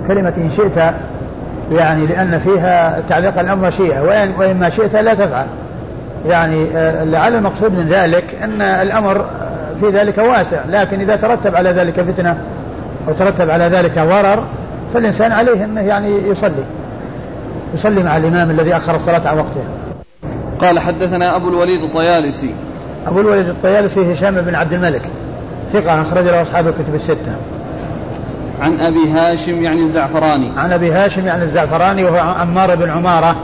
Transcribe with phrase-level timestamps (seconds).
[0.00, 0.94] كلمة إن شئت
[1.70, 5.46] يعني لأن فيها تعليق الأمر مشيئة وإن, وإن ما شئت لا تفعل.
[6.26, 11.56] يعني آه، لعل المقصود من ذلك أن الأمر آه، في ذلك واسع لكن إذا ترتب
[11.56, 12.38] على ذلك فتنة
[13.08, 14.44] أو ترتب على ذلك ضرر
[14.94, 16.64] فالإنسان عليه أنه يعني يصلي.
[17.74, 19.64] يصلي مع الإمام الذي أخر الصلاة عن وقتها
[20.60, 22.54] قال حدثنا أبو الوليد الطيالسي.
[23.06, 25.02] أبو الوليد الطيالسي هشام بن عبد الملك
[25.72, 27.36] ثقة أخرج له أصحاب الكتب الستة.
[28.64, 30.52] عن أبي هاشم يعني الزعفراني.
[30.56, 33.36] عن أبي هاشم يعني الزعفراني وهو عمار بن عمارة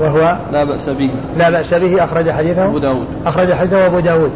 [0.00, 1.10] وهو لا بأس به.
[1.36, 2.64] لا بأس به أخرج حديثه.
[2.64, 3.06] أبو داود.
[3.26, 4.30] أخرج حديثه أبو داود.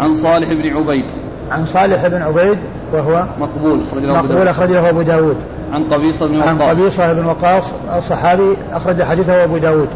[0.00, 1.04] عن صالح بن عبيد.
[1.50, 2.58] عن صالح بن عبيد
[2.92, 5.36] وهو مقبول أخرج له مقبول أخرج له أبو داود.
[5.72, 6.48] عن قبيصة بن وقاص.
[6.48, 9.88] عن قبيصة بن وقاص الصحابي أخرج حديثه أبو داود.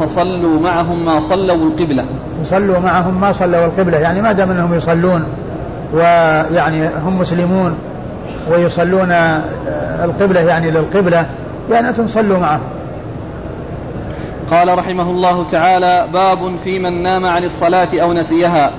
[0.00, 2.04] فصلوا معهم ما صلوا القبلة.
[2.42, 5.24] فصلوا معهم ما صلوا القبلة يعني ما دام أنهم يصلون
[5.94, 7.74] ويعني هم مسلمون
[8.50, 9.12] ويصلون
[10.04, 11.26] القبلة يعني للقبلة
[11.70, 12.60] يعني أنتم صلوا معهم
[14.50, 18.70] قال رحمه الله تعالى باب في من نام عن الصلاة أو نسيها.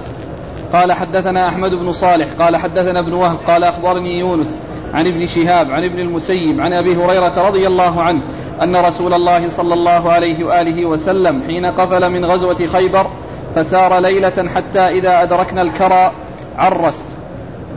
[0.73, 4.61] قال حدثنا أحمد بن صالح قال حدثنا ابن وهب قال أخبرني يونس
[4.93, 8.23] عن ابن شهاب عن ابن المسيب عن أبي هريرة رضي الله عنه
[8.63, 13.07] أن رسول الله صلى الله عليه وآله وسلم حين قفل من غزوة خيبر
[13.55, 16.11] فسار ليلة حتى إذا أدركنا الكرى
[16.57, 17.15] عرس.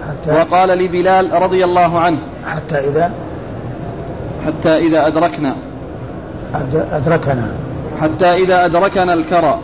[0.08, 2.18] حتى وقال لبلال رضي الله عنه.
[2.46, 3.12] حتى إذا
[4.46, 5.56] حتى إذا أدركنا.
[6.92, 7.52] أدركنا.
[8.00, 9.58] حتى إذا أدركنا الكرى.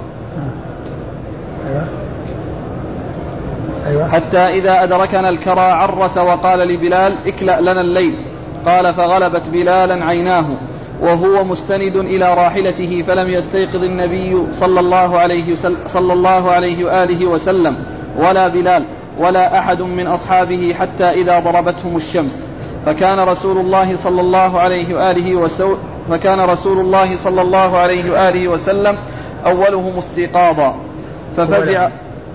[1.66, 1.88] أيوة.
[3.86, 4.08] أيوة.
[4.08, 8.26] حتى إذا أدركنا الكرى عرس وقال لبلال اكلأ لنا الليل.
[8.66, 10.44] قال فغلبت بلالا عيناه
[11.00, 17.76] وهو مستند إلى راحلته فلم يستيقظ النبي صلى الله عليه صلى الله عليه وآله وسلم
[18.18, 18.84] ولا بلال.
[19.20, 22.48] ولا أحد من أصحابه حتى إذا ضربتهم الشمس.
[22.86, 25.78] فكان رسول الله صلى الله عليه وآله وسلم
[26.10, 28.98] فكان رسول الله صلى الله عليه وآله وسلم
[29.46, 30.76] أولهم استيقاظا.
[31.36, 31.88] ففزع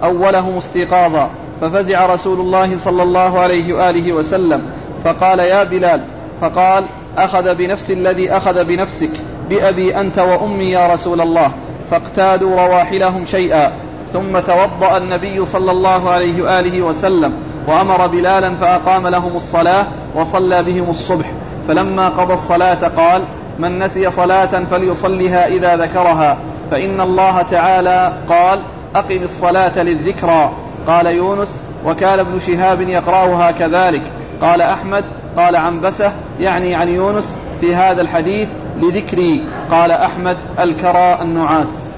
[0.03, 1.29] أولهم استيقاظا.
[1.61, 4.61] ففزع رسول الله صلى الله عليه وآله وسلم.
[5.03, 6.01] فقال يا بلال
[6.41, 6.85] فقال
[7.17, 9.11] أخذ بنفس الذي أخذ بنفسك
[9.49, 11.51] بأبي أنت وأمي يا رسول الله.
[11.91, 13.71] فاقتادوا رواحلهم شيئا.
[14.15, 17.33] ثم توضأ النبي صلى الله عليه وآله وسلم
[17.67, 21.31] وأمر بلالا فأقام لهم الصلاة وصلى بهم الصبح.
[21.67, 23.25] فلما قضى الصلاة قال
[23.59, 26.37] من نسي صلاة فليصلها إذا ذكرها
[26.71, 28.59] فإن الله تعالى قال
[28.95, 30.51] أقم الصلاة للذكرى
[30.87, 34.11] قال يونس وكان ابن شهاب يقرأها كذلك
[34.41, 35.03] قال أحمد
[35.37, 41.94] قال عنبسة يعني عن يونس في هذا الحديث لذكري قال أحمد الكرى النعاس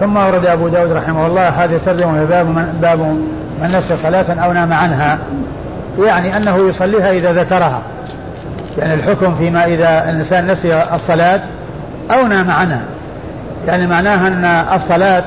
[0.00, 3.00] ثم ورد أبو داود رحمه الله هذه ترجمة باب من, باب
[3.62, 5.18] من نسي صلاة أو نام عنها.
[5.98, 7.82] يعني أنه يصليها إذا ذكرها.
[8.78, 11.40] يعني الحكم فيما إذا الإنسان نسي الصلاة
[12.10, 12.82] أو نام عنها.
[13.66, 14.44] يعني معناها أن
[14.76, 15.24] الصلاة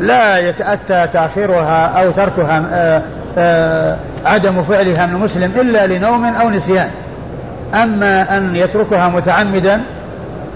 [0.00, 3.02] لا يتأتى تأخيرها أو تركها آه،
[3.38, 6.90] آه، عدم فعلها من المسلم إلا لنوم أو نسيان.
[7.74, 9.80] أما أن يتركها متعمدا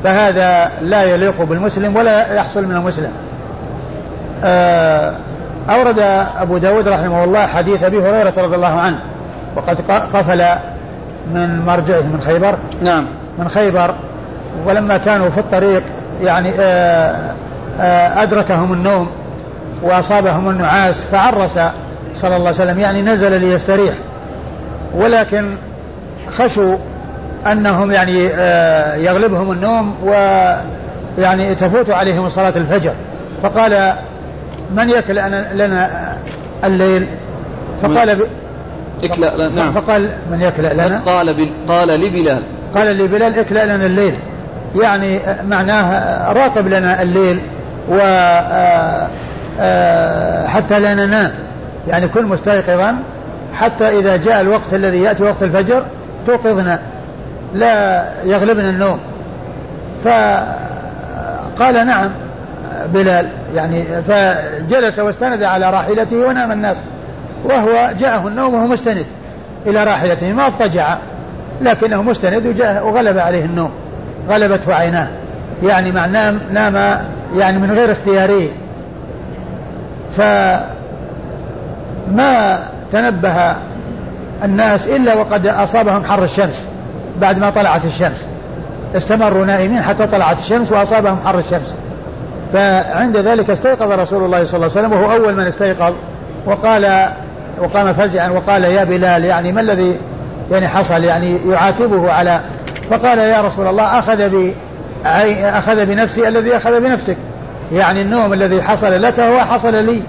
[0.05, 3.10] فهذا لا يليق بالمسلم ولا يحصل من المسلم.
[5.71, 5.99] أورد
[6.37, 8.99] أبو داود رحمه الله حديث أبي هريرة رضي الله عنه
[9.56, 10.45] وقد قفل
[11.34, 12.55] من مرجعه من خيبر.
[12.83, 13.06] نعم.
[13.39, 13.95] من خيبر
[14.67, 15.83] ولما كانوا في الطريق
[16.23, 17.34] يعني آه،
[17.81, 19.11] آه، أدركهم النوم
[19.83, 21.59] وأصابهم النعاس فعرس
[22.15, 23.95] صلى الله عليه وسلم يعني نزل ليستريح.
[24.95, 25.57] ولكن
[26.39, 26.77] خشوا
[27.53, 28.25] أنهم يعني
[29.05, 32.93] يغلبهم النوم ويعني تفوت عليهم صلاة الفجر.
[33.43, 33.95] فقال
[34.76, 36.16] من يكلأ لنا
[36.64, 37.06] الليل؟
[37.82, 38.22] فقال ب...
[39.04, 39.72] اكلأ نعم.
[39.72, 41.70] فقال من يكلأ لنا؟ قال ب...
[41.70, 42.44] قال لبلال.
[42.75, 44.14] قال لبلال اكلأ لنا الليل.
[44.82, 47.42] يعني معناه راقب لنا الليل
[47.88, 49.09] و آه،
[49.60, 51.32] آه، حتى لا ننام.
[51.88, 52.97] يعني كن مستيقظا
[53.54, 55.84] حتى إذا جاء الوقت الذي يأتي وقت الفجر
[56.26, 56.80] توقظنا
[57.54, 58.98] لا يغلبنا النوم.
[60.04, 62.10] فقال نعم.
[62.86, 66.77] بلال يعني فجلس واستند على راحلته ونام الناس
[67.44, 69.06] وهو جاءه النوم وهو مستند
[69.66, 70.97] إلى راحلته ما اضطجع
[71.60, 73.71] لكنه مستند وجاء وغلب عليه النوم
[74.28, 75.09] غلبته عيناه
[75.62, 77.04] يعني مع نام نام
[77.36, 78.48] يعني من غير اختياره
[80.16, 80.68] فما
[82.92, 83.54] تنبه
[84.44, 86.66] الناس إلا وقد أصابهم حر الشمس
[87.21, 88.26] بعد ما طلعت الشمس
[88.97, 91.74] استمروا نائمين حتى طلعت الشمس وأصابهم حر الشمس.
[92.52, 95.94] فعند ذلك استيقظ رسول الله صلى الله عليه وسلم وهو أول من استيقظ
[96.47, 97.08] وقال
[97.58, 99.98] وقام فزعا وقال يا بلال يعني ما الذي
[100.50, 102.41] يعني حصل؟ يعني يعاتبه على
[102.91, 104.54] فقال يا رسول الله أخذ ب
[105.44, 107.16] أخذ بنفسي الذي أخذ بنفسك.
[107.72, 110.02] يعني النوم الذي حصل لك هو حصل لي.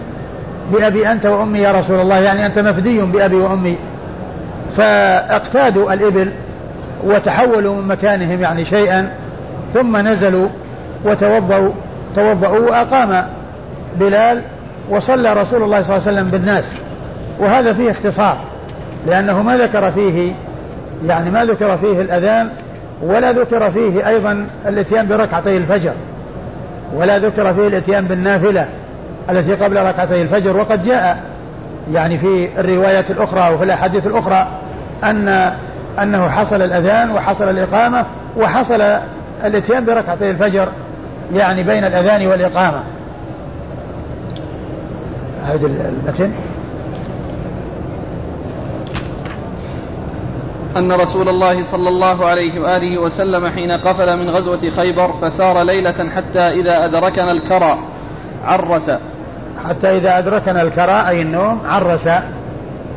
[0.74, 3.78] بأبي أنت وأمي يا رسول الله يعني أنت مفدي بأبي وأمي.
[4.78, 6.32] فاقتادوا الإبل
[7.04, 9.12] وتحولوا من مكانهم يعني شيئا
[9.74, 10.48] ثم نزلوا
[11.06, 11.72] وتوضأوا.
[12.16, 13.26] توضأوا وأقام
[14.00, 14.42] بلال
[14.90, 16.74] وصلى رسول الله صلى الله عليه وسلم بالناس.
[17.40, 18.38] وهذا فيه اختصار
[19.08, 20.34] لأنه ما ذكر فيه
[21.06, 22.50] يعني ما ذكر فيه الأذان
[23.02, 25.94] ولا ذكر فيه أيضا الإتيان بركعتي الفجر
[26.96, 28.70] ولا ذكر فيه الإتيان بالنافلة
[29.30, 30.58] التي قبل ركعتي الفجر.
[30.58, 31.20] وقد جاء
[31.92, 34.48] يعني في الروايات الأخرى وفي الأحاديث الأخرى
[35.04, 35.54] أن
[36.02, 38.06] أنه حصل الأذان وحصل الإقامة
[38.38, 38.82] وحصل
[39.44, 40.68] الإتيان بركعتي الفجر.
[41.34, 42.84] يعني بين الأذان والإقامة.
[45.42, 46.32] هذا المتن.
[50.78, 56.10] أن رسول الله صلى الله عليه وآله وسلم حين قفل من غزوة خيبر فسار ليلة
[56.16, 57.78] حتى إذا أدركنا الكرى
[58.46, 58.92] عرس.
[59.66, 62.10] حتى إذا أدركنا الكرى أي النوم عرس.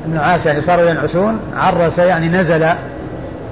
[0.07, 2.67] النعاس يعني صاروا ينعسون عرس يعني نزل.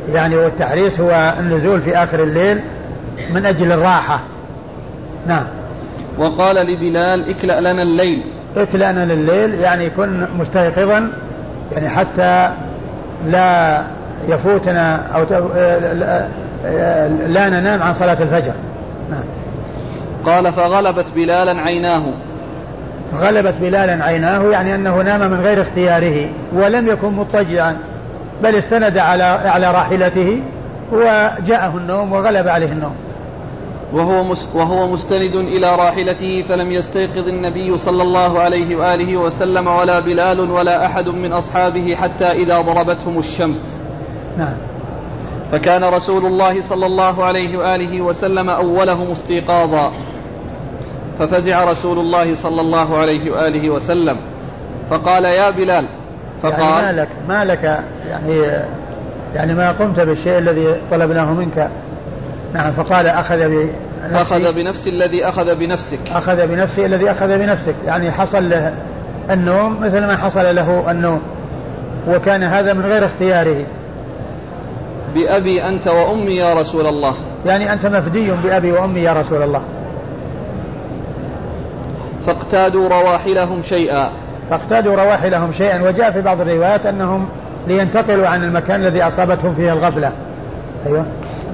[0.09, 2.61] يعني والتحريس هو النزول في آخر الليل
[3.31, 4.21] من أجل الراحة.
[5.27, 5.47] نعم.
[6.19, 8.25] وقال لبلال اكلأ لنا الليل.
[8.57, 11.13] اكلأ لنا الليل يعني كن مستيقظا
[11.73, 12.55] يعني حتى
[13.27, 13.83] لا
[14.29, 15.23] يفوتنا أو
[17.27, 18.55] لا ننام عن صلاة الفجر.
[19.11, 19.25] نعم.
[20.27, 22.03] قال فغلبت بلالا عيناه.
[23.15, 27.77] غلبت بلالا عيناه يعني أنه نام من غير اختياره ولم يكن مضطجعا
[28.43, 30.43] بل استند على على راحلته
[30.93, 32.95] وجاءه النوم وغلب عليه النوم.
[33.93, 40.51] وهو وهو مستند إلى راحلته فلم يستيقظ النبي صلى الله عليه وآله وسلم ولا بلال
[40.51, 43.81] ولا أحد من أصحابه حتى إذا ضربتهم الشمس.
[44.39, 44.57] نعم.
[45.53, 49.93] فكان رسول الله صلى الله عليه وآله وسلم أولهم استيقاظا.
[51.19, 54.17] ففزع رسول الله صلى الله عليه وآله وسلم.
[54.91, 55.89] فقال يا بلال
[56.43, 57.65] فقال يعني ما لك ما لك
[58.09, 58.41] يعني
[59.35, 61.71] يعني ما قمت بالشيء الذي طلبناه منك؟
[62.55, 63.75] نعم فقال أخذ بنفسي
[64.13, 65.99] أخذ بنفسي الذي أخذ بنفسك.
[66.11, 67.75] أخذ بنفسي الذي أخذ بنفسك.
[67.87, 68.75] يعني حصل له
[69.31, 71.23] النوم مثل ما حصل له النوم
[72.09, 73.67] وكان هذا من غير اختياره.
[75.15, 77.15] بأبي أنت وأمي يا رسول الله.
[77.47, 79.63] يعني أنت مفدي بأبي وأمي يا رسول الله.
[82.27, 84.11] فاقتادوا رواحلهم شيئا.
[84.51, 87.29] فاقتادوا رواحلهم شيئا وجاء في بعض الروايات أنهم
[87.67, 90.13] لينتقلوا عن المكان الذي أصابتهم فيه الغفلة.
[90.87, 91.07] أيوة.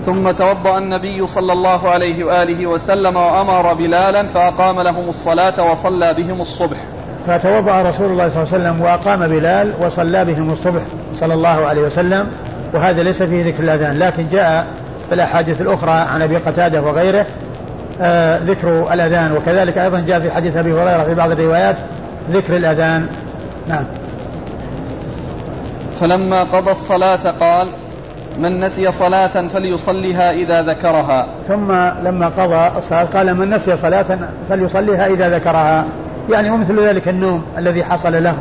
[0.08, 6.40] ثم توضأ النبي صلى الله عليه وآله وسلم وأمر بلالا فأقام لهم الصلاة وصلى بهم
[6.40, 6.88] الصبح.
[7.26, 10.82] فتوضأ رسول الله صلى الله عليه وسلم وأقام بلال وصلى بهم الصبح
[11.20, 12.28] صلى الله عليه وسلم
[12.74, 14.66] وهذا ليس فيه ذكر الأذان لكن جاء
[15.08, 17.26] في الأحاديث الأخرى عن أبي قتادة وغيره
[18.00, 21.76] آه ذكر الأذان وكذلك أيضا جاء في حديث أبي هريرة في بعض الروايات
[22.30, 23.06] ذكر الأذان.
[23.68, 23.84] نعم.
[26.00, 27.68] فلما قضى الصلاة قال
[28.38, 31.26] من نسي صلاة فليصليها إذا ذكرها.
[31.48, 31.72] ثم
[32.06, 34.18] لما قضى الصلاة قال من نسي صلاة
[34.48, 35.86] فليصليها إذا ذكرها.
[36.30, 38.34] يعني ومثل ذلك النوم الذي حصل له.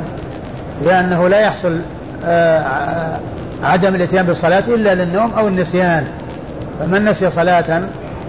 [0.85, 1.79] لأنه لا يحصل
[2.25, 3.19] آه،
[3.63, 6.03] عدم الاتيان بالصلاة إلا للنوم أو النسيان.
[6.79, 7.81] فمن نسي صلاة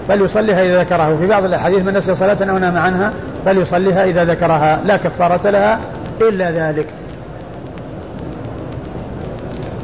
[0.09, 1.09] فليصليها إذا ذكرها.
[1.09, 3.11] وفي بعض الأحاديث من نسي صلاة أو نام عنها
[3.45, 4.81] فليصليها إذا ذكرها.
[4.85, 5.79] لا كفارة لها
[6.21, 6.87] إلا ذلك.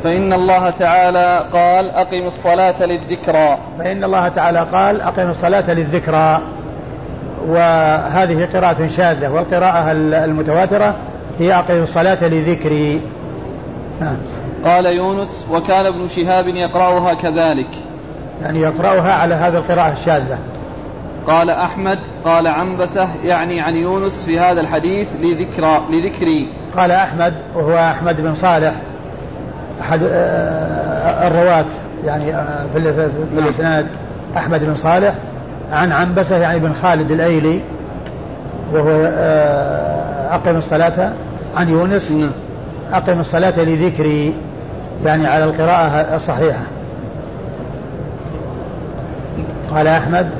[0.05, 3.59] فإن الله تعالى قال أقم الصلاة للذكرى.
[3.79, 6.41] فإن الله تعالى قال أقم الصلاة للذكرى.
[7.49, 9.93] وهذه قراءة شاذة والقراءة
[10.25, 10.97] المتواترة
[11.39, 13.01] هي أقم الصلاة لذكري.
[14.65, 17.71] قال يونس وكان ابن شهاب يقرأها كذلك.
[18.43, 20.39] يعني يقرأها على هذه القراءة الشاذة.
[21.27, 26.49] قال أحمد قال عنبسة يعني عن يونس في هذا الحديث لذكرى لذكري.
[26.77, 28.75] قال أحمد وهو أحمد بن صالح.
[29.81, 31.65] أحد آه، آه، الرواة
[32.05, 33.45] يعني آه، في في نعم.
[33.45, 33.87] الإسناد
[34.37, 35.15] أحمد بن صالح
[35.71, 37.61] عن عنبسة يعني بن خالد الأيلي
[38.73, 38.91] وهو
[40.31, 41.13] أقم الصلاة
[41.55, 42.31] عن يونس نعم.
[42.93, 44.35] أقم الصلاة لذكري
[45.05, 46.67] يعني على القراءة الصحيحة.
[49.71, 50.31] قال أحمد؟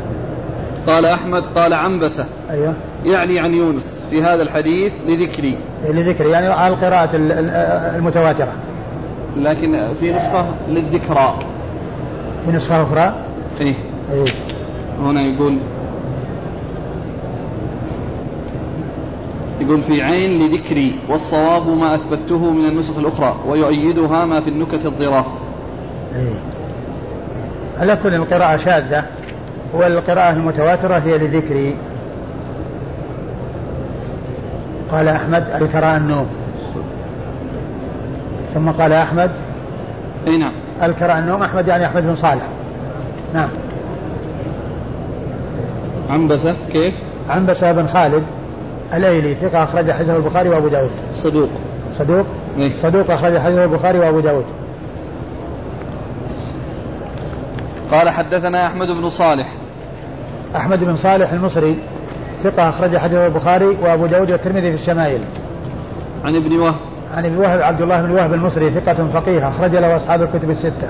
[0.87, 2.27] قال أحمد قال عنبسة.
[2.51, 2.75] أيوه.
[3.05, 5.59] يعني عن يونس في هذا الحديث لذكري.
[5.89, 7.11] لذكري يعني على القراءة
[7.97, 8.53] المتواترة.
[9.37, 11.39] لكن في نسخة للذكرى.
[12.45, 13.15] في نسخة أخرى؟
[13.61, 13.75] إيه,
[14.13, 14.27] إيه.
[15.01, 15.59] هنا يقول
[19.61, 25.27] يقول في عين لذكري والصواب ما أثبته من النسخ الأخرى ويؤيدها ما في النكت الظراف.
[26.15, 26.41] إيه.
[27.77, 29.05] على كل القراءة شاذة
[29.75, 31.77] والقراءة المتواترة هي لذكري.
[34.91, 36.27] قال أحمد الكراء النوم.
[38.55, 39.31] ثم قال أحمد
[40.27, 40.53] أي نعم.
[40.83, 42.49] الكراء النوم أحمد يعني أحمد بن صالح.
[43.35, 43.49] نعم.
[46.11, 46.95] عنبسة كيف؟
[47.29, 48.25] عنبسة بن خالد
[48.95, 50.91] الأيلي ثقة أخرج حديثه البخاري وأبو داود.
[51.13, 51.49] صدوق.
[51.93, 52.27] صدوق؟
[52.59, 54.45] إيه؟ صدوق أخرج حديثه البخاري وأبو داود.
[57.91, 59.53] قال حدثنا أحمد بن صالح.
[60.57, 61.79] أحمد بن صالح المصري
[62.43, 65.21] ثقة أخرج حديثه البخاري وأبو داود والترمذي في الشمائل.
[66.25, 66.94] عن ابن وهب.
[67.15, 70.89] عن ابن وهب عبد الله بن وهب المصري ثقة فقيه أخرج له أصحاب الكتب الستة.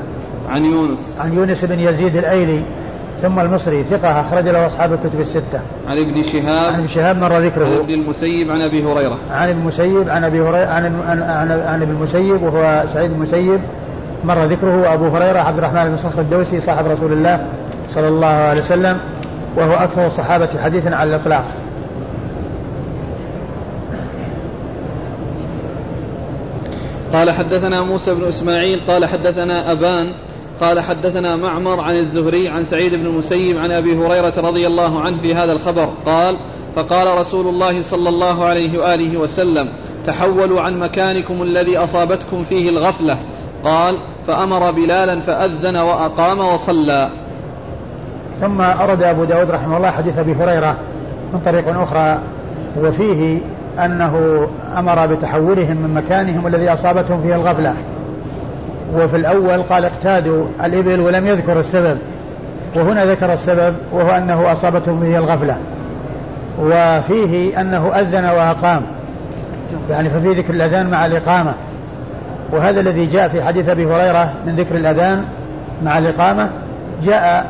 [0.49, 1.19] عن يونس.
[1.21, 2.65] عن يونس بن يزيد الأيلي
[3.23, 5.61] ثم المصري ثقة أخرج له أصحاب الكتب الستة.
[5.87, 6.73] عن ابن شهاب.
[6.73, 9.19] عن ابن شهاب مر عن ذكره ابن المسيب عن أبي هريرة.
[9.31, 13.61] عن ابن المسيب عن أبي هريرة عن عن, عن, عن ابن المسيب وهو سعيد المسيب
[14.25, 17.47] مر ذكره وابو هريرة عبد الرحمن بن صخر الدوسي صاحب رسول الله
[17.89, 18.99] صلى الله عليه وسلم
[19.57, 21.45] وهو أكثر الصحابة حديثا على الإطلاق.
[27.15, 30.15] قال حدثنا موسى بن إسماعيل قال حدثنا أبان
[30.61, 35.19] قال حدثنا معمر عن الزهري عن سعيد بن المسيب عن أبي هريرة رضي الله عنه
[35.19, 35.95] في هذا الخبر.
[36.07, 36.37] قال
[36.77, 39.69] فقال رسول الله صلى الله عليه وآله وسلم
[40.07, 43.19] تحولوا عن مكانكم الذي أصابتكم فيه الغفلة.
[43.65, 47.11] قال فأمر بلالا فأذن وأقام وصلى.
[48.41, 50.77] ثم أرد أبو داود رحمه الله حديث أبي هريرة
[51.33, 52.23] من طريق أخرى
[52.81, 53.41] وفيه
[53.79, 54.47] أنه
[54.79, 57.75] أمر بتحولهم من مكانهم الذي أصابتهم فيه الغفلة.
[58.95, 61.99] وفي الأول قال اقتادوا الإبل ولم يذكر السبب.
[62.77, 65.57] وهنا ذكر السبب وهو أنه أصابتهم فيه الغفلة.
[66.61, 68.83] وفيه أنه أذن وأقام.
[69.91, 71.55] يعني ففي ذكر الأذان مع الإقامة.
[72.53, 75.25] وهذا الذي جاء في حديث أبي هريرة من ذكر الأذان
[75.83, 76.51] مع الإقامة
[77.03, 77.47] جاء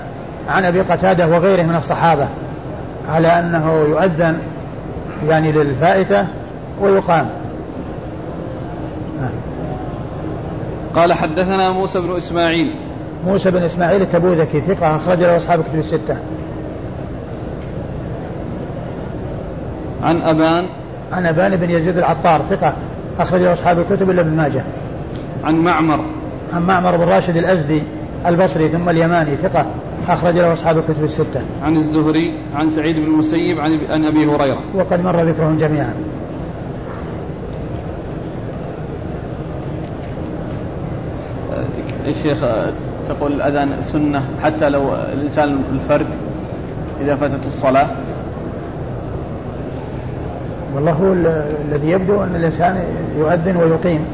[0.48, 2.28] عن أبي قتادة وغيره من الصحابة
[3.08, 4.38] على أنه يؤذن
[5.28, 6.26] يعني للفائتة
[6.80, 7.28] ويقام.
[10.96, 12.74] قال حدثنا موسى بن إسماعيل.
[13.26, 16.16] موسى بن إسماعيل التبوذكي ثقة أخرج له أصحاب كتب الستة.
[20.02, 20.66] عن أبان.
[21.12, 22.74] عن أبان بن يزيد العطار ثقة
[23.18, 24.64] أخرج له أصحاب الكتب إلا ابن ماجه.
[25.44, 26.04] عن معمر.
[26.52, 27.82] عن معمر بن راشد الأزدي
[28.26, 29.66] البصري ثم اليماني ثقة.
[30.08, 31.42] أخرج له أصحاب الكتب الستة.
[31.62, 33.58] عن الزهري عن سعيد بن المسيب
[33.90, 34.60] عن أبي هريرة.
[34.74, 35.94] وقد مر ذكرهم جميعا.
[42.04, 42.38] يا شيخ
[43.08, 46.06] تقول الأذان سنة حتى لو الإنسان الفرد
[47.00, 47.86] إذا فاتته الصلاة.
[50.74, 52.84] والله هو ال- الذي يبدو أن الإنسان
[53.18, 54.04] يؤذن ويقيم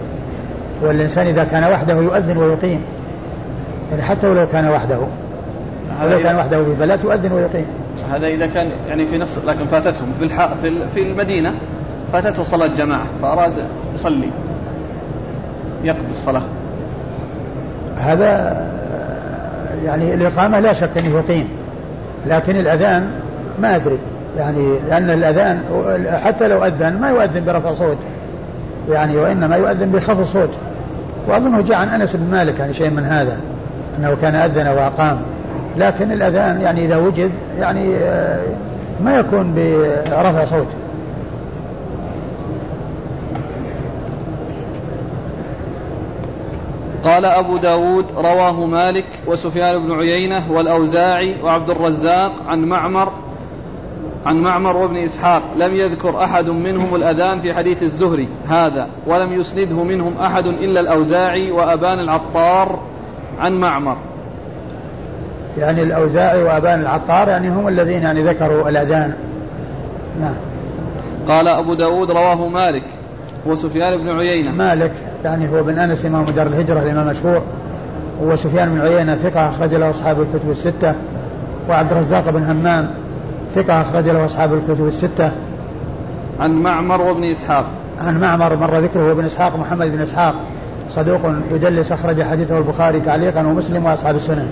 [0.82, 2.80] والإنسان إذا كان وحده يؤذن ويقيم.
[3.90, 4.98] يعني حتى ولو كان وحده.
[6.04, 7.66] ولو كان هذا وحده في بلد يؤذن ويقيم.
[8.10, 10.54] هذا إذا كان يعني في نفس لكن فاتتهم في الح...
[10.62, 11.54] في في المدينة
[12.12, 13.52] فاتته صلاة جماعة فأراد
[13.94, 14.30] يصلي
[15.84, 16.42] يقضي الصلاة.
[17.96, 18.60] هذا
[19.84, 21.48] يعني الإقامة لا شك أنه يقيم
[22.26, 23.10] لكن الأذان
[23.58, 23.98] ما أدري.
[24.36, 25.60] يعني لأن الأذان
[26.24, 27.98] حتى لو أذن ما يؤذن برفع صوت.
[28.88, 30.50] يعني وإنما يؤذن بخفض صوت.
[31.28, 33.36] وأظنه جاء عن أنس بن مالك يعني شيء من هذا
[33.98, 35.18] أنه كان أذن وأقام.
[35.76, 38.40] لكن الأذان يعني إذا وجد يعني آه،
[39.00, 40.68] ما يكون برفع صوت.
[47.04, 53.12] قال أبو داود رواه مالك وسفيان بن عيينة والأوزاعي وعبد الرزاق عن معمر
[54.26, 55.42] عن معمر وابن إسحاق.
[55.56, 61.50] لم يذكر أحد منهم الأذان في حديث الزهري هذا ولم يسنده منهم أحد إلا الأوزاعي
[61.50, 62.78] وأبان العطار
[63.38, 63.96] عن معمر.
[65.58, 69.12] يعني الأوزاعي وأبان العطار يعني هم الذين يعني ذكروا الأذان.
[70.20, 70.34] نعم.
[71.28, 72.84] قال أبو داود رواه مالك
[73.46, 74.52] وسفيان بن عيينة.
[74.52, 74.92] مالك
[75.24, 77.42] يعني هو بن أنس إمام دار الهجرة الإمام المشهور
[78.22, 80.94] وسفيان بن عيينة ثقة أخرج له أصحاب الكتب الستة.
[81.68, 82.90] وعبد الرزاق بن همام
[83.54, 85.32] ثقة أخرج له أصحاب الكتب الستة.
[86.40, 87.66] عن معمر وابن إسحاق.
[87.98, 90.34] عن معمر مر ذكره بن إسحاق محمد بن إسحاق.
[90.90, 91.20] صدوق
[91.52, 94.48] يدلس أخرج حديثه البخاري تعليقا ومسلم وأصحاب السنن.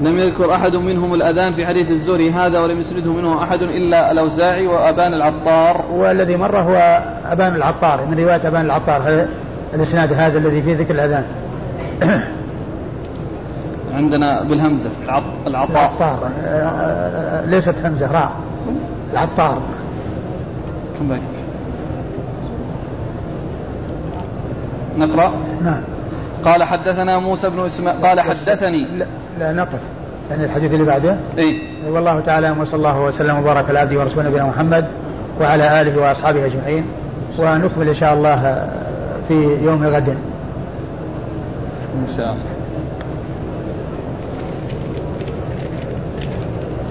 [0.00, 4.66] لم يذكر أحد منهم الأذان في حديث الزهري هذا ولم يسنده منه أحد إلا الأوزاعي
[4.66, 5.84] وأبان العطار.
[5.92, 9.28] والذي مر هو أبان العطار من رواية أبان العطار هذا
[9.74, 11.24] الإسناد هذا الذي فيه ذكر الأذان؟
[13.94, 15.22] عندنا بالهمزة العط...
[15.46, 15.70] العطاء.
[15.70, 18.32] العطار آه، آه، ليست همزة راء.
[19.12, 19.58] العطار.
[20.98, 21.20] كم باقي؟
[24.98, 25.32] نقرأ.
[25.62, 25.82] نعم.
[26.44, 28.98] قال حدثنا موسى بن اسماعيل قال حدثني.
[28.98, 29.06] لا,
[29.38, 29.80] لا نقف.
[30.30, 34.44] يعني الحديث اللي بعده؟ أي والله تعالى وصلى الله وسلم وبارك على عبده ورسوله نبينا
[34.44, 34.84] محمد
[35.40, 36.84] وعلى آله وأصحابه أجمعين.
[37.38, 38.68] ونكمل إن شاء الله
[39.28, 40.08] في يوم غد.
[40.08, 40.16] إن
[42.16, 42.42] شاء الله.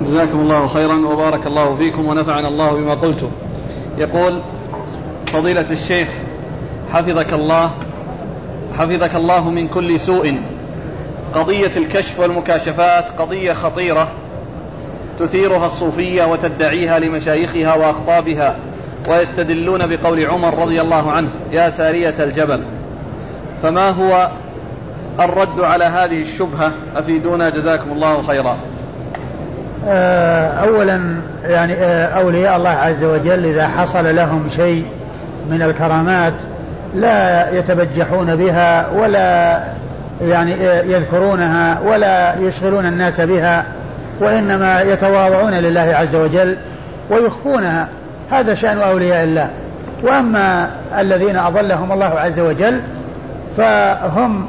[0.02, 3.30] جزاكم الله خيرا وبارك الله فيكم ونفعنا الله بما قلتم.
[3.98, 4.42] يقول
[5.34, 6.10] فضيلة الشيخ
[6.94, 7.72] حفظك الله
[8.80, 10.42] حفظك الله من كل سوء.
[11.34, 14.08] قضية الكشف والمكاشفات قضية خطيرة
[15.18, 18.56] تثيرها الصوفية وتدعيها لمشايخها وأخطابها
[19.10, 22.64] ويستدلون بقول عمر رضي الله عنه يا سارية الجبل
[23.64, 24.32] فما هو
[25.20, 28.58] الرد على هذه الشبهة؟ أفيدونا جزاكم الله خيرا.
[29.88, 34.86] آه، أولا يعني آه، أولياء الله عز وجل إذا حصل لهم شيء
[35.50, 36.34] من الكرامات
[36.96, 39.60] لا يتبجحون بها ولا
[40.22, 40.52] يعني
[40.86, 43.66] يذكرونها ولا يشغلون الناس بها
[44.20, 46.58] وإنما يتواضعون لله عز وجل
[47.10, 47.88] ويخفونها.
[48.32, 49.50] هذا شأن أولياء الله.
[50.04, 50.70] وأما
[51.00, 52.82] الذين أضلهم الله عز وجل
[53.58, 54.46] فهم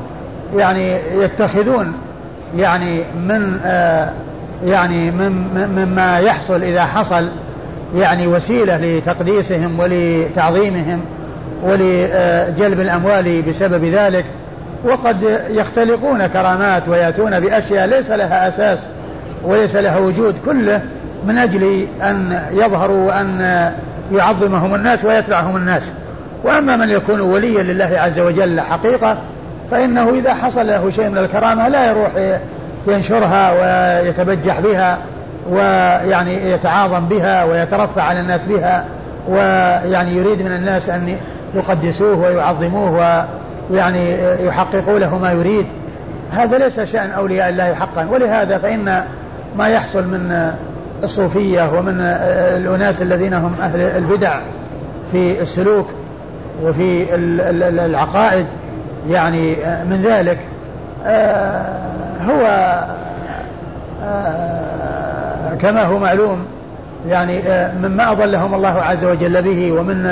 [0.56, 1.92] يعني يتخذون
[2.56, 4.12] يعني من آه
[4.64, 5.10] يعني
[5.56, 7.28] مما يحصل إذا حصل
[7.94, 11.00] يعني وسيلة لتقديسهم ولتعظيمهم.
[11.62, 14.24] ولجلب الأموال بسبب ذلك
[14.84, 18.78] وقد يختلقون كرامات ويأتون بأشياء ليس لها أساس
[19.44, 20.80] وليس لها وجود كله
[21.26, 23.70] من أجل أن يظهروا وأن
[24.12, 25.92] يعظمهم الناس ويتبعهم الناس.
[26.44, 29.16] وأما من يكون وليا لله عز وجل حقيقة
[29.70, 32.10] فإنه إذا حصل له شيء من الكرامة لا يروح
[32.88, 34.98] ينشرها ويتبجح بها
[35.50, 38.84] ويعني يتعاظم بها ويترفع على الناس بها
[39.28, 41.16] ويعني يريد من الناس أن
[41.54, 43.26] يقدسوه ويعظموه
[43.70, 44.14] ويعني
[44.46, 45.66] يحققوا له ما يريد.
[46.30, 48.06] هذا ليس شأن أولياء الله حقا.
[48.10, 49.04] ولهذا فإن
[49.56, 50.52] ما يحصل من
[51.04, 52.00] الصوفية ومن
[52.56, 54.40] الأناس الذين هم أهل البدع
[55.12, 55.86] في السلوك
[56.62, 57.14] وفي
[57.84, 58.46] العقائد
[59.10, 59.56] يعني
[59.90, 60.38] من ذلك
[61.06, 61.66] آه،
[62.22, 62.46] هو
[64.02, 66.44] آه، كما هو معلوم
[67.08, 70.06] يعني آه، مما أضلهم الله عز وجل به ومن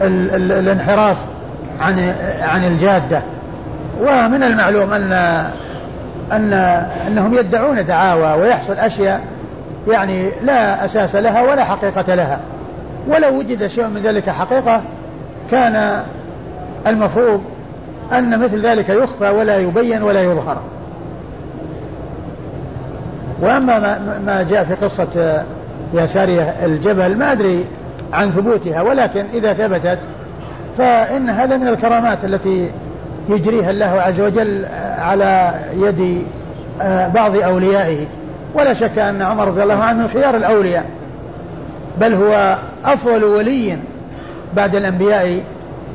[0.00, 1.16] الانحراف
[1.80, 3.22] عن عن الجادة.
[4.00, 5.12] ومن المعلوم أن
[6.32, 6.52] أن
[7.06, 9.20] أنهم يدعون دعاوى ويحصل أشياء
[9.88, 12.40] يعني لا أساس لها ولا حقيقة لها.
[13.08, 14.82] ولو وجد شيء من ذلك حقيقة
[15.50, 16.02] كان
[16.86, 17.42] المفروض
[18.12, 20.56] أن مثل ذلك يخفى ولا يبين ولا يظهر.
[23.40, 25.42] وأما ما جاء في قصة
[25.94, 27.64] يسارية الجبل ما أدري
[28.14, 29.98] عن ثبوتها ولكن إذا ثبتت
[30.78, 32.70] فإن هذا من الكرامات التي
[33.28, 34.64] يجريها الله عز وجل
[34.98, 36.26] على يد
[36.82, 38.06] آه، بعض أوليائه.
[38.54, 40.84] ولا شك أن عمر رضي الله عنه من خيار الأولياء
[42.00, 43.78] بل هو أفضل ولي
[44.56, 45.42] بعد الأنبياء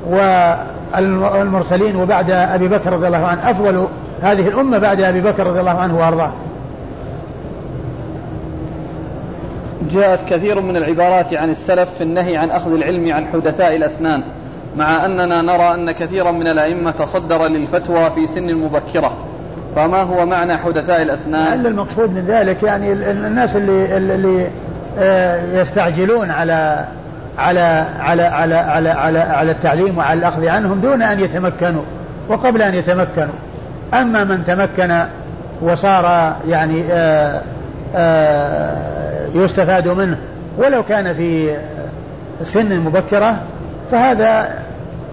[0.09, 3.87] والمرسلين وبعد أبي بكر رضي الله عنه أفضل
[4.21, 6.31] هذه الأمة بعد أبي بكر رضي الله عنه وأرضاه.
[9.91, 14.23] جاءت كثير من العبارات عن السلف في النهي عن أخذ العلم عن حدثاء الأسنان
[14.75, 19.17] مع أننا نرى أن كثيرا من الأئمة تصدر للفتوى في سن مبكرة.
[19.75, 24.49] فما هو معنى حدثاء الأسنان؟ المقصود من ذلك يعني الناس اللي, اللي
[24.97, 26.85] آه، يستعجلون على
[27.37, 31.83] على على على على على, على التعليم وعلى الأخذ عنهم دون أن يتمكنوا
[32.29, 33.33] وقبل أن يتمكنوا.
[33.93, 35.03] أما من تمكن
[35.61, 37.41] وصار يعني آآ آه،
[37.95, 40.17] آآ آه، يستفاد منه.
[40.57, 41.57] ولو كان في
[42.43, 43.37] سن مبكرة
[43.91, 44.53] فهذا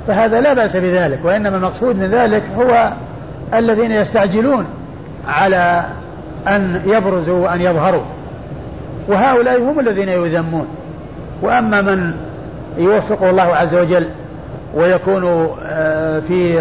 [0.07, 2.93] فهذا لا بأس بذلك وإنما المقصود من ذلك هو
[3.55, 4.65] الذين يستعجلون
[5.29, 5.85] على
[6.49, 8.05] أن يبرزوا وأن يظهروا.
[9.09, 10.67] وهؤلاء هم الذين يذمون.
[11.43, 12.13] وأما من
[12.79, 14.09] يوفقه الله عز وجل
[14.75, 16.61] ويكون آه، في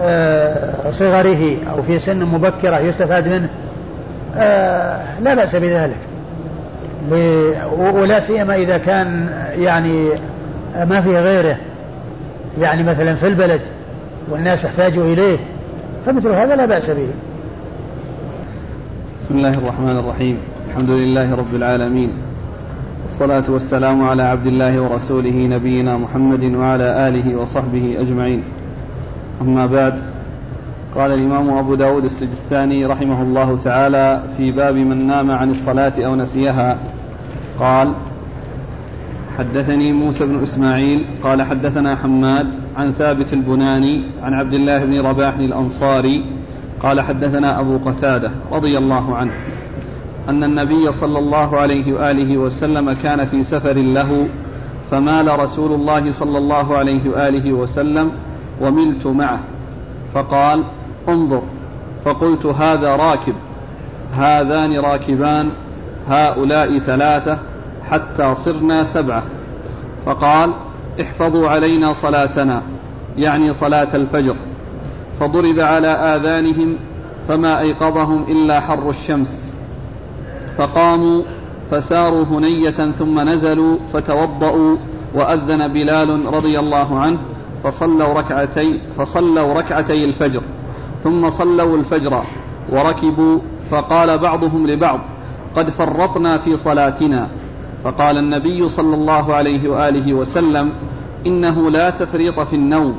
[0.00, 3.48] آه، صغره أو في سن مبكرة يستفاد منه
[4.36, 5.96] آه، لا بأس بذلك.
[7.78, 10.08] ولا سيما إذا كان يعني
[10.74, 11.56] ما في غيره.
[12.58, 13.60] يعني مثلا في البلد
[14.30, 15.36] والناس يحتاجوا إليه
[16.06, 17.08] فمثل هذا لا بأس به.
[19.20, 20.38] بسم الله الرحمن الرحيم.
[20.68, 22.12] الحمد لله رب العالمين.
[23.04, 28.42] والصلاة والسلام على عبد الله ورسوله نبينا محمد وعلى آله وصحبه أجمعين.
[29.40, 30.00] أما بعد
[30.96, 36.16] قال الإمام أبو داود السجستاني رحمه الله تعالى في باب من نام عن الصلاة أو
[36.16, 36.78] نسيها.
[37.58, 37.94] قال
[39.38, 45.34] حدثني موسى بن إسماعيل قال حدثنا حماد عن ثابت البناني عن عبد الله بن رباح
[45.36, 46.24] الأنصاري
[46.80, 49.32] قال حدثنا أبو قتادة رضي الله عنه
[50.28, 54.28] أن النبي صلى الله عليه وآله وسلم كان في سفر له
[54.90, 58.10] فمال رسول الله صلى الله عليه وآله وسلم
[58.60, 59.40] وملت معه
[60.14, 60.64] فقال
[61.08, 61.42] انظر.
[62.04, 63.34] فقلت هذا راكب.
[64.12, 65.50] هذان راكبان
[66.08, 67.38] هؤلاء ثلاثة
[67.90, 69.22] حتى صرنا سبعة.
[70.06, 70.54] فقال
[71.00, 72.62] احفظوا علينا صلاتنا
[73.16, 74.36] يعني صلاة الفجر.
[75.20, 76.76] فضرب على آذانهم
[77.28, 79.52] فما أيقظهم إلا حر الشمس.
[80.58, 81.22] فقاموا
[81.70, 84.76] فساروا هنية ثم نزلوا فتوضأوا
[85.14, 87.18] وأذن بلال رضي الله عنه
[87.64, 90.42] فصلوا ركعتي فصلوا ركعتي الفجر.
[91.04, 92.22] ثم صلوا الفجر
[92.72, 93.38] وركبوا
[93.70, 95.00] فقال بعضهم لبعض
[95.56, 97.28] قد فرطنا في صلاتنا.
[97.84, 100.72] فقال النبي صلى الله عليه وآله وسلم
[101.26, 102.96] إنه لا تفريط في النوم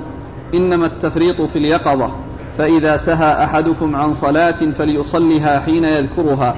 [0.54, 2.10] إنما التفريط في اليقظة
[2.58, 6.56] فإذا سهى أحدكم عن صلاة فليصلها حين يذكرها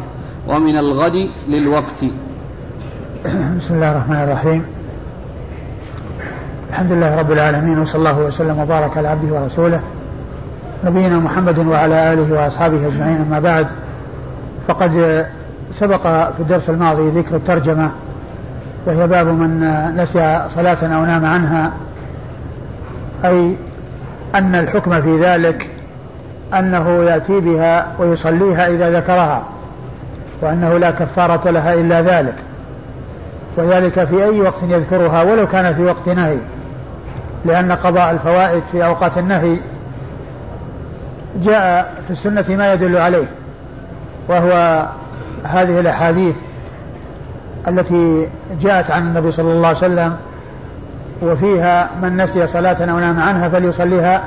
[0.47, 2.01] ومن الغد للوقت.
[3.57, 4.65] بسم الله الرحمن الرحيم.
[6.69, 9.81] الحمد لله رب العالمين وصلى الله وسلم وبارك على عبده ورسوله.
[10.83, 13.67] نبينا محمد وعلى آله وأصحابه أجمعين أما بعد.
[14.67, 15.25] فقد
[15.71, 17.91] سبق في الدرس الماضي ذكر الترجمة
[18.85, 19.59] وهي باب من
[19.95, 21.71] نسي صلاة أو نام عنها
[23.25, 23.55] أي
[24.35, 25.69] أن الحكم في ذلك
[26.59, 29.43] أنه يأتي بها ويصليها إذا ذكرها
[30.41, 32.35] وأنه لا كفارة لها إلا ذلك.
[33.57, 36.37] وذلك في أي وقت يذكرها ولو كان في وقت نهي
[37.45, 39.57] لأن قضاء الفوائد في أوقات النهي
[41.43, 43.27] جاء في السنة ما يدل عليه
[44.29, 44.85] وهو
[45.43, 46.35] هذه الأحاديث
[47.67, 48.29] التي
[48.61, 50.15] جاءت عن النبي صلى الله عليه وسلم
[51.21, 54.23] وفيها من نسي صلاة أو نام عنها فليصليها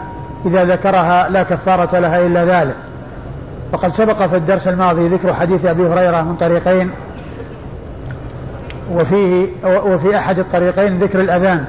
[0.47, 2.75] إذا ذكرها لا كفارة لها إلا ذلك.
[3.73, 6.91] وقد سبق في الدرس الماضي ذكر حديث أبي هريرة من طريقين
[8.93, 11.65] وفيه وفي أحد الطريقين ذكر الأذان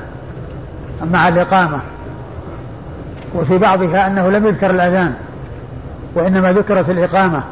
[1.12, 1.80] مع الإقامة
[3.36, 5.14] وفي بعضها أنه لم يذكر الأذان.
[6.16, 7.44] وإنما ذكرت الإقامة.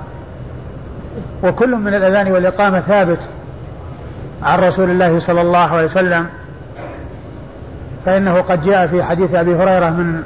[1.43, 3.19] وكل من الأذان والإقامة ثابت
[4.43, 6.27] عن رسول الله صلى الله عليه وسلم.
[8.05, 10.23] فإنه قد جاء في حديث أبي هريرة من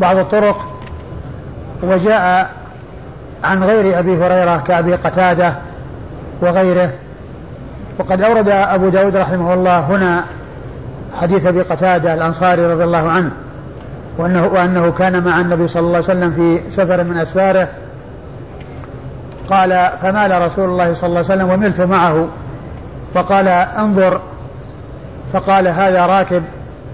[0.00, 0.68] بعض الطرق
[1.82, 2.50] وجاء
[3.44, 5.54] عن غير أبي هريرة كأبي قتادة
[6.40, 6.90] وغيره.
[7.98, 10.24] وقد أورد أبو داود رحمه الله هنا
[11.20, 13.30] حديث أبي قتادة الأنصاري رضي الله عنه.
[14.18, 17.68] وأنه, وأنه كان مع النبي صلى الله عليه وسلم في سفر من أسفاره.
[19.50, 22.28] قال فمال رسول الله صلى الله عليه وسلم وملت معه.
[23.14, 24.20] فقال انظر.
[25.32, 26.42] فقال هذا راكب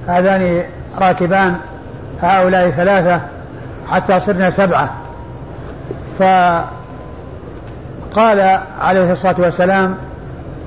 [0.08, 0.62] هذان
[0.98, 1.56] راكبان
[2.22, 3.20] هؤلاء ثلاثة
[3.90, 4.90] حتى صرنا سبعة.
[6.18, 6.64] فقال
[8.80, 9.94] عليه الصلاة والسلام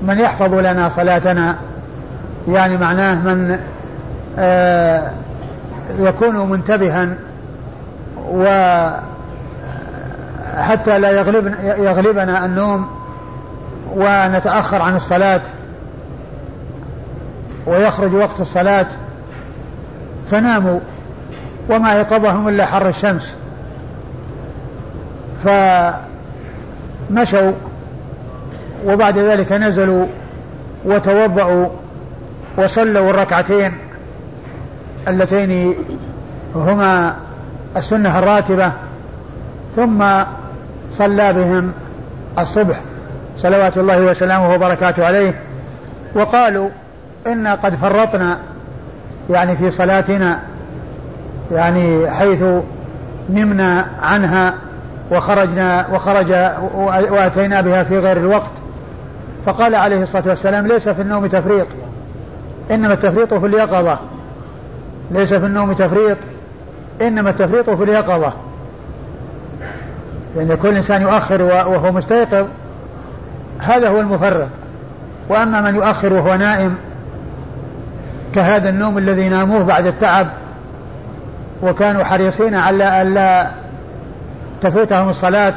[0.02, 1.56] من يحفظ لنا صلاتنا؟
[2.48, 3.58] يعني معناه من
[4.38, 5.10] آه
[5.98, 7.08] يكون منتبها
[8.28, 8.98] وحتى
[10.98, 12.88] لا يغلبنا, يغلبنا النوم
[13.94, 15.42] ونتأخر عن الصلاة
[17.66, 18.86] ويخرج وقت الصلاة
[20.30, 20.80] فناموا
[21.70, 23.36] وما يقظهم إلا حر الشمس.
[27.10, 27.52] فمشوا
[28.86, 30.06] وبعد ذلك نزلوا
[30.84, 31.68] وتوضأوا
[32.58, 33.72] وصلوا الركعتين
[35.08, 35.74] اللتين
[36.54, 37.14] هما
[37.76, 38.72] السنة الراتبة
[39.76, 40.04] ثم
[40.92, 41.72] صلى بهم
[42.38, 42.80] الصبح
[43.38, 45.34] صلوات الله وسلامه وبركاته عليه.
[46.14, 46.68] وقالوا
[47.26, 48.38] إنا قد فرطنا
[49.30, 50.38] يعني في صلاتنا
[51.52, 52.44] يعني حيث
[53.30, 54.54] نمنا عنها
[55.10, 56.32] وخرجنا وخرج
[57.10, 58.50] وأتينا بها في غير الوقت.
[59.46, 61.66] فقال عليه الصلاة والسلام ليس في النوم تفريط
[62.70, 63.98] إنما التفريط في اليقظة.
[65.12, 66.16] ليس في النوم تفريط
[67.02, 68.32] إنما التفريط في اليقظة.
[70.36, 72.46] لأن كل إنسان يؤخر وهو مستيقظ
[73.58, 74.48] هذا هو المفرط.
[75.28, 76.76] وأما من يؤخر وهو نائم
[78.34, 80.28] كهذا النوم الذي ناموه بعد التعب
[81.62, 83.50] وكانوا حريصين على ألا
[84.60, 85.54] تفوتهم الصلاة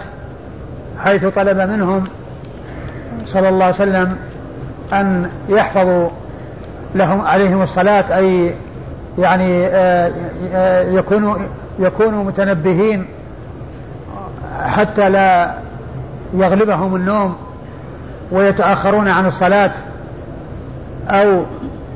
[1.03, 2.03] حيث طلب منهم
[3.25, 4.17] صلى الله عليه وسلم
[4.93, 6.09] أن يحفظوا
[6.95, 8.55] لهم عليهم الصلاة أي
[9.17, 10.11] يعني آه،
[10.53, 11.37] آه، يكونوا
[11.79, 13.05] يكونوا متنبهين
[14.61, 15.53] حتى لا
[16.33, 17.35] يغلبهم النوم
[18.31, 19.71] ويتأخرون عن الصلاة
[21.07, 21.43] أو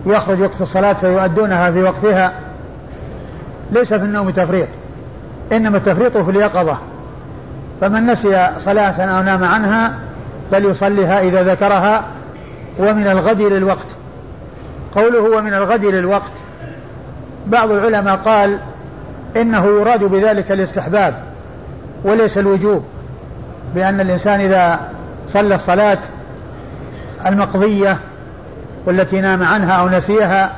[0.05, 2.33] يخرج وقت الصلاة فيؤدونها في وقتها.
[3.71, 4.67] ليس في النوم تفريط
[5.51, 6.77] إنما التفريط في اليقظة.
[7.81, 9.93] فمن نسي صلاة أو نام عنها
[10.51, 12.03] فليصليها إذا ذكرها
[12.79, 13.87] ومن الغد للوقت.
[14.95, 16.31] قوله ومن الغد للوقت
[17.49, 18.59] بعض العلماء قال
[19.37, 21.13] إنه يراد بذلك الاستحباب
[22.03, 22.83] وليس الوجوب
[23.75, 24.79] بأن الإنسان إذا
[25.27, 25.97] صلى الصلاة
[27.25, 27.97] المقضية
[28.85, 30.51] والتي نام عنها أو نسيها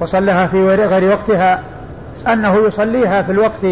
[0.00, 1.60] وصلىها في غير وقتها
[2.28, 3.66] أنه يصليها في الوقت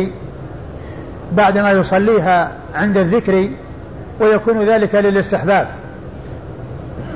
[1.33, 3.48] بعدما يصليها عند الذكر
[4.20, 5.68] ويكون ذلك للاستحباب.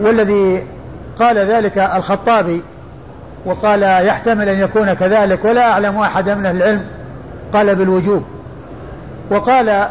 [0.00, 0.66] والذي
[1.18, 2.62] قال ذلك الخطابي
[3.44, 6.84] وقال يحتمل أن يكون كذلك ولا أعلم أحدا من أهل العلم
[7.52, 8.22] قال بالوجوب.
[9.30, 9.88] وقال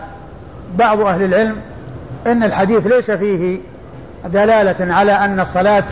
[0.78, 1.56] بعض أهل العلم
[2.28, 3.60] إن الحديث ليس فيه
[4.26, 5.84] دلالة على أن الصلاة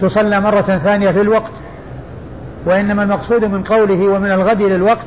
[0.00, 1.52] تصلى مرة ثانية في الوقت
[2.66, 5.06] وإنما المقصود من قوله ومن الغد للوقت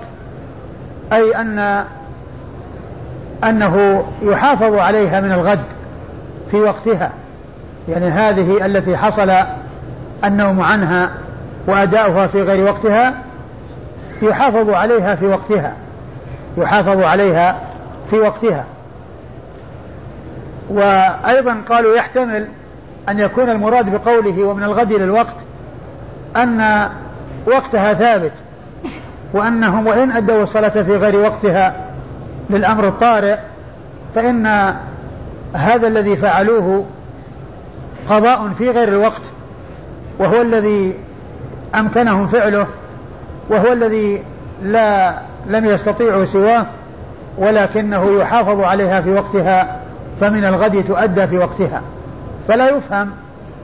[1.14, 1.84] أي أن
[3.44, 5.64] أنه يحافظ عليها من الغد
[6.52, 7.12] في وقتها.
[7.90, 9.34] يعني هذه التي حصل
[10.24, 11.10] النوم عنها
[11.68, 13.14] وأداؤها في غير وقتها
[14.22, 15.74] يحافظ عليها في وقتها
[16.58, 17.60] يحافظ عليها
[18.10, 18.66] في وقتها.
[20.70, 22.48] وأيضا قالوا يحتمل
[23.10, 25.36] أن يكون المراد بقوله ومن الغد للوقت
[26.36, 26.90] أن
[27.48, 28.32] وقتها ثابت
[29.34, 31.76] وأنهم وإن أدوا الصلاة في غير وقتها
[32.50, 33.38] للأمر الطارئ
[34.16, 34.76] فإن
[35.54, 36.86] هذا الذي فعلوه
[38.10, 39.22] قضاء في غير الوقت
[40.20, 40.94] وهو الذي
[41.80, 42.68] أمكنهم فعله
[43.50, 44.24] وهو الذي
[44.64, 45.14] لا
[45.48, 46.66] لم يستطيعوا سواه
[47.38, 49.80] ولكنه يحافظ عليها في وقتها
[50.22, 51.82] فمن الغد تؤدى في وقتها.
[52.48, 53.10] فلا يفهم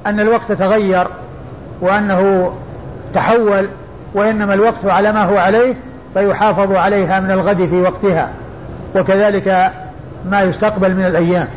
[0.06, 1.08] أن الوقت تغير
[1.82, 2.54] وأنه
[3.14, 3.68] تحول
[4.14, 5.76] وإنما الوقت على ما هو عليه
[6.14, 8.30] فيحافظ عليها من الغد في وقتها.
[8.96, 9.72] وكذلك
[10.32, 11.48] ما يستقبل من الأيام.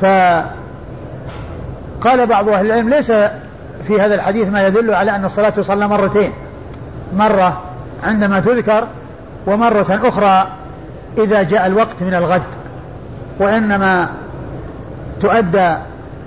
[0.00, 0.46] فقال
[2.26, 3.12] بعض أهل العلم ليس
[3.86, 6.32] في هذا الحديث ما يدل على أن الصلاة تصلى مرتين.
[7.16, 7.62] مرة
[8.02, 8.86] عندما تذكر
[9.46, 10.48] ومرة أخرى
[11.18, 12.42] إذا جاء الوقت من الغد.
[13.38, 14.08] وإنما
[15.20, 15.74] تؤدى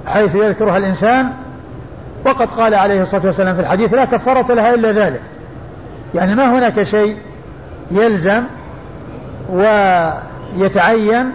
[0.07, 1.29] حيث يذكرها الإنسان.
[2.25, 5.21] وقد قال عليه الصلاة والسلام في الحديث لا كفارة لها إلا ذلك.
[6.15, 7.17] يعني ما هناك شيء
[7.91, 8.43] يلزم
[9.49, 11.31] ويتعين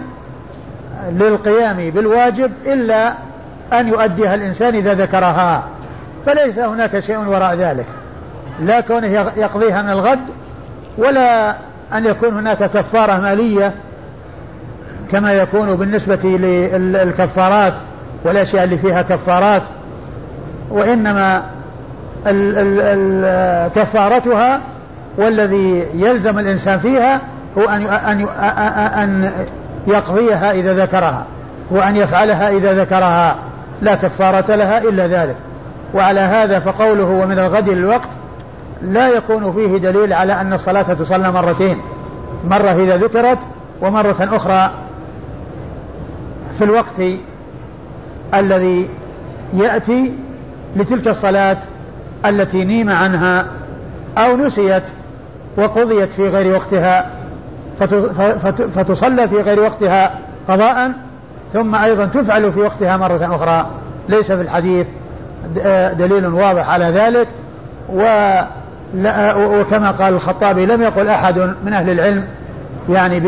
[1.11, 3.13] للقيام بالواجب إلا
[3.73, 5.63] أن يؤديها الإنسان إذا ذكرها.
[6.25, 7.85] فليس هناك شيء وراء ذلك.
[8.59, 9.07] لا كونه
[9.37, 10.19] يقضيها من الغد
[10.97, 11.55] ولا
[11.93, 13.73] أن يكون هناك كفارة مالية
[15.11, 17.73] كما يكون بالنسبة للكفارات
[18.23, 19.63] والأشياء اللي فيها كفارات.
[20.69, 21.43] وإنما
[22.27, 24.61] ال ال كفارتها
[25.17, 27.21] والذي يلزم الإنسان فيها
[27.57, 28.27] هو أن أن
[28.99, 29.31] أن
[29.87, 31.25] يقضيها إذا ذكرها
[31.71, 33.35] وأن يفعلها إذا ذكرها.
[33.81, 35.35] لا كفارة لها إلا ذلك.
[35.93, 38.09] وعلى هذا فقوله ومن الغد للوقت
[38.81, 41.77] لا يكون فيه دليل على أن الصلاة تصلى مرتين.
[42.49, 43.37] مرة إذا ذكرت
[43.81, 44.71] ومرة أخرى
[46.57, 47.19] في الوقت
[48.33, 48.89] الذي
[49.53, 50.13] يأتي
[50.75, 51.57] لتلك الصلاة
[52.25, 53.45] التي نيم عنها
[54.17, 54.83] أو نسيت
[55.57, 57.09] وقضيت في غير وقتها
[58.75, 60.11] فتصلى في غير وقتها
[60.47, 60.91] قضاء
[61.53, 63.67] ثم أيضا تفعل في وقتها مرة أخرى.
[64.09, 64.87] ليس في الحديث
[65.93, 67.27] دليل واضح على ذلك
[69.37, 72.25] وكما قال الخطابي لم يقل أحد من أهل العلم
[72.89, 73.19] يعني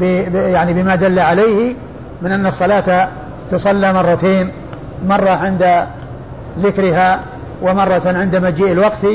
[0.00, 0.02] ب
[0.34, 1.74] يعني بما دل عليه
[2.22, 3.08] من أن الصلاة
[3.50, 4.50] تصلى مرتين
[5.08, 5.86] مرة عند
[6.58, 7.20] ذكرها
[7.62, 9.06] ومرة عند مجيء الوقت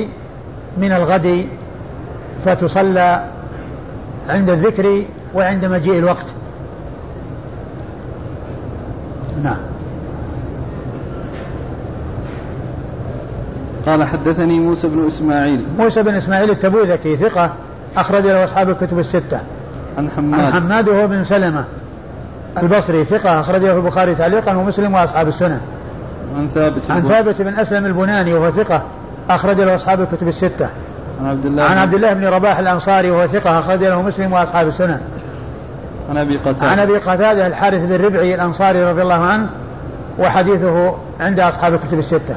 [0.78, 1.48] من الغد
[2.46, 3.24] فتصلى
[4.28, 5.04] عند الذكر
[5.34, 6.26] وعند مجيء الوقت.
[9.44, 9.58] نعم.
[13.86, 15.66] قال حدثني موسى بن إسماعيل.
[15.80, 17.54] موسى بن إسماعيل التبوذكي ثقة
[17.98, 19.40] أخرج له أصحاب الكتب الستة.
[19.98, 20.40] عن حماد.
[20.40, 21.66] عن حماد وهو بن سلمة.
[22.64, 25.60] البصري ثقة أخرجه البخاري تعليقا ومسلم وأصحاب السنن
[26.38, 28.82] عن ثابت عن ثابت بن أسلم البناني وهو ثقة
[29.30, 30.70] أخرج له أصحاب الكتب الستة.
[31.22, 34.68] عن عبد الله عن عبد الله بن رباح الأنصاري وهو ثقة أخرج له مسلم وأصحاب
[34.68, 35.00] السنن
[36.10, 36.68] عن أبي قتادة.
[36.68, 39.48] عن أبي قتادة الحارث بن ربعي الأنصاري رضي الله عنه
[40.20, 42.36] وحديثه عند أصحاب الكتب الستة.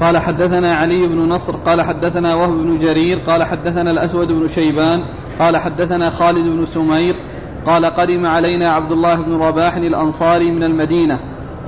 [0.00, 5.04] قال حدثنا علي بن نصر قال حدثنا وهب بن جرير قال حدثنا الأسود بن شيبان
[5.38, 7.14] قال حدثنا خالد بن سمير
[7.66, 11.20] قال قدم علينا عبد الله بن رباح الأنصاري من المدينة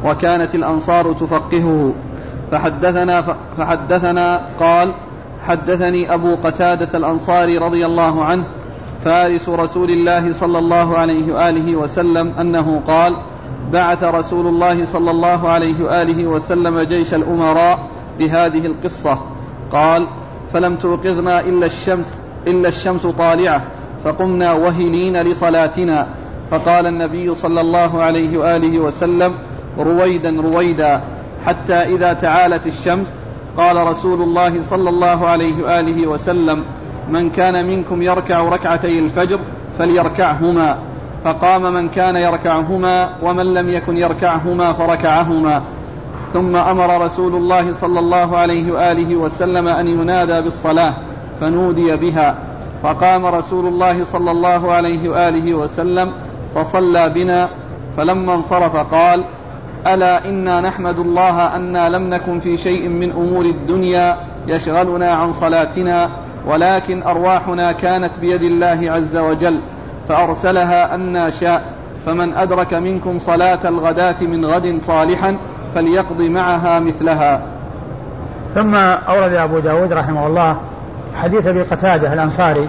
[0.05, 1.95] وكانت الأنصار تفقهه.
[2.51, 4.95] فحدثنا فحدثنا قال
[5.43, 8.45] حدثني أبو قتادة الأنصاري رضي الله عنه
[9.05, 13.17] فارس رسول الله صلى الله عليه وآله وسلم أنه قال
[13.73, 17.79] بعث رسول الله صلى الله عليه وآله وسلم جيش الأمراء
[18.19, 19.19] بهذه القصة.
[19.73, 20.09] قال
[20.53, 23.63] فلم توقظنا إلا الشمس إلا الشمس طالعة
[24.05, 26.07] فقمنا وهنين لصلاتنا.
[26.51, 29.35] فقال النبي صلى الله عليه وآله وسلم
[29.79, 31.01] رويدا رويدا
[31.47, 33.13] حتى إذا تعالت الشمس
[33.57, 36.65] قال رسول الله صلى الله عليه وآله وسلم
[37.09, 39.41] من كان منكم يركع ركعتي الفجر
[39.79, 40.79] فليركعهما
[41.25, 45.63] فقام من كان يركعهما ومن لم يكن يركعهما فركعهما.
[46.33, 50.95] ثم أمر رسول الله صلى الله عليه وآله وسلم أن ينادى بالصلاة
[51.41, 52.49] فنودي بها.
[52.83, 56.13] فقام رسول الله صلى الله عليه وآله وسلم
[56.55, 57.49] فصلى بنا
[57.97, 59.25] فلما انصرف قال
[59.87, 66.11] ألا إنا نحمد الله أنا لم نكن في شيء من أمور الدنيا يشغلنا عن صلاتنا
[66.47, 69.61] ولكن أرواحنا كانت بيد الله عز وجل
[70.09, 71.65] فأرسلها أنا شاء
[72.07, 75.39] فمن أدرك منكم صلاة الغداة من غد صالحا
[75.75, 77.41] فليقض معها مثلها.
[78.55, 80.57] ثم أورد أبو داود رحمه الله
[81.23, 82.69] حديث أبي قتادة الأنصاري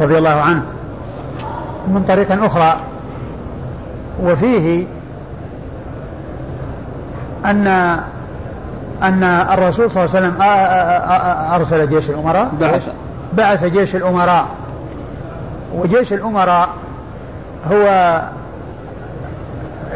[0.00, 0.62] رضي الله عنه
[1.88, 2.76] من طريق أخرى
[4.22, 4.86] وفيه
[7.44, 7.66] أن
[9.02, 10.36] أن الرسول صلى الله عليه وسلم
[11.54, 12.48] أرسل جيش الأمراء.
[12.60, 12.82] بعث.
[13.32, 14.46] بعث جيش الأمراء.
[15.74, 16.68] وجيش الأمراء
[17.72, 18.20] هو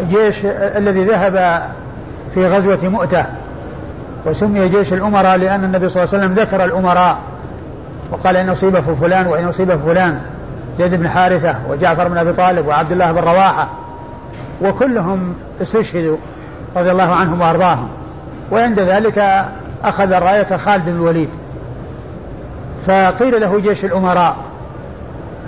[0.01, 0.37] جيش
[0.77, 1.63] الذي ذهب
[2.35, 3.27] في غزوة مؤتة
[4.27, 7.19] وسمي جيش الأمراء لأن النبي صلى الله عليه وسلم ذكر الأمراء
[8.11, 10.21] وقال إن أصيب في فلان وإن أصيب في فلان
[10.79, 13.69] زيد بن حارثة وجعفر بن أبي طالب وعبد الله بن رواحة
[14.63, 16.17] وكلهم استشهدوا
[16.77, 17.89] رضي الله عنهم وأرضاهم
[18.53, 19.45] وعند ذلك
[19.85, 21.29] أخذ الراية خالد بن الوليد.
[22.87, 24.37] فقيل له جيش الأمراء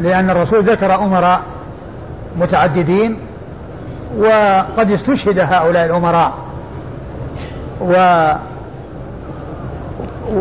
[0.01, 1.41] لأن الرسول ذكر أمراء
[2.37, 3.19] متعددين
[4.19, 6.33] وقد استشهد هؤلاء الأمراء.
[7.81, 7.95] و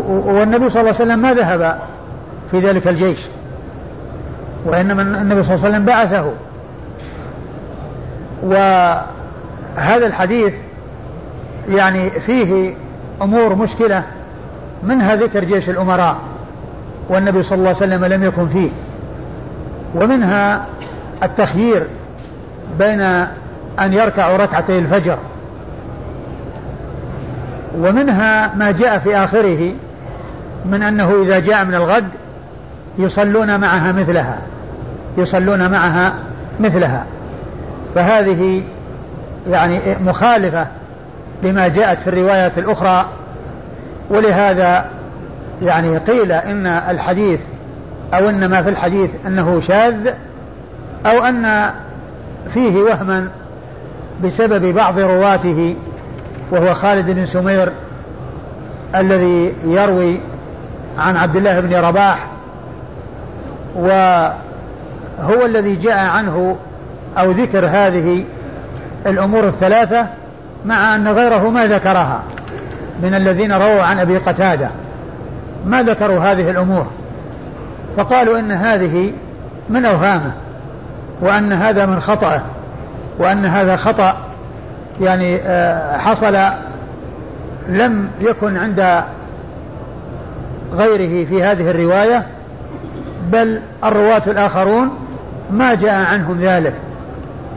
[0.08, 1.80] والنبي صلى الله عليه وسلم ما ذهب
[2.52, 3.20] في ذلك الجيش
[4.66, 6.32] وإنما النبي صلى الله عليه وسلم بعثه.
[8.44, 10.54] وهذا الحديث
[11.70, 12.74] يعني فيه
[13.22, 14.04] أمور مشكلة
[14.84, 16.16] منها ذكر جيش الأمراء
[17.10, 18.70] والنبي صلى الله عليه وسلم لم يكن فيه.
[19.96, 20.66] ومنها
[21.24, 21.88] التخيير
[22.80, 23.28] بين
[23.80, 25.18] أن يركعوا ركعتي الفجر.
[27.78, 29.72] ومنها ما جاء في آخره
[30.66, 32.08] من أنه إذا جاء من الغد
[32.98, 34.42] يصلون معها مثلها
[35.18, 36.14] يصلون معها
[36.60, 37.06] مثلها.
[37.96, 38.64] فهذه
[39.50, 40.68] يعني مخالفة
[41.44, 43.06] لما جاءت في الروايات الأخرى.
[44.10, 44.86] ولهذا
[45.62, 47.40] يعني قيل إن الحديث
[48.14, 50.14] أو إن ما في الحديث أنه شاذ
[51.06, 51.72] أو أن
[52.54, 53.28] فيه وهما
[54.24, 55.76] بسبب بعض رواته
[56.52, 57.72] وهو خالد بن سمير
[58.96, 60.20] الذي يروي
[60.98, 62.28] عن عبد الله بن رباح
[63.76, 66.56] وهو الذي جاء عنه
[67.18, 68.24] أو ذكر هذه
[69.06, 70.08] الأمور الثلاثة
[70.66, 72.22] مع أن غيره ما ذكرها
[73.04, 74.70] من الذين رووا عن أبي قتادة.
[75.66, 76.88] ما ذكروا هذه الأمور.
[77.98, 79.12] فقالوا إن هذه
[79.70, 80.32] من أوهامه
[81.22, 82.42] وأن هذا من خطأه.
[83.20, 84.18] وأن هذا خطأ.
[85.02, 86.38] يعني آه، حصل
[87.70, 89.04] لم يكن عند
[90.74, 92.26] غيره في هذه الرواية
[93.32, 94.90] بل الرواة الآخرون
[95.52, 96.74] ما جاء عنهم ذلك.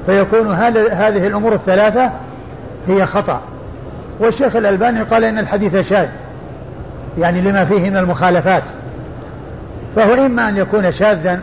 [0.06, 0.54] فيكون
[0.90, 2.10] هذه الأمور الثلاثة
[2.88, 3.40] هي خطأ.
[4.20, 6.08] والشيخ الألباني قال إن الحديث شاذ
[7.18, 8.62] يعني لما فيه من المخالفات.
[9.96, 11.40] فهو إما أن يكون شاذا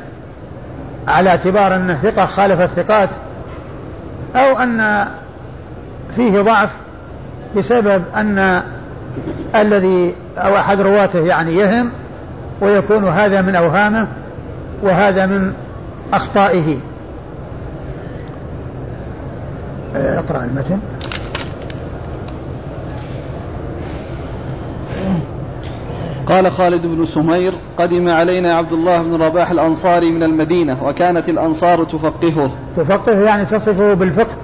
[1.08, 3.10] على اعتبار أنه ثقة خالف الثقات
[4.36, 5.08] أو أن
[6.16, 6.70] فيه ضعف
[7.58, 8.62] بسبب أن
[9.56, 11.92] الذي أو أحد رواته يعني يهم
[12.62, 14.08] ويكون هذا من أوهامه
[14.84, 15.54] وهذا من
[16.14, 16.78] أخطائه.
[19.96, 20.80] أقرأ المتن.
[26.28, 31.84] قال خالد بن سمير قدم علينا عبد الله بن رباح الأنصاري من المدينة وكانت الأنصار
[31.84, 32.52] تفقهه.
[32.78, 34.36] تفقهه يعني تصفه بالفقه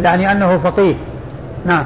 [0.00, 0.94] يعني أنه فقيه.
[1.66, 1.84] نعم.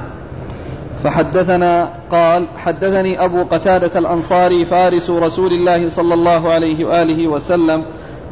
[1.04, 7.84] فحدثنا قال حدثني أبو قتادة الأنصاري فارس رسول الله صلى الله عليه وآله وسلم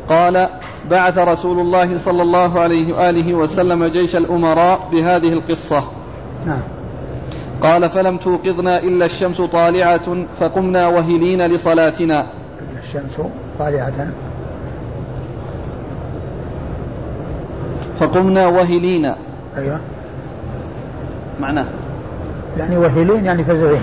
[0.09, 0.49] قال
[0.91, 5.85] بعث رسول الله صلى الله عليه وآله وسلم جيش الأمراء بهذه القصة.
[6.47, 6.63] نعم.
[7.63, 12.27] قال فلم توقظنا إلا الشمس طالعة فقمنا وهلين لصلاتنا.
[12.83, 13.21] الشمس
[13.59, 14.09] طالعة.
[18.01, 19.15] فقمنا وهلين.
[19.57, 19.81] أيوة.
[21.41, 21.67] معناه.
[22.59, 23.83] يعني وهلين يعني فزعين.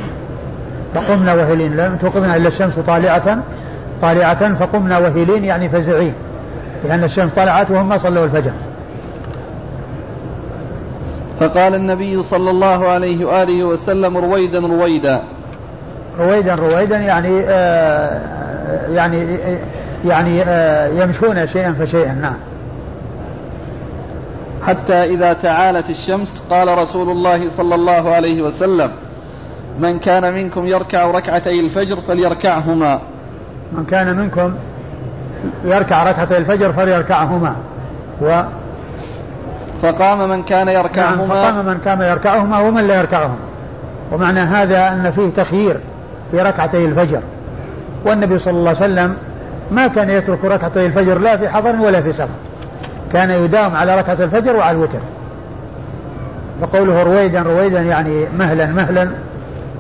[0.94, 1.78] فقمنا وهلين.
[1.78, 3.44] لم توقظنا إلا الشمس طالعة.
[4.02, 6.14] طالعة فقمنا وهلين يعني فزعين.
[6.84, 8.52] لأن الشمس طلعت وهم ما صلوا الفجر.
[11.40, 15.24] فقال النبي صلى الله عليه وآله وسلم رويدا رويدا.
[16.20, 19.40] رويدا رويدا يعني آه يعني
[20.06, 22.38] يعني آه يمشون شيئا فشيئا نعم.
[24.68, 28.92] حتى إذا تعالت الشمس قال رسول الله صلى الله عليه وسلم
[29.80, 33.00] من كان منكم يركع ركعتي الفجر فليركعهما.
[33.72, 34.56] من كان منكم
[35.64, 37.56] يركع ركعتي الفجر فليركعهما.
[38.22, 38.42] و
[39.82, 41.16] فقام من كان يركعهما.
[41.16, 43.38] نعم فقام من كان يركعهما ومن لا يركعهما.
[44.12, 45.78] ومعنى هذا أن فيه تخيير
[46.32, 47.22] في ركعتي الفجر.
[48.06, 49.16] والنبي صلى الله عليه وسلم
[49.72, 52.28] ما كان يترك ركعتي الفجر لا في حضر ولا في سفر.
[53.14, 55.00] كان يداوم على ركعة الفجر وعلى الوتر.
[56.62, 59.10] فقوله رويدا رويدا يعني مهلا مهلا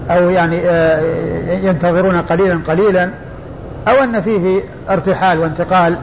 [0.10, 1.02] أو يعني آه،
[1.52, 3.10] ينتظرون قليلا قليلا.
[3.88, 5.95] أو أن فيه ارتحال وانتقال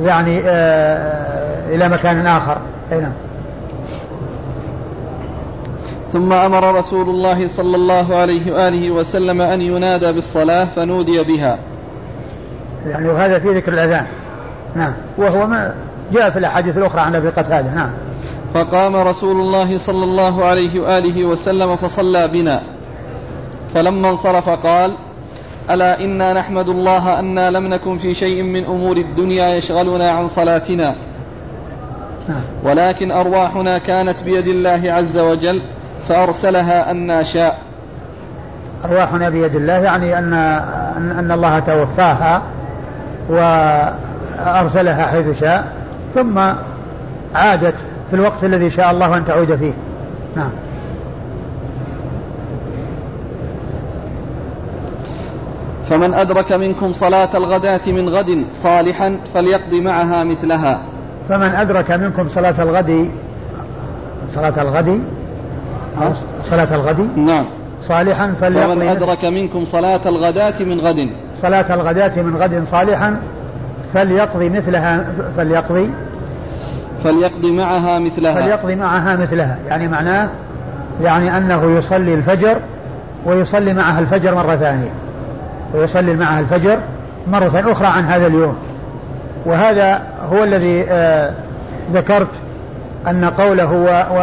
[0.00, 2.56] يعني آه، إلى مكان آخر.
[2.92, 3.12] أي نعم.
[6.12, 11.58] ثم أمر رسول الله صلى الله عليه وآله وسلم أن ينادى بالصلاة فنودي بها.
[12.86, 14.06] يعني وهذا في ذكر الأذان.
[14.74, 14.92] نعم.
[15.18, 15.74] وهو ما
[16.12, 17.74] جاء في الأحاديث الأخرى عن أبي قتادة.
[17.74, 17.90] نعم.
[18.54, 22.62] فقام رسول الله صلى الله عليه وآله وسلم فصلى بنا.
[23.74, 24.96] فلما انصرف قال
[25.70, 30.96] ألا إنا نحمد الله أنا لم نكن في شيء من أمور الدنيا يشغلنا عن صلاتنا.
[32.64, 35.62] ولكن أرواحنا كانت بيد الله عز وجل
[36.08, 37.58] فأرسلها أن شاء
[38.84, 40.34] أرواحنا بيد الله يعني أن
[40.96, 42.42] أن الله توفاها
[43.28, 45.72] وأرسلها حيث شاء
[46.14, 46.38] ثم
[47.34, 47.74] عادت
[48.10, 49.72] في الوقت الذي شاء الله أن تعود فيه.
[50.36, 50.50] نعم.
[55.86, 60.80] فمن أدرك منكم صلاة الغداة من غد صالحا فليقضي معها مثلها.
[61.32, 63.08] فمن أدرك منكم صلاة الغد
[64.34, 65.00] صلاة الغد؟
[66.44, 67.44] صلاة الغد؟ نعم.
[67.82, 71.08] صالحا فليقضي فمن أدرك منكم صلاة الغداة من غد.
[71.36, 73.16] صلاة الغداة من غد صالحا
[73.94, 75.04] فليقضي مثلها
[75.36, 75.90] فليقضي
[77.04, 78.34] فليقضي معها مثلها.
[78.34, 79.58] فليقضي معها مثلها.
[79.68, 80.28] يعني معناه
[81.02, 82.56] يعني أنه يصلي الفجر
[83.24, 84.90] ويصلي معها الفجر مرة ثانية.
[85.74, 86.78] ويصلي معها الفجر
[87.32, 88.56] مرة أخرى عن هذا اليوم.
[89.46, 91.32] وهذا هو الذي آه
[91.92, 92.30] ذكرت
[93.08, 93.72] أن قوله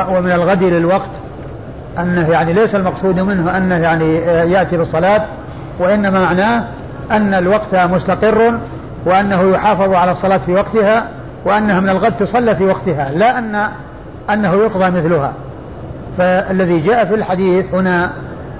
[0.09, 1.09] ومن الغد للوقت
[1.99, 5.25] أنه يعني ليس المقصود منه أنه يعني آه يأتي بالصلاة
[5.79, 6.63] وإنما معناه
[7.11, 8.59] أن الوقت مستقر
[9.05, 11.07] وأنه يحافظ على الصلاة في وقتها
[11.45, 13.69] وأنها من الغد تصلى في وقتها لا أن
[14.29, 15.33] أنه يقضى مثلها.
[16.17, 18.11] فالذي جاء في الحديث هنا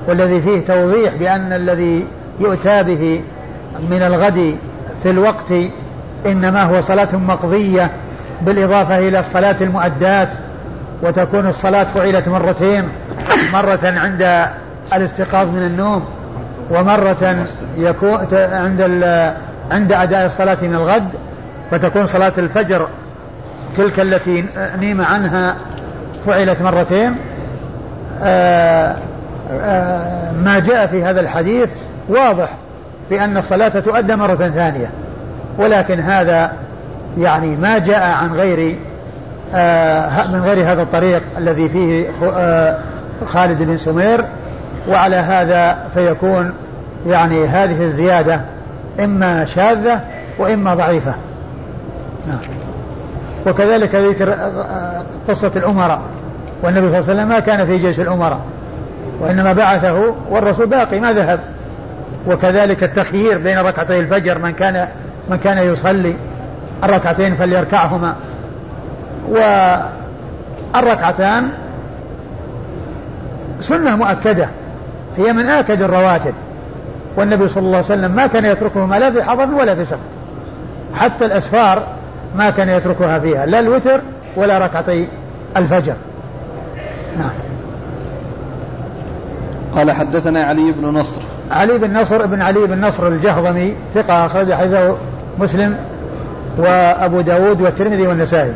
[0.07, 2.07] والذي فيه توضيح بأن الذي
[2.39, 3.21] يؤتى به
[3.89, 4.55] من الغد
[5.03, 5.53] في الوقت
[6.25, 7.91] إنما هو صلاة مقضية
[8.41, 10.29] بالإضافة إلى الصلاة المؤدات
[11.03, 12.89] وتكون الصلاة فعلت مرتين
[13.53, 14.47] مرة عند
[14.93, 16.05] الاستيقاظ من النوم
[16.71, 17.45] ومرة
[17.77, 18.81] يكون عند
[19.71, 21.09] عند أداء الصلاة من الغد
[21.71, 22.87] فتكون صلاة الفجر
[23.77, 24.45] تلك التي
[24.79, 25.55] نيم عنها
[26.25, 27.15] فعلت مرتين.
[28.21, 28.97] آآ
[29.51, 31.69] آآ ما جاء في هذا الحديث
[32.09, 32.49] واضح
[33.09, 34.91] في أن الصلاة تؤدى مرة ثانية.
[35.59, 36.51] ولكن هذا
[37.17, 38.75] يعني ما جاء عن غير
[40.33, 42.07] من غير هذا الطريق الذي فيه
[43.27, 44.25] خالد بن سمير.
[44.89, 46.53] وعلى هذا فيكون
[47.07, 48.41] يعني هذه الزيادة
[48.99, 49.99] إما شاذة
[50.39, 51.13] وإما ضعيفة.
[52.27, 52.39] نعم.
[53.47, 54.35] وكذلك ذكر
[55.27, 56.01] قصة الأمراء
[56.63, 58.39] والنبي صلى الله عليه وسلم ما كان في جيش الأمراء
[59.19, 61.39] وإنما بعثه والرسول باقي ما ذهب.
[62.27, 64.87] وكذلك التخيير بين ركعتي الفجر من كان
[65.29, 66.15] من كان يصلي
[66.83, 68.15] الركعتين فليركعهما.
[70.75, 71.49] والركعتان
[73.61, 74.49] سنة مؤكدة
[75.17, 76.33] هي من آكد الرواتب.
[77.17, 79.99] والنبي صلى الله عليه وسلم ما كان يتركهما لا في حضر ولا في سفر
[80.95, 81.83] حتى الأسفار
[82.37, 84.01] ما كان يتركها فيها لا الوتر
[84.35, 85.07] ولا ركعتي
[85.57, 85.95] الفجر.
[87.19, 87.31] نعم.
[89.75, 91.21] قال حدثنا علي بن نصر.
[91.51, 94.95] علي بن نصر بن علي بن نصر الجهضمي ثقة أخرج حديثه
[95.39, 95.75] مسلم
[96.57, 98.53] وأبو داود والترمذي والنسائي.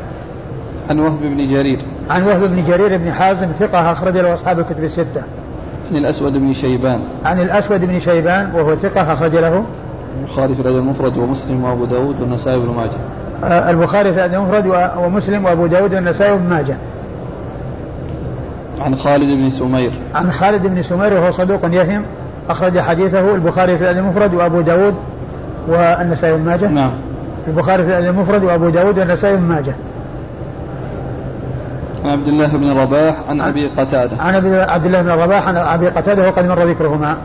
[0.89, 1.79] عن وهب بن جرير.
[2.09, 5.23] عن وهب بن جرير بن حازم ثقة أخرج له أصحاب الكتب الستة.
[5.91, 7.01] عن الأسود بن شيبان.
[7.25, 9.63] عن الأسود بن شيبان وهو ثقة أخرج له.
[10.21, 12.91] البخاري في الأدب المفرد ومسلم وأبو داود والنسائي بن ماجه.
[13.43, 14.65] آه، البخاري في الأدب المفرد
[14.97, 16.77] ومسلم وأبو داود والنسائي بن ماجه.
[18.81, 19.91] عن خالد بن سمير.
[20.15, 22.03] عن خالد بن سمير وهو صدوق يهم
[22.49, 24.95] أخرج حديثه البخاري في الأدب المفرد وأبو داود
[25.67, 26.91] والنسائي بن ماجه؟ نعم.
[27.47, 29.75] البخاري في الأدب المفرد وأبو داود والنسائي بن ماجه.
[32.03, 34.17] عن عبد الله بن رباح عن أبي قتادة.
[34.21, 34.35] عن
[34.69, 37.17] عبد الله بن رباح عن أبي قتادة وقد مر ذكرهما.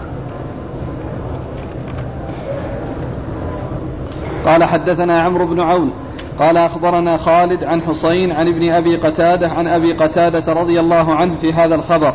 [4.45, 5.91] قال حدثنا عمرو بن عون.
[6.39, 11.34] قال أخبرنا خالد عن حسين عن ابن أبي قتادة عن أبي قتادة رضي الله عنه
[11.41, 12.14] في هذا الخبر.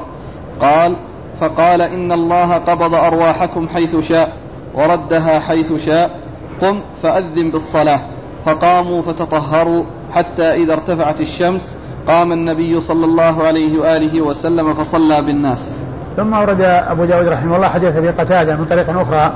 [0.62, 0.98] قال
[1.40, 4.43] فقال إن الله قبض أرواحكم حيث شاء.
[4.74, 6.20] وردها حيث شاء
[6.62, 8.02] قم فأذن بالصلاة.
[8.46, 11.76] فقاموا فتطهروا حتى إذا ارتفعت الشمس
[12.08, 15.82] قام النبي صلى الله عليه وآله وسلم فصلى بالناس.
[16.18, 19.34] ثم ورد أبو داود رحمه الله حديث أبي قتادة من طريق أخرى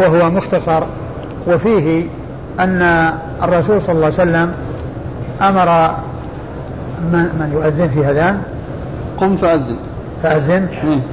[0.00, 0.82] وهو مختصر
[1.48, 2.06] وفيه
[2.60, 2.82] أن
[3.42, 4.54] الرسول صلى الله عليه وسلم
[5.40, 5.94] أمر
[7.12, 8.42] من, من يؤذن في أذان؟
[9.18, 9.76] قم فأذن.
[10.22, 10.68] فأذن.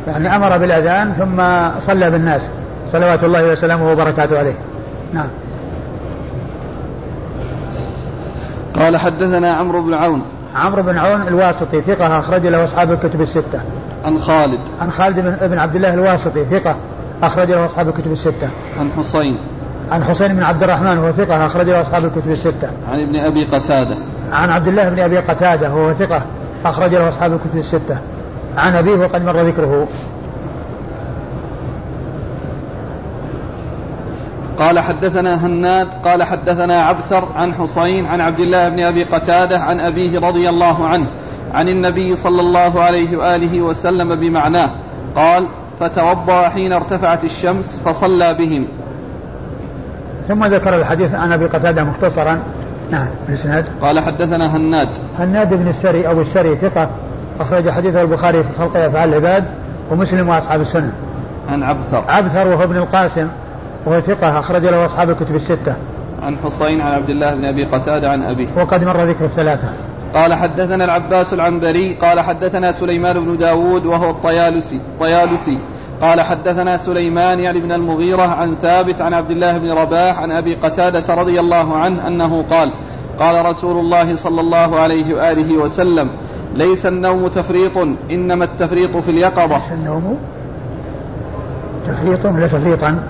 [0.07, 1.37] يعني أمر بالأذان ثم
[1.79, 2.49] صلى بالناس.
[2.91, 4.55] صلوات الله وسلامه وبركاته عليه
[5.13, 5.29] نعم
[8.79, 10.21] قال حدثنا عمرو بن عون
[10.55, 13.61] عمرو بن عون الواسطي ثقة أخرج له أصحاب الكتب الستة.
[14.05, 14.59] عن خالد.
[14.79, 16.77] عن خالد بن, عبد الله الواسطي ثقة
[17.23, 18.49] أخرج له أصحاب الكتب الستة.
[18.77, 19.37] عن حسين.
[19.91, 22.69] عن حسين بن عبد الرحمن وهو ثقة أخرج له أصحاب الكتب الستة.
[22.91, 23.97] عن ابن أبي قتادة.
[24.31, 26.21] عن عبد الله بن أبي قتادة وهو ثقة
[26.65, 27.97] أخرج له أصحاب الكتب الستة.
[28.57, 29.87] عن أبيه وقد مر ذكره.
[34.59, 39.79] قال حدثنا هناد قال حدثنا عبثر عن حصين عن عبد الله بن أبي قتادة عن
[39.79, 41.07] أبيه رضي الله عنه
[41.53, 44.71] عن النبي صلى الله عليه وآله وسلم بمعناه
[45.15, 45.47] قال
[45.79, 48.67] فتوضأ حين ارتفعت الشمس فصلى بهم.
[50.27, 52.39] ثم ذكر الحديث عن أبي قتادة مختصرا.
[52.91, 54.89] نعم الاسناد قال حدثنا هناد.
[55.19, 56.89] هناد بن السري أو السري ثقة
[57.39, 59.45] أخرج حديثه البخاري في خلق أفعال العباد
[59.91, 60.91] ومسلم وأصحاب السنن
[61.49, 62.03] عن عبثر.
[62.07, 63.27] عبثر وهو ابن القاسم.
[63.85, 65.75] وهو ثقة أخرج له أصحاب الكتب الستة.
[66.21, 68.47] عن حصين عن عبد الله بن أبي قتادة عن أبيه.
[68.57, 69.69] وقد مر ذكر الثلاثة.
[70.13, 75.59] قال حدثنا العباس العنبري قال حدثنا سليمان بن داود وهو الطيالسي طيالسي
[76.01, 80.55] قال حدثنا سليمان يعني بن المغيرة عن ثابت عن عبد الله بن رباح عن أبي
[80.55, 82.73] قتادة رضي الله عنه أنه قال
[83.19, 86.09] قال رسول الله صلى الله عليه وآله وسلم
[86.55, 87.77] ليس النوم تفريط
[88.11, 90.17] إنما التفريط في اليقظة ليس النوم
[91.87, 93.03] تفريط ولا تفريطا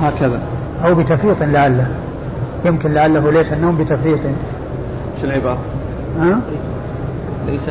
[0.00, 0.40] هكذا.
[0.84, 1.88] أو بتفريط لعله.
[2.64, 4.20] يمكن لعله ليس النوم بتفريط.
[5.20, 5.58] شو العبارة؟
[6.18, 6.40] ها؟
[7.46, 7.62] ليس.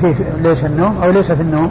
[0.00, 1.70] في ليس النوم أو ليس في النوم.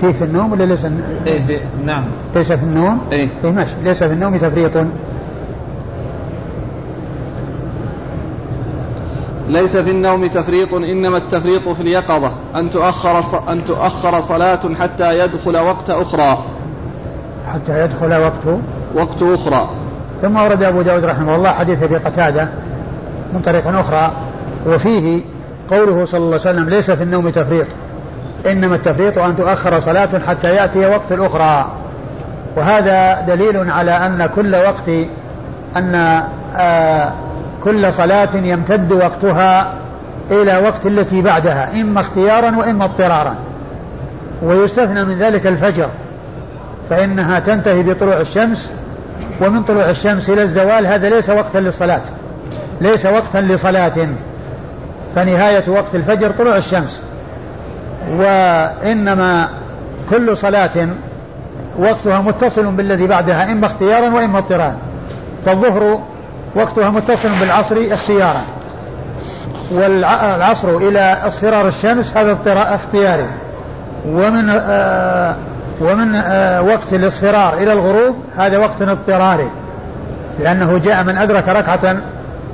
[0.00, 2.04] في في النوم ولا ليس في نعم.
[2.34, 3.74] ليس في النوم؟ إيه, إيه ماشي.
[3.84, 4.86] ليس في النوم تفريط
[9.48, 12.36] ليس في النوم تفريط إنما التفريط في اليقظة.
[12.54, 16.44] أن تؤخر أن تؤخر صلاة حتى يدخل وقت أخرى.
[17.52, 18.58] حتى يدخل وقت
[18.94, 19.70] وقت أخرى.
[20.22, 22.48] ثم ورد أبو داود رحمه الله حديث أبي قتادة
[23.32, 24.12] من طريق أخرى
[24.66, 25.20] وفيه
[25.70, 27.66] قوله صلى الله عليه وسلم ليس في النوم تفريط
[28.46, 31.70] إنما التفريط أن تؤخر صلاة حتى يأتي وقت الأخرى
[32.56, 34.88] وهذا دليل على أن كل وقت
[35.76, 36.22] أن
[36.56, 37.12] آه
[37.64, 39.72] كل صلاة يمتد وقتها
[40.30, 43.34] إلى وقت التي بعدها إما اختيارا وإما اضطرارا
[44.42, 45.88] ويستثنى من ذلك الفجر.
[46.90, 48.70] فإنها تنتهي بطلوع الشمس
[49.40, 52.02] ومن طلوع الشمس إلى الزوال هذا ليس وقتا للصلاة
[52.80, 54.08] ليس وقتا لصلاة
[55.14, 57.00] فنهاية وقت الفجر طلوع الشمس.
[58.10, 59.48] وإنما
[60.10, 60.88] كل صلاة
[61.78, 64.74] وقتها متصل بالذي بعدها إما اختيارا وإما اضطرارا.
[65.46, 66.00] فالظهر
[66.54, 68.42] وقتها متصل بالعصر اختيارا.
[69.72, 73.28] والعصر إلى اصفرار الشمس هذا اختياري.
[74.08, 75.34] ومن آه
[75.80, 79.50] ومن آه، وقت الاصفرار إلى الغروب هذا وقت اضطراري
[80.40, 81.96] لأنه جاء من أدرك ركعة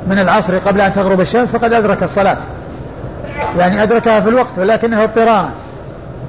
[0.06, 2.38] من العصر قبل أن تغرب الشمس فقد أدرك الصلاة.
[3.58, 5.50] يعني أدركها في الوقت ولكنه اضطرارا.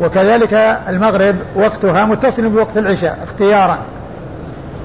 [0.02, 0.54] وكذلك
[0.89, 3.78] المغرب وقتها متصل بوقت العشاء اختيارا.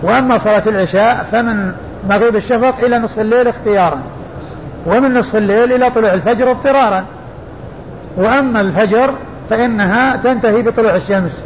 [0.02, 1.72] وأما صلاة العشاء فمن
[2.10, 3.98] مغيب الشفق إلى نصف الليل اختيارا.
[4.86, 7.04] ومن نصف الليل إلى طلوع الفجر اضطرارا.
[8.16, 9.10] وأما الفجر
[9.50, 11.44] فإنها تنتهي بطلوع الشمس.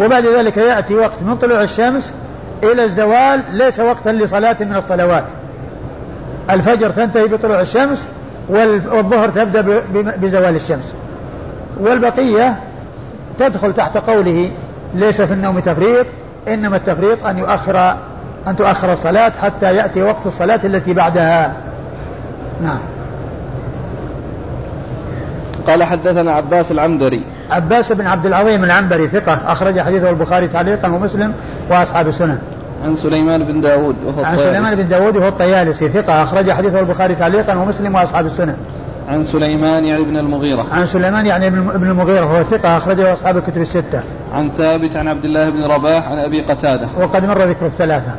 [0.00, 2.14] وبعد ذلك يأتي وقت من طلوع الشمس
[2.62, 5.24] إلى الزوال ليس وقتا لصلاة من الصلوات.
[6.50, 8.06] الفجر تنتهي بطلوع الشمس
[8.48, 10.94] والظهر تبدأ بزوال الشمس.
[11.80, 12.56] والبقية
[13.38, 14.50] تدخل تحت قوله
[14.94, 16.06] ليس في النوم تفريط
[16.48, 17.96] إنما التفريط أن يؤخر
[18.46, 21.56] أن تؤخر الصلاة حتى يأتي وقت الصلاة التي بعدها.
[22.62, 22.80] نعم.
[25.66, 31.34] قال حدثنا عباس العنبري عباس بن عبد العظيم العنبري ثقة أخرج حديثه البخاري تعليقا ومسلم
[31.70, 32.38] وأصحاب السنن.
[32.84, 37.14] عن سليمان بن داود وهو عن سليمان بن داود وهو الطيالسي ثقة أخرج حديثه البخاري
[37.14, 38.56] تعليقا ومسلم وأصحاب السنن.
[39.08, 40.66] عن سليمان يعني بن المغيرة.
[40.72, 44.02] عن سليمان يعني ابن المغيرة وهو ثقة أخرجه أصحاب الكتب الستة.
[44.34, 46.88] عن ثابت عن عبد الله بن رباح عن أبي قتادة.
[47.00, 48.14] وقد مر ذكر الثلاثة.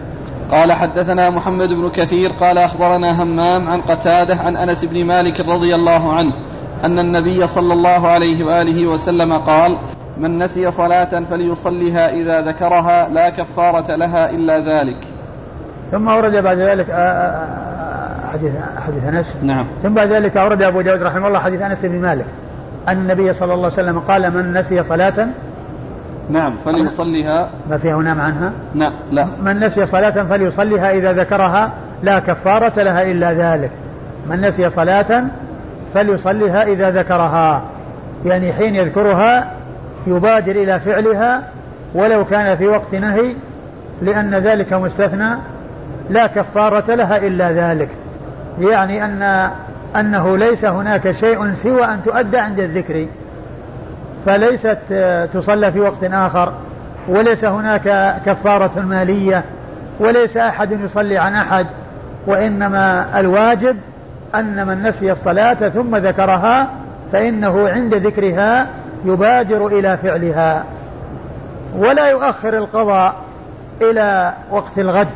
[0.51, 5.75] قال حدثنا محمد بن كثير قال أخبرنا همام عن قتادة عن أنس بن مالك رضي
[5.75, 6.33] الله عنه
[6.83, 9.77] أن النبي صلى الله عليه وآله وسلم قال
[10.17, 14.97] من نسي صلاة فليصلها إذا ذكرها لا كفارة لها إلا ذلك.
[15.91, 18.51] ثم ورد بعد ذلك آه، آه، آه، حديث
[18.87, 19.35] حديث أنس.
[19.43, 19.67] نعم.
[19.83, 22.25] ثم بعد ذلك أورد أبو داود رحمه الله حديث أنس بن مالك.
[22.87, 25.27] أن النبي صلى الله عليه وسلم قال من نسي صلاة
[26.29, 26.55] نعم.
[26.65, 27.49] فليصليها.
[27.69, 28.93] ما فيها نام عنها؟ نعم.
[29.11, 29.27] لا.
[29.41, 31.71] من نسي صلاة فليصليها إذا ذكرها
[32.03, 33.71] لا كفارة لها إلا ذلك.
[34.29, 35.23] من نسي صلاة
[35.93, 37.61] فليصليها إذا ذكرها.
[38.25, 39.51] يعني حين يذكرها
[40.07, 41.41] يبادر إلى فعلها
[41.93, 43.35] ولو كان في وقت نهي
[44.01, 45.29] لأن ذلك مستثنى
[46.09, 47.89] لا كفارة لها إلا ذلك.
[48.59, 49.49] يعني أن
[49.95, 53.07] أنه ليس هناك شيء سوى أن تؤدى عند الذكر.
[54.25, 54.77] فليست
[55.33, 56.53] تصلى في وقت آخر
[57.07, 59.43] وليس هناك كفارة مالية
[59.99, 61.65] وليس أحد يصلي عن أحد
[62.27, 63.77] وإنما الواجب
[64.35, 66.67] أن من نسي الصلاة ثم ذكرها
[67.11, 68.67] فإنه عند ذكرها
[69.05, 70.63] يبادر إلى فعلها
[71.77, 73.15] ولا يؤخر القضاء
[73.81, 75.07] إلى وقت الغد.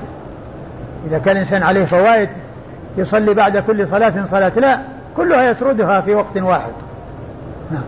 [1.07, 2.29] إذا كان الإنسان عليه فوائد
[2.97, 4.79] يصلي بعد كل صلاة صلاة لا
[5.17, 6.71] كلها يسردها في وقت واحد.
[7.71, 7.83] نعم.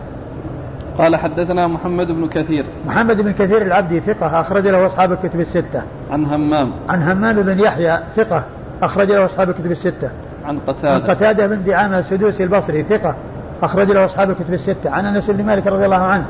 [0.98, 2.64] قال حدثنا محمد بن كثير.
[2.86, 5.82] محمد بن كثير العبدي ثقة أخرج له أصحاب الكتب الستة.
[6.10, 6.72] عن همام.
[6.88, 8.42] عن همام بن يحيى ثقة
[8.82, 10.10] أخرج له أصحاب الكتب الستة.
[10.48, 10.94] عن قتادة.
[10.94, 13.14] عن قتادة بن دعامة السدوسي البصري ثقة.
[13.62, 14.90] أخرج له أصحاب الكتب الستة.
[14.90, 16.24] عن أنس بن مالك رضي الله عنه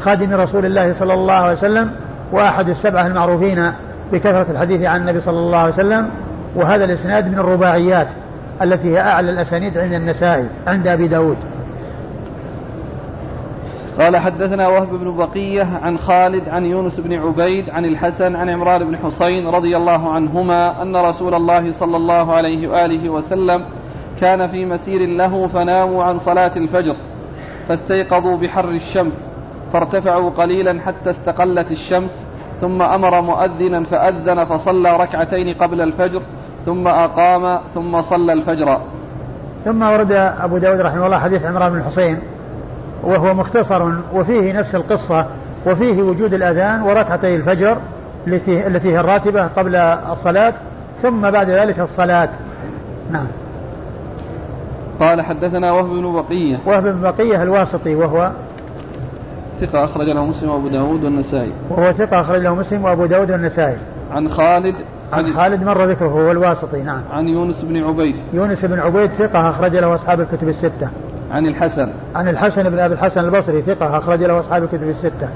[0.00, 1.90] خادم رسول الله صلى الله عليه وسلم
[2.32, 3.72] وأحد السبعة المعروفين
[4.12, 6.08] بكثرة الحديث عن النبي صلى الله عليه وسلم
[6.56, 8.08] وهذا الإسناد من الرباعيات
[8.62, 11.36] التي هي أعلى الأسانيد عند النسائي عند أبي داود.
[14.00, 18.84] قال حدثنا وهب بن بقية عن خالد عن يونس بن عبيد عن الحسن عن عمران
[18.84, 23.64] بن حسين رضي الله عنهما أن رسول الله صلى الله عليه وآله وسلم
[24.20, 26.96] كان في مسير له فناموا عن صلاة الفجر
[27.68, 29.34] فاستيقظوا بحر الشمس
[29.72, 32.24] فارتفعوا قليلا حتى استقلت الشمس
[32.60, 36.22] ثم أمر مؤذنا فأذن فصلى ركعتين قبل الفجر
[36.66, 38.80] ثم أقام ثم صلى الفجر.
[39.64, 42.33] ثم ورد أبو داود رحمه الله حديث عمران بن الحسين
[43.04, 45.26] وهو مختصر وفيه نفس القصة
[45.66, 47.76] وفيه وجود الأذان وركعتي الفجر
[48.26, 50.52] التي هي الراتبة قبل الصلاة
[51.02, 52.28] ثم بعد ذلك الصلاة.
[53.12, 53.26] نعم.
[55.00, 56.58] قال حدثنا وهب بن بقية.
[56.66, 58.30] وهب بن بقية الواسطي وهو
[59.60, 61.52] ثقة أخرج له مسلم وأبو داود والنسائي.
[61.70, 63.76] وهو ثقة أخرج له مسلم وأبو داود والنسائي.
[64.12, 64.74] عن خالد
[65.12, 67.00] عن خالد مر ذكره هو الواسطي نعم.
[67.12, 68.16] عن يونس بن عبيد.
[68.32, 70.88] يونس بن عبيد ثقة أخرج له أصحاب الكتب الستة.
[71.34, 71.88] عن الحسن.
[72.14, 75.28] عن الحسن بن أبي الحسن البصري ثقة أخرج له أصحاب الكتب الستة.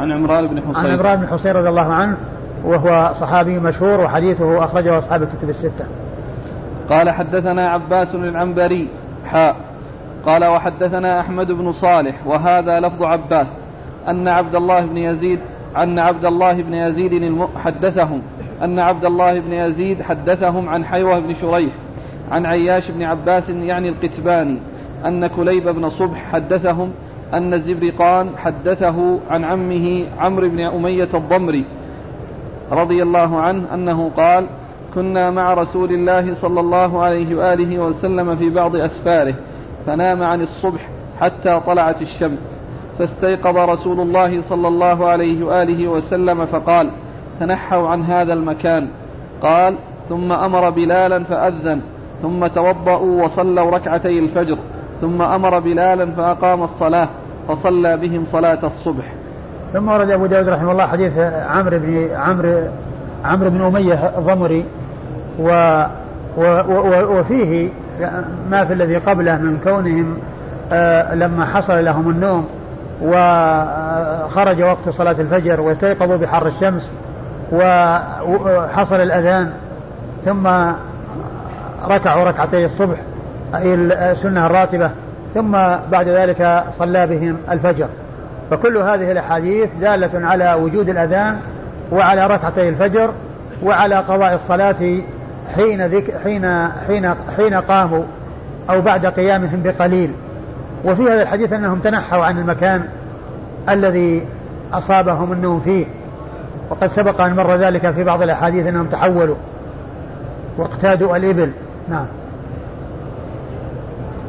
[0.00, 0.76] عن عمران بن حصين.
[0.76, 2.16] عن عمران بن حصين رضي الله عنه
[2.64, 5.84] وهو صحابي مشهور وحديثه أخرجه أصحاب الكتب الستة.
[6.90, 8.88] قال حدثنا عباس العنبري
[9.26, 9.56] حاء
[10.26, 13.64] قال وحدثنا أحمد بن صالح وهذا لفظ عباس.
[14.08, 15.40] أن عبد الله بن يزيد
[15.76, 18.22] أن عبد الله بن يزيد حدثهم.
[18.62, 21.72] أن عبد الله بن يزيد حدثهم عن حيوة بن شريح
[22.30, 24.58] عن عياش بن عباس يعني القتباني.
[25.06, 26.92] أن كليب بن صبح حدثهم
[27.34, 31.64] أن الزبرقان حدثه عن عمه عمرو بن أمية الضمري
[32.72, 34.46] رضي الله عنه أنه قال
[34.94, 39.34] كنا مع رسول الله صلى الله عليه وآله وسلم في بعض أسفاره
[39.86, 40.88] فنام عن الصبح
[41.20, 42.48] حتى طلعت الشمس
[42.98, 46.90] فاستيقظ رسول الله صلى الله عليه وآله وسلم فقال
[47.40, 48.88] تنحوا عن هذا المكان.
[49.42, 49.74] قال
[50.08, 51.80] ثم أمر بلالا فأذن
[52.22, 54.58] ثم توضأوا وصلوا ركعتي الفجر
[55.00, 57.08] ثم أمر بلالا فأقام الصلاة
[57.48, 59.04] فصلى بهم صلاة الصبح.
[59.72, 61.18] ثم ورد أبو داود رحمه الله حديث
[61.50, 62.60] عمرو بن عمرو
[63.24, 64.64] عمرو بن أمية الضمري
[65.38, 65.48] و
[66.36, 67.68] و و وفيه
[68.50, 70.16] ما في الذي قبله من كونهم
[70.72, 72.48] آه لما حصل لهم النوم
[73.02, 76.90] وخرج وقت صلاة الفجر واستيقظوا بحر الشمس
[77.52, 79.52] وحصل الأذان
[80.24, 80.46] ثم
[81.88, 82.96] ركعوا ركعتي الصبح.
[83.62, 84.90] السنة الراتبة
[85.34, 85.52] ثم
[85.92, 87.88] بعد ذلك صلى بهم الفجر.
[88.50, 91.36] فكل هذه الأحاديث دالة على وجود الأذان
[91.92, 93.10] وعلى ركعتي الفجر
[93.62, 95.00] وعلى قضاء الصلاة
[95.54, 98.02] حين ذك حين حين حين قاموا
[98.70, 100.10] أو بعد قيامهم بقليل.
[100.84, 102.84] وفي هذا الحديث أنهم تنحوا عن المكان
[103.68, 104.22] الذي
[104.72, 105.86] أصابهم النوم فيه.
[106.70, 109.36] وقد سبق أن مر ذلك في بعض الأحاديث أنهم تحولوا
[110.58, 111.50] واقتادوا الإبل.
[111.90, 112.06] نعم.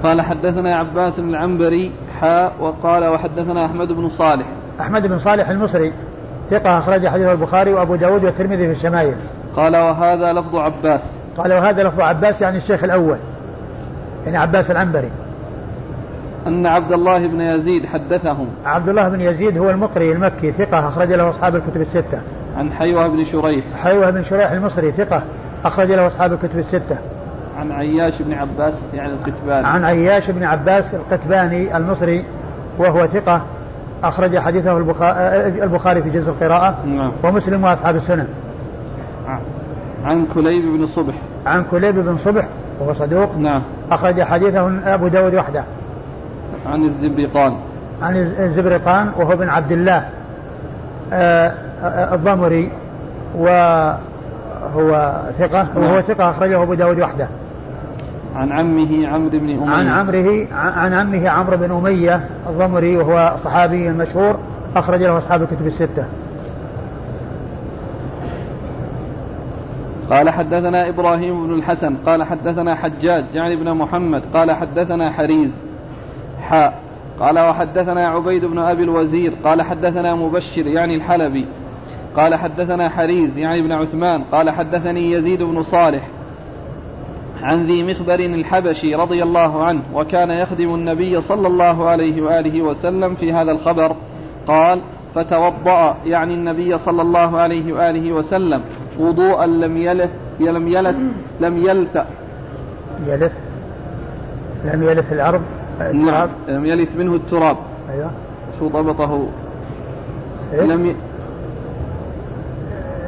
[0.03, 4.45] قال حدثنا عباس بن العنبري حاء وقال وحدثنا أحمد بن صالح.
[4.81, 5.93] أحمد بن صالح المصري
[6.49, 9.15] ثقة أخرج حديث البخاري وأبو داود والترمذي في الشمائل.
[9.55, 11.01] قال وهذا لفظ عباس.
[11.37, 13.17] قال وهذا لفظ عباس يعني الشيخ الأول
[14.25, 15.09] يعني عباس العنبري.
[16.47, 18.47] أن عبد الله بن يزيد حدثهم.
[18.65, 22.21] عبد الله بن يزيد هو المقري المكي ثقة أخرج له أصحاب الكتب الستة.
[22.57, 23.65] عن حيوة بن شريح.
[23.83, 25.21] حيوة بن شريح المصري ثقة
[25.65, 26.97] أخرج له أصحاب الكتب الستة.
[27.57, 29.67] عن عياش بن عباس يعني القتباني.
[29.67, 32.25] عن عياش بن عباس القتباني المصري
[32.77, 33.41] وهو ثقة
[34.03, 34.77] أخرج حديثه
[35.63, 37.11] البخاري في جزء القراءة نعم.
[37.23, 38.27] ومسلم وأصحاب السنن.
[40.05, 41.13] عن كليب بن صبح.
[41.45, 42.47] عن كليب بن صبح
[42.79, 43.37] وهو صدوق.
[43.37, 43.61] نعم.
[43.91, 45.63] أخرج حديثه أبو داود وحده.
[46.65, 47.57] عن الزبرقان
[48.01, 50.05] عن الزبرقان وهو ابن عبد الله
[51.13, 51.53] آه،
[51.83, 52.71] آه، الضمري
[53.37, 53.97] وهو
[55.39, 56.01] ثقة وهو نعم.
[56.01, 57.27] ثقة أخرجه أبو داود وحده.
[58.35, 59.69] عن عمه عمرو بن أمية.
[59.69, 64.39] عن عمره عن عمه عمرو بن أمية الضمري وهو صحابي مشهور
[64.75, 66.05] أخرج له أصحاب الكتب الستة.
[70.09, 75.51] قال حدثنا إبراهيم بن الحسن قال حدثنا حجاج يعني بن محمد قال حدثنا حريز
[76.41, 76.79] حاء
[77.19, 81.45] قال وحدثنا عبيد بن أبي الوزير قال حدثنا مبشر يعني الحلبي
[82.15, 86.07] قال حدثنا حريز يعني بن عثمان قال حدثني يزيد بن صالح
[87.45, 93.15] عن ذي مخبر الحبشي رضي الله عنه وكان يخدم النبي صلى الله عليه وآله وسلم
[93.15, 93.95] في هذا الخبر.
[94.47, 94.81] قال
[95.15, 98.61] فتوضأ يعني النبي صلى الله عليه وآله وسلم.
[98.99, 100.95] وضوءا لم يلث لم يلث
[101.39, 101.97] لم يلث
[103.07, 103.31] يلث؟
[104.65, 105.41] لم يلث الأرض؟
[105.93, 107.57] نعم لم يلث منه التراب.
[107.93, 108.11] أيوه.
[108.59, 109.27] شو ضبطه؟
[110.53, 110.95] إيه؟ لم ي...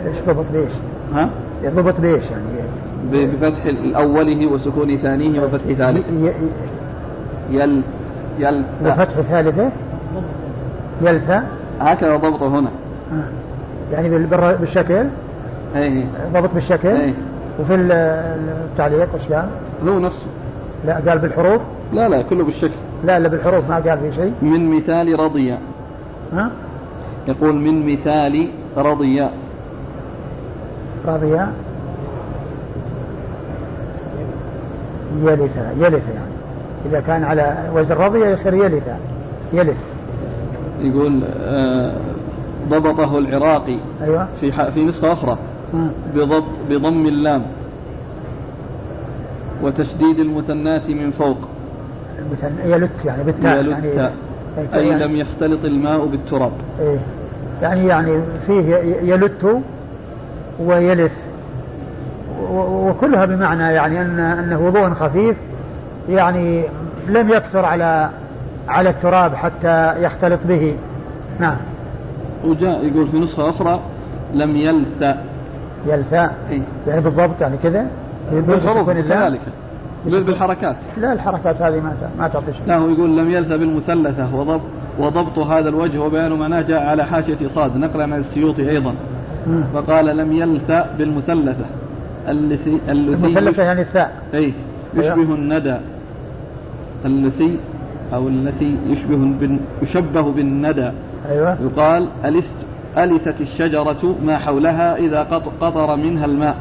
[0.07, 0.71] إيش ضبط بيش؟
[1.13, 1.29] ها؟
[1.65, 6.33] ضبط بيش يعني؟ بفتح الأوله وسكون ثانية وفتح ثالثه
[7.51, 7.81] يل
[8.39, 9.69] يل وفتح ثالثة؟
[11.01, 11.41] يلثى
[11.79, 12.69] هكذا ضبطه هنا.
[13.91, 14.09] يعني
[14.59, 15.05] بالشكل؟
[15.75, 17.13] اي ضبط بالشكل؟ اي
[17.59, 19.47] وفي التعليق وش قال؟
[19.87, 20.25] هو نفسه
[20.85, 21.61] لا قال بالحروف؟
[21.93, 22.75] لا لا كله بالشكل.
[23.05, 24.33] لا لا بالحروف ما قال في شيء.
[24.41, 25.55] من مثال رضي
[26.33, 26.51] ها؟
[27.27, 29.27] يقول من مثال رضي
[31.05, 31.39] رضي
[35.23, 36.37] يلث يلث يعني.
[36.85, 38.83] إذا كان على وزن رضي يصير يلث
[39.53, 39.77] يلث.
[40.81, 41.93] يقول آه
[42.69, 44.27] ضبطه العراقي أيوة.
[44.41, 45.37] في في نسخة أخرى.
[46.15, 47.41] بضبط بضم اللام.
[49.63, 51.37] وتشديد المثنات من فوق.
[52.65, 54.09] يلت يعني بالتاء يلت يعني
[54.73, 56.51] أي يعني لم يختلط الماء بالتراب.
[56.79, 56.99] إيه.
[57.61, 59.61] يعني يعني فيه يلت
[60.59, 61.11] ويلث.
[62.51, 65.37] وكلها بمعنى يعني أن أنه وضوء خفيف
[66.09, 66.63] يعني
[67.09, 68.09] لم يكثر على
[68.67, 70.75] على التراب حتى يختلط به.
[71.39, 71.55] نعم.
[72.45, 73.79] وجاء يقول في نسخة أخرى
[74.33, 75.15] لم يلثى
[75.87, 77.87] يلثى إيه؟ يعني بالضبط يعني كذا؟
[78.31, 79.41] بالحروف كذلك.
[80.05, 80.75] بالحركات.
[80.97, 82.67] لا الحركات هذه ما ما تعطي شيء.
[82.67, 84.35] لا هو يقول لم يلثى بالمثلثة.
[84.35, 84.61] وضبط
[84.99, 88.93] وضبط هذا الوجه وبيان معناه جاء على حاشية صاد نقلا عن السيوطي أيضا.
[89.73, 91.65] فقال لم يلثى بالمثلثة.
[92.29, 94.53] اللثي المثلثة يعني الثاء أي
[94.95, 95.35] يشبه.
[95.35, 95.77] الندى
[97.05, 97.59] اللثي
[98.13, 100.91] أو التي يشبه بن يشبه بالندى
[101.29, 101.57] أيوة.
[101.61, 102.53] يقال ألست
[102.97, 105.23] ألثت الشجرة ما حولها إذا
[105.61, 106.55] قطر منها الماء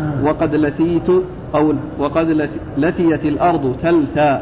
[0.00, 0.24] آه.
[0.24, 1.10] وقد لتيت
[1.54, 4.40] أو وقد لتيت الأرض تلثى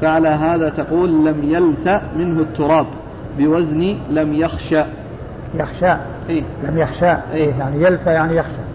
[0.00, 2.86] فعلى هذا تقول لم يلث منه التراب
[3.38, 4.82] بوزن لم يخشى
[5.54, 5.96] يخشى
[6.28, 8.66] إيه؟ لم يخشى إيه؟ يعني يلثى يعني يخشى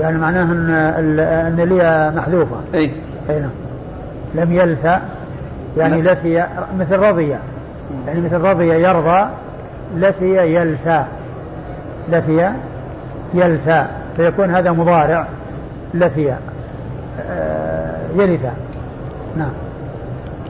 [0.00, 0.70] يعني معناه أن
[1.20, 2.56] أن الياء محذوفة.
[2.74, 2.92] إي.
[3.30, 3.50] أي نعم.
[4.34, 4.98] لم يلثى
[5.76, 6.02] يعني.
[6.02, 6.46] لثي
[6.78, 7.36] مثل رضي.
[8.06, 9.26] يعني مثل رضي يرضى
[9.96, 11.04] لثي يلثى.
[12.12, 12.50] لثي
[13.34, 13.86] يلثى.
[14.16, 15.26] فيكون هذا مضارع
[15.94, 16.34] لثي
[17.20, 18.50] آه يلثى
[19.36, 19.52] نعم.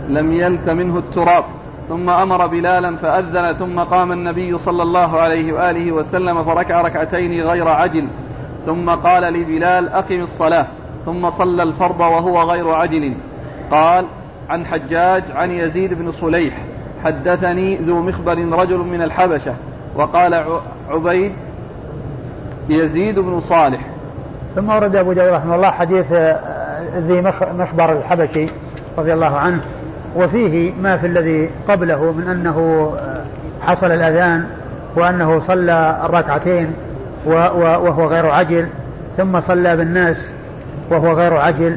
[0.08, 1.44] لم يلث منه التراب.
[1.88, 7.68] ثم أمر بلالا فأذن ثم قام النبي صلى الله عليه وآله وسلم فركع ركعتين غير
[7.68, 8.08] عجل.
[8.66, 10.66] ثم قال لبلال أقم الصلاة
[11.04, 13.14] ثم صلى الفرض وهو غير عجل
[13.70, 14.04] قال
[14.50, 16.54] عن حجاج عن يزيد بن صليح
[17.04, 19.54] حدثني ذو مخبر رجل من الحبشة
[19.94, 20.44] وقال
[20.90, 21.32] عبيد
[22.68, 23.80] يزيد بن صالح.
[24.56, 27.20] ثم ورد أبو داود رحمه الله حديث آه، ذي
[27.58, 28.48] مخبر الحبشي
[28.98, 29.60] رضي الله عنه
[30.16, 33.24] وفيه ما في الذي قبله من أنه آه،
[33.66, 34.46] حصل الأذان
[34.96, 36.72] وأنه صلى الركعتين
[37.26, 38.66] وهو غير عجل
[39.16, 40.28] ثم صلى بالناس
[40.90, 41.76] وهو غير عجل.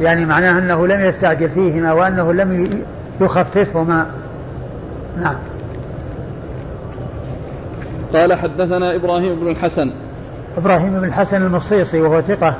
[0.00, 2.82] يعني معناه أنه لم يستعجل فيهما وأنه لم
[3.20, 4.06] يخففهما.
[5.20, 5.34] نعم.
[8.14, 9.92] قال حدثنا إبراهيم بن الحسن.
[10.58, 12.54] إبراهيم بن الحسن المصيصي وهو ثقة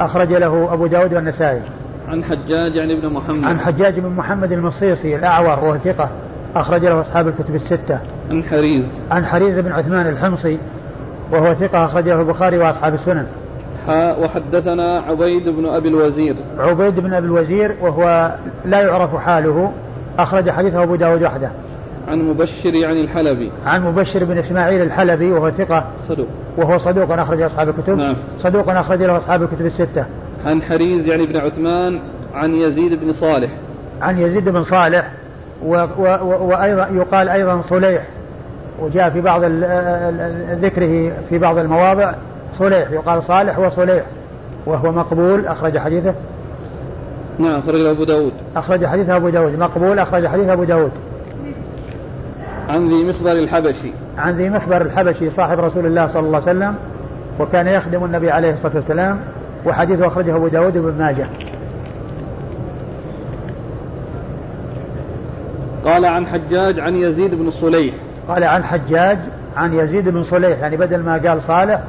[0.00, 1.60] أخرج له أبو داود والنسائي.
[2.08, 3.44] عن حجاج يعني بن محمد.
[3.44, 6.08] عن حجاج بن محمد المصيصي الأعور وهو ثقة
[6.56, 8.00] أخرج له أصحاب الكتب الستة.
[8.30, 8.86] عن حريز.
[9.10, 10.58] عن حريز بن عثمان الحمصي
[11.32, 13.26] وهو ثقة أخرج له البخاري وأصحاب السنن.
[14.22, 16.36] وحدثنا عبيد بن أبي الوزير.
[16.58, 18.32] عبيد بن أبي الوزير وهو
[18.64, 19.72] لا يعرف حاله
[20.18, 21.50] أخرج حديثه أبو داود وحده.
[22.08, 23.50] عن مبشر يعني الحلبي.
[23.66, 25.84] عن مبشر بن إسماعيل الحلبي وهو ثقة.
[26.08, 26.26] صدوق.
[26.56, 27.98] وهو صدوق أخرج أصحاب الكتب.
[27.98, 28.16] نعم.
[28.40, 30.04] صدوق أخرج له أصحاب الكتب الستة.
[30.46, 32.00] عن حريز يعني بن عثمان
[32.34, 33.50] عن يزيد بن صالح.
[34.02, 35.10] عن يزيد بن صالح
[35.66, 38.02] و و وأيضا يقال أيضا صليح.
[38.80, 39.44] وجاء في بعض
[40.62, 42.12] ذكره في بعض المواضع
[42.58, 44.02] صليح يقال صالح وصليح
[44.66, 46.14] وهو مقبول أخرج حديثه.
[47.38, 48.32] نعم أخرج أبو داود.
[48.56, 50.90] أخرج حديث أبو داود مقبول أخرج حديث أبو داود.
[52.68, 53.92] عن ذي مخبر الحبشي.
[54.18, 56.74] عن ذي مخبر الحبشي صاحب رسول الله صلى الله عليه وسلم
[57.40, 59.20] وكان يخدم النبي عليه الصلاة والسلام
[59.66, 61.26] وحديثه أخرجه أبو داود وابن ماجه.
[65.84, 67.94] قال عن حجاج عن يزيد بن صليح.
[68.28, 69.18] قال عن حجاج
[69.56, 71.80] عن يزيد بن صليح يعني بدل ما قال صالح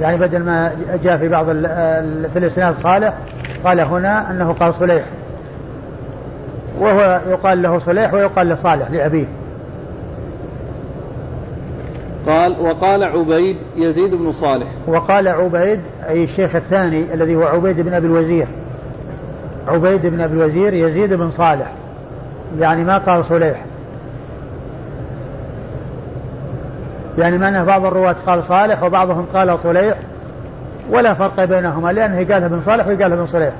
[0.00, 0.72] يعني بدل ما
[1.04, 1.46] جاء في بعض
[2.32, 3.14] في الإسناد صالح
[3.64, 5.04] قال هنا أنه قال صليح.
[6.80, 9.24] وهو يقال له صليح ويقال له صالح لأبيه.
[12.26, 14.68] قال وقال عبيد يزيد بن صالح.
[14.86, 18.46] وقال عبيد أي الشيخ الثاني الذي هو عبيد بن أبي الوزير.
[19.68, 21.72] عبيد بن أبي الوزير يزيد بن صالح
[22.58, 23.64] يعني ما قال صليح.
[27.18, 29.94] يعني معناه بعض الرواة قال صالح وبعضهم قال صليح
[30.90, 33.52] ولا فرق بينهما لأنه قالها بن صالح وقالها بن صليح.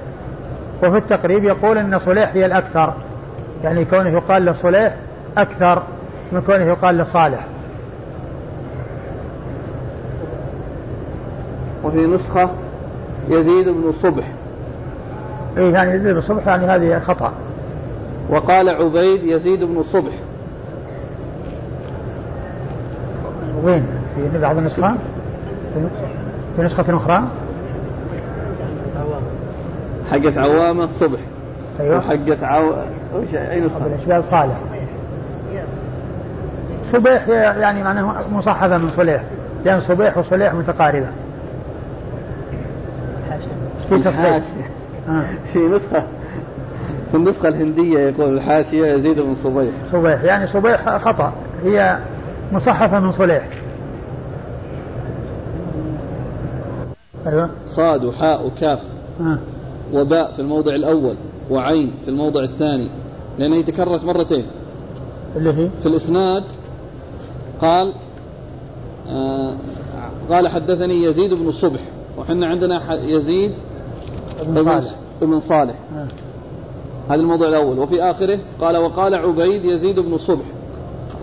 [0.82, 2.92] وفي التقريب يقول أن صليح هي الأكثر
[3.64, 4.94] يعني كونه يقال له صليح
[5.38, 5.82] أكثر
[6.32, 7.40] من كونه يقال له صالح.
[11.84, 12.50] وفي نسخة
[13.28, 14.24] يزيد بن صبح.
[15.56, 17.32] إيه يعني يزيد بن صبح يعني هذه خطأ.
[18.30, 20.12] وقال عبيد يزيد بن صبح.
[23.64, 23.86] وين؟
[24.32, 24.94] في بعض النسخة؟
[26.56, 27.22] في نسخة أخرى؟
[30.10, 31.20] حقت عوامة صبح.
[31.80, 31.98] أيوة.
[31.98, 32.72] وحقت عو...
[33.34, 34.56] أي نسخة؟ الأشبال صالح؟
[36.92, 39.22] صبيح يعني معناه مصحفة من صليح.
[39.64, 41.06] لأن صبيح وصليح متقاربة.
[43.88, 44.42] في تصحيح
[45.08, 45.24] آه.
[45.52, 46.02] في نسخة.
[47.10, 49.72] في النسخة الهندية يقول الحاشية يزيد بن صبيح.
[49.92, 50.22] صبيح.
[50.24, 51.32] يعني صبيح خطأ.
[51.64, 51.98] هي
[52.52, 53.48] مصحفة من صليح.
[57.26, 57.50] أيوة.
[57.66, 58.80] صاد وحاء وكاف.
[59.20, 59.38] آه.
[59.94, 61.16] وباء في الموضع الأول
[61.50, 62.90] وعين في الموضع الثاني
[63.38, 64.46] لأنه تكررت مرتين.
[65.36, 66.44] اللي هي؟ في الإسناد
[67.60, 67.94] قال
[69.08, 69.54] آه
[70.30, 71.80] قال حدثني يزيد بن الصبح
[72.18, 73.54] وحنا عندنا يزيد
[74.46, 74.94] بن صالح.
[75.22, 75.74] ابن صالح.
[75.94, 76.08] آه.
[77.08, 77.78] هذا الموضوع الأول.
[77.78, 80.44] وفي آخره قال وقال عبيد يزيد بن الصبح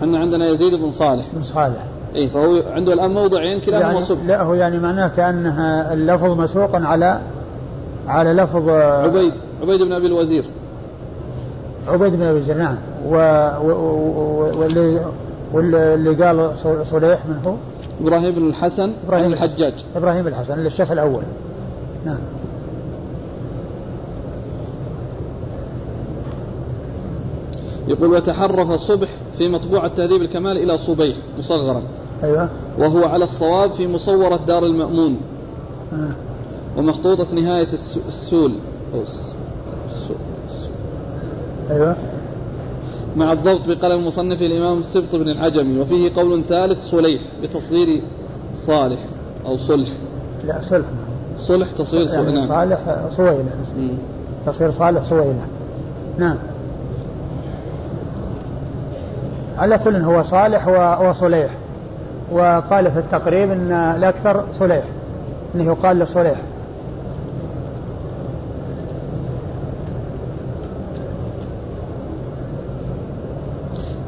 [0.02, 1.26] إحنا عندنا يزيد بن صالح.
[1.34, 1.84] بن صالح.
[2.14, 6.76] اي فهو عنده الآن موضعين كلاهما يعني صبح لا هو يعني معناه كانها اللفظ مسوق
[6.76, 7.20] على
[8.06, 9.32] على لفظ عبيد
[9.62, 10.44] عبيد بن أبي الوزير.
[11.88, 12.76] عبيد بن أبي الوزير نعم.
[13.06, 13.14] و...
[13.64, 14.60] و...
[14.60, 15.06] واللي
[15.52, 16.50] واللي قال
[16.86, 17.54] صليح من هو؟
[18.00, 19.74] إبراهيم بن الحسن إبراهيم الحجاج.
[19.96, 21.22] إبراهيم الحسن الشيخ الأول.
[22.06, 22.18] نعم.
[27.88, 29.08] يقول وتحرف الصبح
[29.38, 31.82] في مطبوعة تهذيب الكمال إلى صبيح مصغرا.
[32.24, 32.48] أيوة.
[32.78, 35.16] وهو على الصواب في مصورة دار المأمون.
[35.92, 36.10] آه.
[36.76, 37.68] ومخطوطة نهاية
[38.08, 38.54] السول.
[41.70, 41.96] أيوة.
[43.16, 45.80] مع الضبط بقلم مصنف الإمام السبط بن العجمي.
[45.80, 48.02] وفيه قول ثالث صليح بتصغير
[48.56, 49.06] صالح
[49.46, 49.88] أو صلح.
[50.44, 50.86] لا صلح.
[51.36, 52.48] صلح تصغير يعني نعم.
[52.48, 53.54] صالح صويلة.
[54.46, 55.46] تصغير صالح صويلة.
[56.18, 56.36] نعم.
[59.62, 60.68] على كل هو صالح
[61.00, 61.50] وصليح.
[62.32, 64.84] وقال في التقريب إن الأكثر صليح.
[65.54, 66.40] إنه يقال لصليح.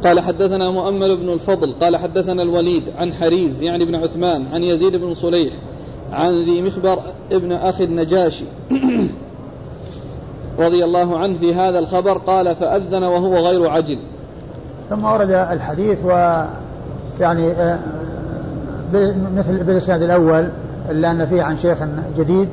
[0.05, 1.75] قال حدثنا مؤمل بن الفضل.
[1.81, 5.55] قال حدثنا الوليد عن حريز يعني بن عثمان عن يزيد بن صليح
[6.13, 6.99] عن ذي مخبر
[7.33, 8.45] ابن أخي النجاشي.
[10.65, 13.99] رضي الله عنه في هذا الخبر قال فأذن وهو غير عجل.
[14.91, 16.43] ثم ورد الحديث و
[17.21, 17.79] يعني آه،
[19.37, 20.49] مثل بالإسناد الأول
[20.91, 21.79] إلا أن فيه عن شيخ
[22.17, 22.49] جديد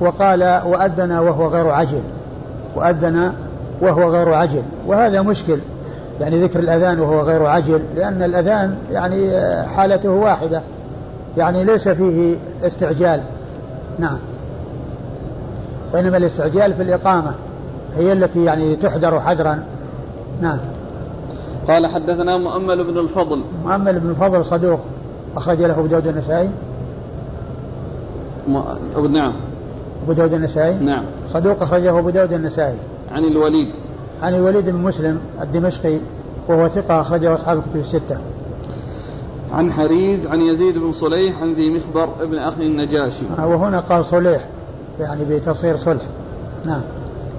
[0.00, 2.00] وقال وأذن وهو غير عجل.
[2.76, 3.32] وأذن
[3.80, 4.62] وهو غير عجل.
[4.86, 5.58] وهذا مشكل
[6.20, 10.62] يعني ذكر الأذان وهو غير عجل لأن الأذان يعني آه، حالته واحدة
[11.36, 13.20] يعني ليس فيه استعجال.
[13.98, 14.18] نعم.
[15.94, 17.34] وإنما الاستعجال في الإقامة
[17.96, 19.62] هي التي يعني تحذر حذرا.
[20.40, 20.58] نعم.
[21.68, 23.42] قال حدثنا مؤمل بن الفضل.
[23.64, 24.80] مؤمل بن الفضل صدوق.
[25.36, 26.50] أخرج له أبو داود النسائي.
[28.48, 28.58] م...
[29.08, 29.32] نعم.
[30.04, 30.74] أبو داود النسائي.
[30.74, 31.04] نعم.
[31.32, 32.78] صدوق أخرجه أبو داود النسائي.
[33.12, 33.74] عن الوليد.
[34.22, 35.98] عن الوليد بن مسلم الدمشقي
[36.48, 38.18] وهو ثقة أخرجه أصحاب الكتب الستة.
[39.52, 43.24] عن حريز عن يزيد بن صليح عن ذي مخبر ابن أخي النجاشي.
[43.38, 44.46] وهنا قال صليح
[45.00, 46.02] يعني بتصير صلح.
[46.64, 46.82] نعم.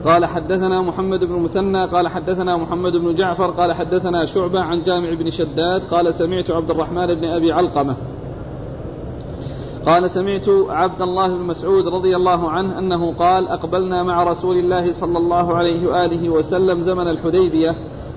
[0.06, 5.14] قال حدثنا محمد بن مثنى قال حدثنا محمد بن جعفر قال حدثنا شعبة عن جامع
[5.14, 7.96] بن شداد قال سمعت عبد الرحمن بن أبي علقمة.
[9.86, 14.92] قال سمعت عبد الله بن مسعود رضي الله عنه أنه قال أقبلنا مع رسول الله
[14.92, 17.76] صلى الله عليه وآله وسلم زمن الحديبية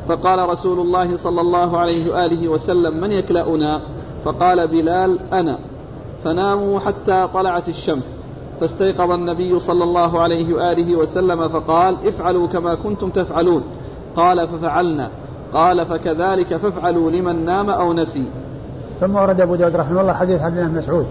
[0.09, 3.81] فقال رسول الله صلى الله عليه وآله وسلم من يكلأنا؟
[4.25, 5.59] فقال بلال أنا.
[6.25, 8.29] فناموا حتى طلعت الشمس.
[8.63, 13.63] فاستيقظ النبي صلى الله عليه وآله وسلم فقال افعلوا كما كنتم تفعلون.
[14.17, 15.11] قال ففعلنا.
[15.53, 18.31] قال فكذلك فافعلوا لمن نام أو نسي.
[19.01, 21.07] ثم ورد أبو داود رحمه الله حديث عبد الله بن مسعود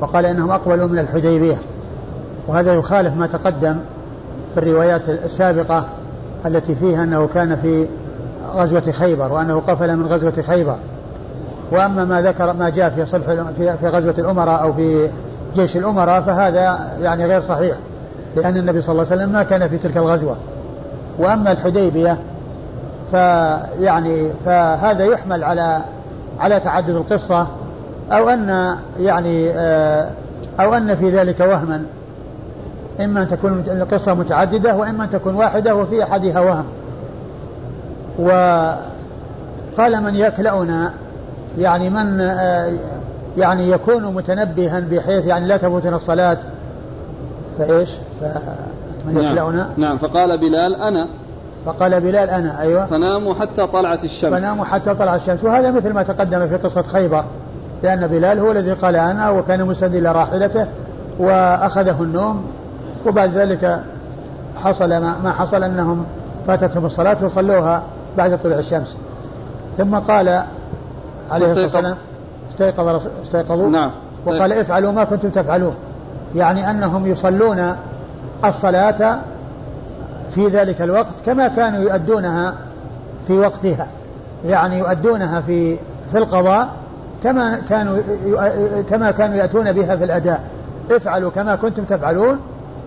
[0.00, 1.58] وقال إنهم أقبلوا من الحديبية
[2.48, 3.76] وهذا يخالف ما تقدم
[4.54, 5.84] في الروايات السابقة
[6.46, 7.86] التي فيها أنه كان في
[8.54, 10.76] غزوة خيبر وأنه قفل من غزوة خيبر.
[11.72, 13.26] وأما ما ذكر ما جاء في صلح
[13.56, 15.10] في, غزوة الأمراء أو في
[15.56, 17.76] جيش الأمراء فهذا يعني غير صحيح
[18.36, 20.36] لأن النبي صلى الله عليه وسلم ما كان في تلك الغزوة.
[21.18, 22.18] وأما الحديبية
[23.10, 25.80] فيعني فهذا يحمل على
[26.40, 27.46] على تعدد القصة
[28.12, 30.10] أو أن يعني آه،
[30.60, 31.82] أو أن في ذلك وهما.
[33.00, 36.64] إما أن تكون القصة متعددة وإما أن تكون واحدة وفي أحدها وهم.
[38.18, 40.92] وقال من يكلأنا
[41.58, 42.72] يعني من آه،
[43.36, 46.38] يعني يكون متنبها بحيث يعني لا تفوتنا الصلاة.
[47.58, 47.90] فإيش؟
[49.06, 49.66] من نعم.
[49.76, 51.08] نعم فقال بلال أنا.
[51.64, 52.86] فقال بلال أنا أيوة.
[52.86, 54.32] فناموا حتى طلعت الشمس.
[54.32, 55.44] فناموا حتى طلعت الشمس.
[55.44, 57.24] وهذا مثل ما تقدم في قصة خيبر
[57.82, 60.66] لأن بلال هو الذي قال أنا وكان مسند إلى راحلته
[61.18, 62.44] وأخذه النوم
[63.06, 63.80] وبعد ذلك
[64.56, 66.06] حصل ما حصل أنهم
[66.46, 67.82] فاتتهم الصلاة وصلوها
[68.16, 68.96] بعد طلوع الشمس.
[69.78, 70.42] ثم قال
[71.30, 71.96] عليه الصلاة والسلام
[72.50, 73.90] استيقظ استيقظوا نعم.
[74.26, 75.74] وقال افعلوا ما كنتم تفعلون.
[76.34, 77.76] يعني أنهم يصلون
[78.44, 79.18] الصلاة
[80.34, 82.54] في ذلك الوقت كما كانوا يؤدونها
[83.26, 83.88] في وقتها.
[84.44, 85.76] يعني يؤدونها في
[86.12, 86.68] في القضاء
[87.22, 87.98] كما كانوا
[88.90, 90.44] كما كانوا يأتون بها في الأداء.
[90.90, 92.38] افعلوا كما كنتم تفعلون.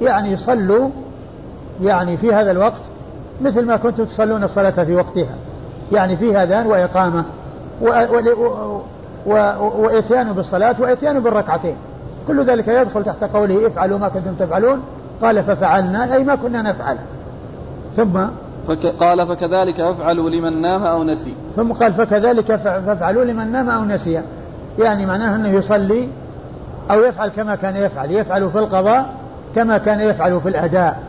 [0.02, 0.90] يعني صلوا
[1.82, 2.82] يعني في هذا الوقت
[3.42, 5.36] مثل ما كنتم تصلون الصلاة في وقتها.
[5.92, 7.24] يعني في أذان وإقامة
[9.26, 11.76] وإتيان بالصلاة وإتيان بالركعتين.
[12.28, 14.82] كل ذلك يدخل تحت قوله افعلوا ما كنتم تفعلون.
[15.22, 16.98] قال ففعلنا أي ما كنا نفعل.
[17.96, 18.26] ثم
[18.68, 21.34] فك قال فكذلك افعلوا لمن نام أو نسي.
[21.56, 24.22] ثم قال فكذلك فافعلوا لمن نام أو نسي.
[24.80, 26.10] يعني معناه أنه يصلي
[26.92, 28.12] أو يفعل كما كان يفعل.
[28.12, 29.10] يفعل في القضاء
[29.56, 31.00] كما كان يفعل في الأداء.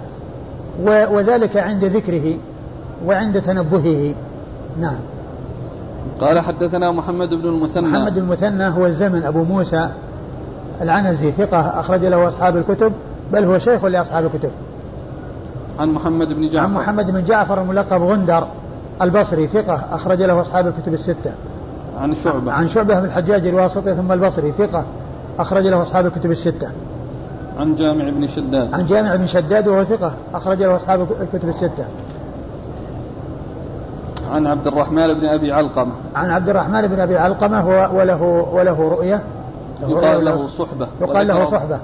[0.87, 2.35] وذلك عند ذكره
[3.07, 4.15] وعند تنبهه.
[4.81, 4.99] نعم.
[6.21, 7.89] قال حدثنا محمد بن المثنى.
[7.89, 9.89] محمد بن المثنى هو الزمن أبو موسى
[10.81, 12.93] العنزي ثقة أخرج له أصحاب الكتب
[13.33, 14.51] بل هو شيخ لأصحاب الكتب.
[15.79, 16.59] عن محمد بن جعفر.
[16.59, 18.47] عن محمد بن جعفر الملقب غندر
[19.03, 21.33] البصري ثقة أخرج له أصحاب الكتب الستة.
[21.99, 22.53] عن شعبة.
[22.53, 24.85] عن شعبة بن الحجاج الواسطي ثم البصري ثقة
[25.39, 26.71] أخرج له أصحاب الكتب الستة.
[27.59, 28.75] عن جامع بن شداد.
[28.75, 31.85] عن جامع بن شداد وهو ثقة أخرج له أصحاب الكتب الستة.
[34.31, 35.93] عن عبد الرحمن بن أبي علقمة.
[36.15, 38.23] عن عبد الرحمن بن أبي علقمة وله
[38.53, 39.23] وله رؤية.
[39.89, 40.89] يقال له صحبة.
[41.01, 41.81] يقال له صحبة.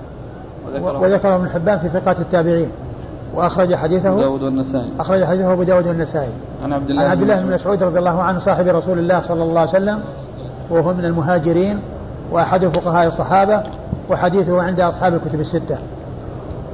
[0.82, 1.36] وذكره.
[1.36, 2.70] ابن حبان في ثقات التابعين.
[3.34, 4.16] وأخرج حديثه.
[4.16, 4.92] داود والنسائي.
[5.00, 6.32] أخرج حديثه أبو داود والنسائي.
[6.64, 9.42] عن عبد الله عن عبد الله بن مسعود رضي الله عنه صاحب رسول الله صلى
[9.42, 10.00] الله عليه وسلم
[10.70, 11.80] وهو من المهاجرين
[12.32, 13.62] وأحد فقهاء الصحابة
[14.10, 15.78] وحديثه عند أصحاب الكتب الستة.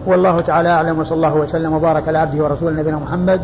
[0.07, 3.41] والله تعالى أعلم وصلى الله وسلم وبارك على عبده ورسوله نبينا محمد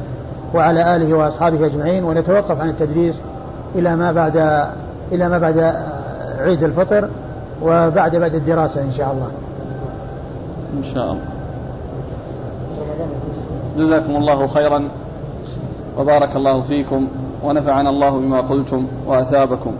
[0.55, 3.21] وعلى آله وأصحابه أجمعين ونتوقف عن التدريس
[3.75, 4.37] إلى ما بعد
[5.13, 5.59] إلى ما بعد
[6.39, 7.11] عيد الفطر
[7.63, 9.31] وبعد بعد الدراسة إن شاء الله.
[10.79, 11.25] إن شاء الله.
[13.79, 14.89] جزاكم الله خيرا
[15.99, 17.09] وبارك الله فيكم
[17.45, 19.75] ونفعنا الله بما قلتم وأثابكم.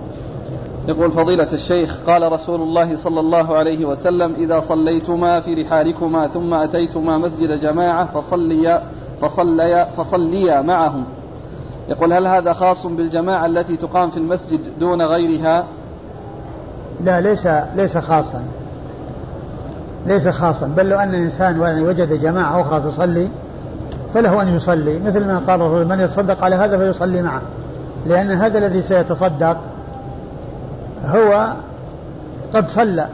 [0.89, 6.55] يقول فضيلة الشيخ قال رسول الله صلى الله عليه وسلم إذا صليتما في رحالكما ثم
[6.55, 8.83] أتيتما مسجد جماعة فصليا
[9.21, 11.05] فصليا فصليا معهم.
[11.89, 15.65] يقول هل هذا خاص بالجماعة التي تقام في المسجد دون غيرها؟
[17.05, 17.47] لا ليس
[17.77, 18.45] ليس خاصا.
[20.07, 20.67] ليس خاصا.
[20.67, 23.29] بل لو أن الإنسان وجد جماعة أخرى تصلي
[24.15, 24.99] فله أن يصلي.
[24.99, 27.43] مثل ما قال من يتصدق على هذا فيصلي معه.
[28.07, 29.59] لأن هذا الذي سيتصدق
[31.05, 31.53] هو
[32.55, 33.07] قد صلى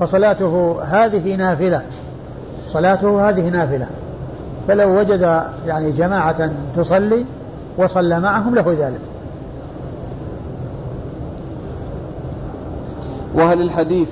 [0.00, 1.82] فصلاته هذه نافلة.
[2.68, 3.86] صلاته هذه نافلة.
[4.68, 7.24] فلو وجد يعني جماعة تصلي
[7.78, 9.00] وصلى معهم له ذلك.
[13.34, 14.08] وهل الحديث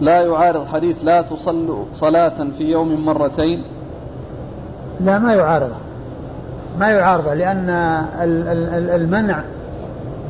[0.00, 3.64] لا يعارض حديث لا تصلوا صلاة في يوم مرتين؟
[5.00, 5.76] لا ما يعارضه.
[6.78, 7.70] ما يعارضه لأن
[8.94, 9.42] المنع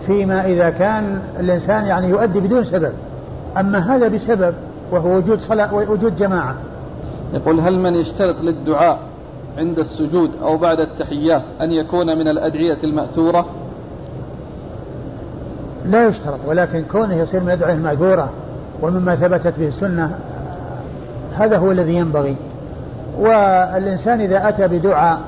[0.06, 2.92] فيما إذا كان الإنسان يعني يؤدي بدون سبب.
[3.58, 4.54] أما هذا بسبب
[4.92, 6.56] وهو وجود صلاة وجود جماعة.
[7.32, 8.98] يقول هل من يشترط للدعاء
[9.58, 13.46] عند السجود أو بعد التحيات أن يكون من الأدعية المأثورة؟
[15.86, 18.30] لا يشترط ولكن كونه يصير من الأدعية المأثورة
[18.82, 20.18] ومما ثبتت به السنة
[21.34, 22.36] هذا هو الذي ينبغي.
[23.18, 25.20] والإنسان إذا أتى بدعاء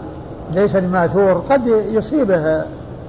[0.54, 2.64] ليس بماثور قد يصيبه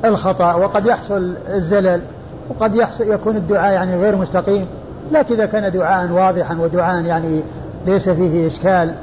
[0.06, 2.02] الخطأ وقد يحصل الزلل
[2.50, 4.66] وقد يحصل يكون الدعاء يعني غير مستقيم.
[5.12, 7.44] لكن إذا كان دعاء واضحا ودعاء يعني
[7.86, 8.94] ليس فيه إشكال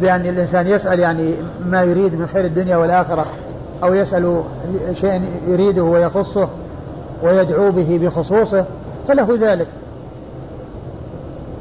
[0.00, 1.34] بأن الإنسان يسأل يعني
[1.66, 3.26] ما يريد من خير الدنيا والآخرة
[3.82, 4.42] أو يسأل
[4.92, 6.48] شيء يريده ويخصه
[7.22, 8.64] ويدعو به بخصوصه
[9.08, 9.66] فله ذلك.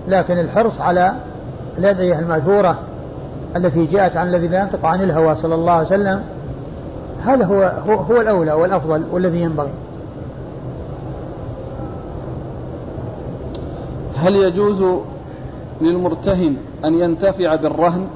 [0.07, 1.13] لكن الحرص على
[1.77, 2.79] الأدعية المأثورة
[3.55, 6.23] التي جاءت عن الذي لا ينطق عن الهوى صلى الله عليه وسلم
[7.23, 9.71] هذا هو هو, هو الأولى والأفضل والذي ينبغي.
[14.15, 14.83] هل يجوز
[15.81, 18.07] للمرتهن أن ينتفع بالرهن؟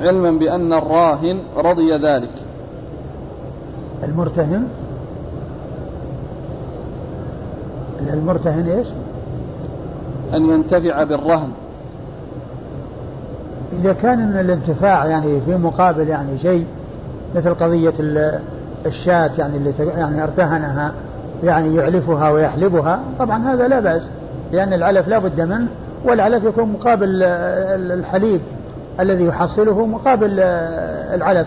[0.00, 2.34] علما بأن الراهن رضي ذلك.
[4.04, 4.68] المرتهن؟
[8.12, 8.88] المرتهن إيش؟
[10.34, 11.50] أن ينتفع بالرهن.
[13.72, 16.66] إذا كان من الانتفاع يعني في مقابل يعني شيء
[17.34, 17.92] مثل قضية
[18.86, 20.92] الشاة يعني اللي يعني ارتهنها
[21.42, 24.08] يعني يعلفها ويحلبها طبعا هذا لا بأس
[24.52, 25.68] لأن العلف لا بد منه
[26.04, 27.22] والعلف يكون مقابل
[27.92, 28.40] الحليب.
[29.00, 30.40] الذي يحصله مقابل
[31.14, 31.46] العلف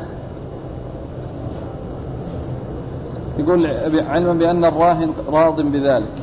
[3.38, 3.66] يقول
[4.10, 6.14] علما بأن الراهن راض بذلك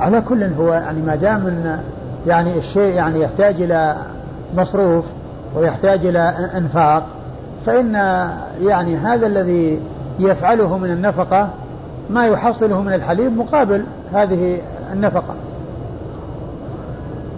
[0.00, 1.80] على كل هو يعني ما دام إن
[2.26, 3.96] يعني الشيء يعني يحتاج إلى
[4.56, 5.04] مصروف
[5.56, 7.06] ويحتاج إلى إنفاق
[7.66, 7.94] فإن
[8.60, 9.80] يعني هذا الذي
[10.18, 11.50] يفعله من النفقة
[12.10, 14.62] ما يحصله من الحليب مقابل هذه
[14.92, 15.34] النفقة.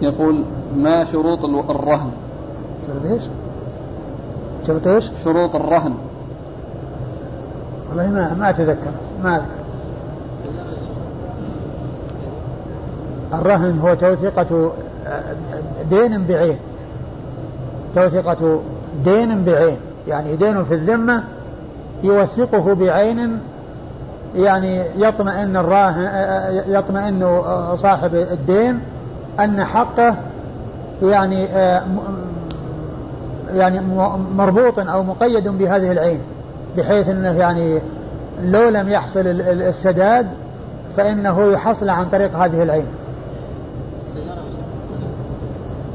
[0.01, 0.43] يقول
[0.75, 2.11] ما شروط الرهن؟
[2.87, 3.23] شروط إيش؟
[4.67, 5.93] شروط إيش؟ شروط الرهن
[7.89, 8.91] والله ما ما أتذكر
[9.23, 9.61] ما أذكر.
[13.33, 14.71] الرهن هو توثيقة
[15.89, 16.57] دين بعين
[17.95, 18.61] توثيقة
[19.03, 19.77] دين بعين
[20.07, 21.23] يعني دين في الذمة
[22.03, 23.39] يوثقه بعين
[24.35, 26.09] يعني يطمئن الراهن
[26.67, 27.41] يطمئن
[27.75, 28.79] صاحب الدين
[29.39, 30.15] أن حقه
[31.03, 31.47] يعني
[33.53, 33.81] يعني
[34.37, 36.19] مربوط أو مقيد بهذه العين
[36.77, 37.79] بحيث أنه يعني
[38.43, 40.27] لو لم يحصل السداد
[40.97, 42.85] فإنه يحصل عن طريق هذه العين.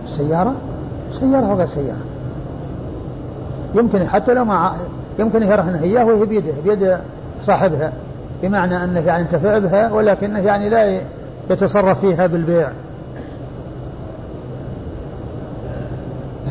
[0.06, 0.54] سيارة؟
[1.12, 2.00] سيارة وغير سيارة.
[3.74, 4.72] يمكن حتى لو ما
[5.18, 6.98] يمكن يرهنها إياه وهي بيده بيد
[7.42, 7.92] صاحبها
[8.42, 11.00] بمعنى أنه يعني ينتفع بها ولكنه يعني لا
[11.50, 12.68] يتصرف فيها بالبيع.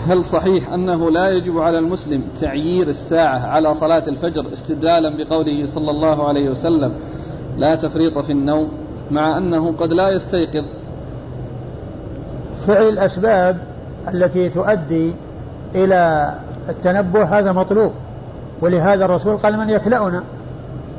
[0.06, 5.92] هل صحيح أنه لا يجب على المسلم تعيير الساعة على صلاة الفجر استدلالا بقوله صلى
[5.92, 6.94] الله عليه وسلم
[7.58, 8.72] لا تفريط في النوم
[9.12, 10.66] مع أنه قد لا يستيقظ؟
[12.68, 13.58] فعل الأسباب
[14.14, 15.14] التي تؤدي
[15.76, 16.34] إلى
[16.70, 17.92] التنبه هذا مطلوب
[18.62, 20.24] ولهذا الرسول قال من يكلأنا؟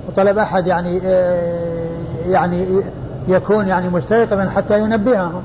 [0.08, 1.52] وطلب أحد يعني آه،
[2.26, 2.82] يعني
[3.28, 5.42] يكون يعني مستيقظا حتى ينبههم.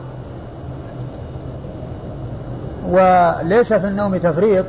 [2.89, 4.65] وليس في النوم تفريط.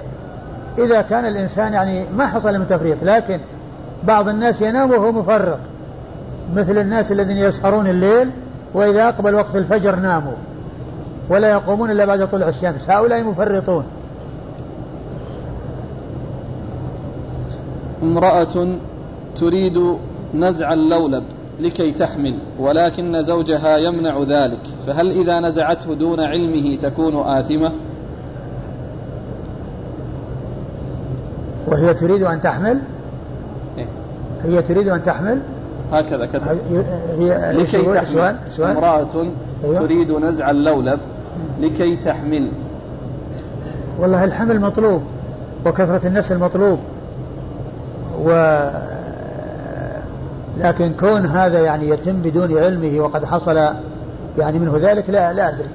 [0.79, 3.41] إذا كان الإنسان يعني ما حصل من تفريط لكن
[4.05, 5.59] بعض الناس ينام وهو مفرط
[6.55, 8.31] مثل الناس الذين يسهرون الليل
[8.75, 10.35] وإذا أقبل وقت الفجر ناموا
[11.31, 12.91] ولا يقومون إلا بعد طلوع الشمس.
[12.91, 13.85] هؤلاء مفرطون.
[18.03, 18.79] امرأة
[19.37, 19.97] تريد
[20.35, 21.25] نزع اللولب
[21.61, 27.73] لكي تحمل ولكن زوجها يمنع ذلك فهل إذا نزعته دون علمه تكون آثمة؟
[31.73, 32.79] وهي تريد أن تحمل؟
[33.79, 33.87] إيه؟
[34.45, 35.39] هي تريد أن تحمل؟
[35.93, 36.59] هكذا كتب
[37.19, 38.07] هي لكي تحمل.
[38.07, 38.77] سؤال سؤال.
[38.77, 39.27] امرأة
[39.65, 41.01] أيوة؟ تريد نزع اللولب.
[41.61, 42.51] لكي تحمل.
[43.99, 45.03] والله الحمل مطلوب
[45.67, 46.79] وكثرة النسل مطلوب
[48.19, 48.31] و
[50.59, 53.57] لكن كون هذا يعني يتم بدون علمه وقد حصل
[54.39, 55.69] يعني منه ذلك لا لا أدري.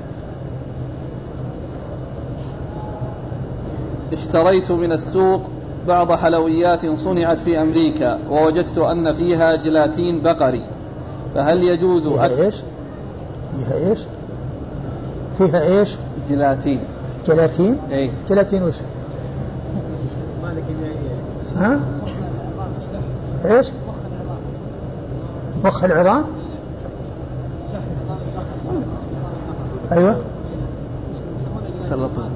[4.14, 5.42] اشتريت من السوق
[5.88, 10.66] بعض حلويات صنعت في أمريكا ووجدت أن فيها جلاتين بقري
[11.36, 12.56] فهل يجوز فيها إيش؟
[13.52, 14.00] فيها إيش؟
[15.38, 15.96] فيها إيش؟
[16.30, 16.80] جلاتين
[17.28, 18.76] جلاتين؟ إيه جلاتين وش؟
[21.56, 21.80] ها؟
[23.46, 23.68] إيش؟
[25.66, 26.24] مخ العظام؟
[29.92, 30.18] أيوه
[31.84, 32.30] سلطون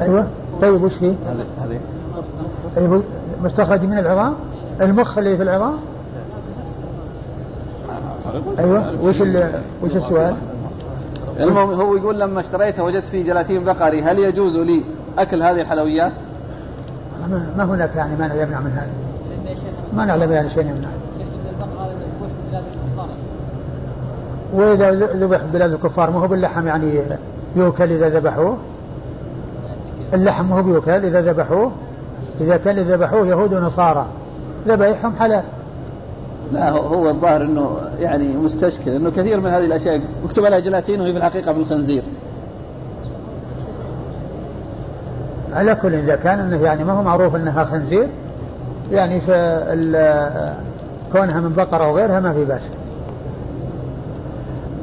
[0.00, 0.28] أيوه
[0.60, 1.14] طيب وش فيه؟
[1.58, 1.80] هذه
[2.76, 3.02] أيوه
[3.42, 4.34] مستخرج من العظام؟
[4.80, 5.74] المخ اللي في العظام؟
[8.58, 9.20] أيوه وش
[9.82, 10.36] وش السؤال؟
[11.40, 14.84] المهم هو يقول لما اشتريتها وجدت فيه جلاتين بقري هل يجوز لي
[15.18, 16.12] أكل هذه الحلويات؟
[17.56, 18.90] ما هناك يعني مانع يمنع من هذا
[19.92, 20.88] ما نعلم يعني شيء يمنع
[24.52, 27.02] وإذا ذبح بلاد الكفار ما هو باللحم يعني
[27.56, 28.56] يؤكل إذا ذبحوه
[30.14, 31.72] اللحم ما هو بيؤكل إذا ذبحوه
[32.40, 34.06] إذا كان ذبحوه يهود ونصارى
[34.66, 35.44] ذبائحهم حلال
[36.52, 41.12] لا هو الظاهر إنه يعني مستشكل إنه كثير من هذه الأشياء مكتوب عليها جلاتين وهي
[41.12, 42.02] في الحقيقة من الخنزير.
[45.52, 48.08] على كل إذا كان إنه يعني ما هو معروف إنها خنزير
[48.90, 49.20] يعني
[51.12, 52.62] كونها من بقرة أو غيرها ما في بأس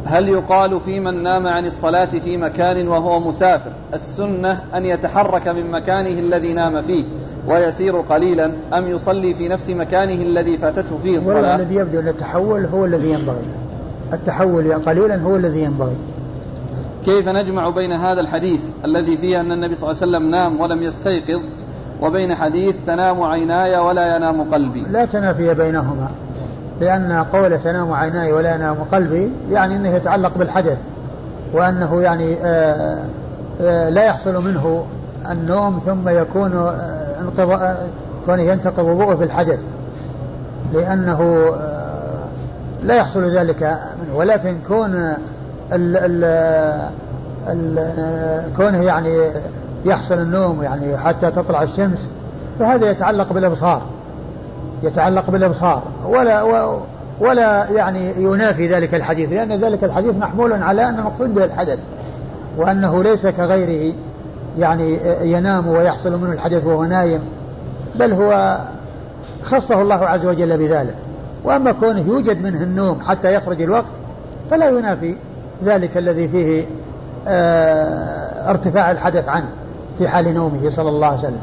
[0.05, 5.71] هل يقال في من نام عن الصلاة في مكان وهو مسافر؟ السنة أن يتحرك من
[5.71, 7.05] مكانه الذي نام فيه
[7.47, 12.65] ويسير قليلا أم يصلي في نفس مكانه الذي فاتته فيه الصلاة؟ الذي يبدو أن التحول
[12.65, 13.45] هو الذي ينبغي.
[14.13, 15.97] التحول قليلا هو الذي ينبغي.
[17.05, 20.83] كيف نجمع بين هذا الحديث الذي فيه أن النبي صلى الله عليه وسلم نام ولم
[20.83, 21.41] يستيقظ
[22.01, 26.09] وبين حديث تنام عيناي ولا ينام قلبي؟ لا تنافي بينهما.
[26.83, 30.77] لأن قول تنام عيناي ولا ينام قلبي يعني أنه يتعلق بالحدث
[31.53, 32.97] وأنه يعني آه،
[33.61, 34.85] آه، لا يحصل منه
[35.31, 36.53] النوم ثم يكون
[37.37, 37.75] آه،
[38.25, 39.59] كونه ينتقض وضوءه بالحدث
[40.73, 41.49] لأنه
[42.83, 44.17] لا يحصل ذلك منه.
[44.17, 44.95] ولكن كون
[45.73, 46.23] ال ال
[47.47, 49.29] ال كونه يعني
[49.85, 52.07] يحصل النوم يعني حتى تطلع الشمس
[52.59, 53.81] فهذا يتعلق بالأبصار.
[54.83, 56.43] يتعلق بالإبصار ولا
[57.19, 61.79] ولا يعني ينافي ذلك الحديث لأن ذلك الحديث محمول على ان المقصود به الحدث
[62.57, 63.93] وأنه ليس كغيره
[64.57, 67.21] يعني ينام ويحصل منه الحدث وهو نايم
[67.95, 68.59] بل هو
[69.43, 70.95] خصه الله عز وجل بذلك.
[71.43, 73.91] وأما كونه يوجد منه النوم حتى يخرج الوقت
[74.51, 75.15] فلا ينافي
[75.63, 76.65] ذلك الذي فيه
[77.27, 79.47] آه، ارتفاع الحدث عنه
[79.97, 81.41] في حال نومه صلى الله عليه وسلم.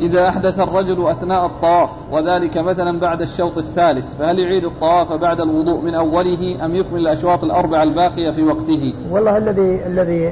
[0.00, 5.84] إذا أحدث الرجل أثناء الطواف وذلك مثلا بعد الشوط الثالث فهل يعيد الطواف بعد الوضوء
[5.84, 10.28] من أوله أم يكمل الأشواط الأربعة الباقية في وقته؟ والله الذي الذي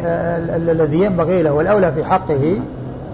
[0.70, 2.60] الذي ينبغي له والأولى في حقه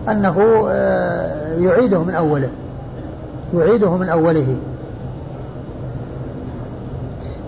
[0.09, 2.51] أنه آه، يعيده من أوله
[3.55, 4.57] يعيده من أوله.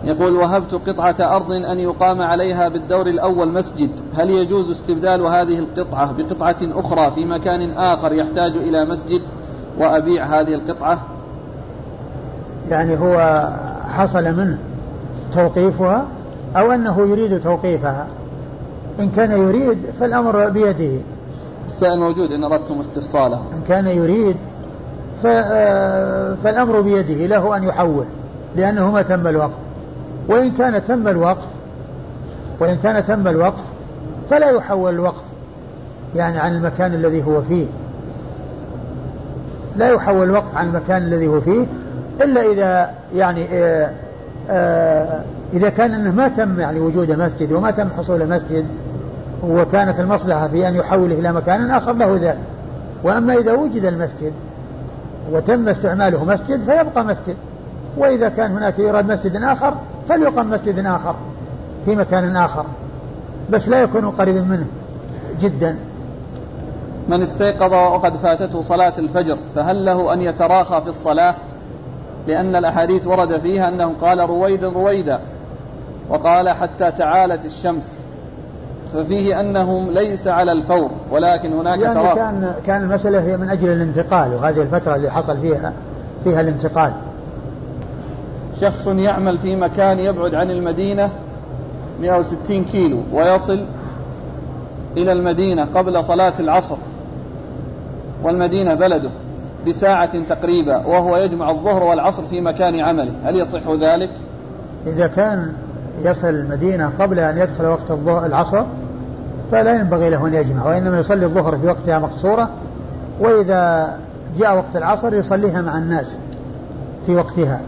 [0.07, 3.91] يقول وهبت قطعة أرض أن يقام عليها بالدور الأول مسجد.
[4.15, 9.21] هل يجوز استبدال هذه القطعة بقطعة أخرى في مكان آخر يحتاج إلى مسجد
[9.79, 11.03] وأبيع هذه القطعة؟
[12.69, 13.49] يعني هو
[13.89, 14.59] حصل منه
[15.35, 16.07] توقيفها
[16.57, 18.07] أو أنه يريد توقيفها.
[19.01, 21.01] إن كان يريد فالأمر بيده.
[21.67, 23.37] السائل موجود إن أردتم استفصاله.
[23.37, 24.37] إن كان يريد
[25.25, 28.07] آه، فالأمر بيده له أن يحول
[28.57, 29.66] لأنه ما تم الوقت
[30.29, 31.47] وإن كان تم الوقف
[32.61, 33.63] وإن كان تم الوقف
[34.31, 35.23] فلا يحول الوقت
[36.15, 37.67] يعني عن المكان الذي هو فيه.
[39.77, 41.67] لا يحول الوقت عن المكان الذي هو فيه
[42.23, 43.91] إلا إذا يعني آآ
[44.51, 45.23] آآ
[45.53, 48.67] إذا كان أنه ما تم يعني وجود مسجد وما تم حصول مسجد
[49.43, 52.39] وكانت المصلحة في أن يحوله إلى مكان آخر له ذلك.
[53.05, 54.33] وأما إذا وجد المسجد
[55.33, 57.37] وتم استعماله مسجد فيبقى مسجد.
[57.97, 59.75] وإذا كان هناك يراد مسجد آخر
[60.09, 61.17] فليقم مسجد آخر
[61.85, 62.65] في مكان آخر
[63.51, 64.67] بس لا يكون قريبا منه
[65.41, 65.77] جدا.
[67.09, 71.35] من استيقظ وقد فاتته صلاة الفجر فهل له أن يتراخى في الصلاة؟
[72.27, 75.21] لأن الأحاديث ورد فيها أنه قال رويدا رويدا
[76.09, 78.03] وقال حتى تعالت الشمس.
[78.95, 83.69] ففيه أنهم ليس على الفور ولكن هناك يعني تراخي كان كان المسألة هي من أجل
[83.69, 85.73] الانتقال وهذه الفترة اللي حصل فيها
[86.25, 86.93] فيها الانتقال.
[88.61, 91.13] شخص يعمل في مكان يبعد عن المدينة
[92.01, 93.67] 160 كيلو ويصل
[94.97, 96.77] إلى المدينة قبل صلاة العصر
[98.23, 99.11] والمدينة بلده
[99.67, 104.11] بساعة تقريبا وهو يجمع الظهر والعصر في مكان عمله هل يصح ذلك؟
[104.87, 105.53] إذا كان
[106.03, 107.91] يصل المدينة قبل أن يدخل وقت
[108.27, 108.65] العصر
[109.51, 112.51] فلا ينبغي له أن يجمع وإنما يصلي الظهر في وقتها مقصورة
[113.21, 113.97] وإذا
[114.39, 116.19] جاء وقت العصر يصليها مع الناس
[117.07, 117.61] في وقتها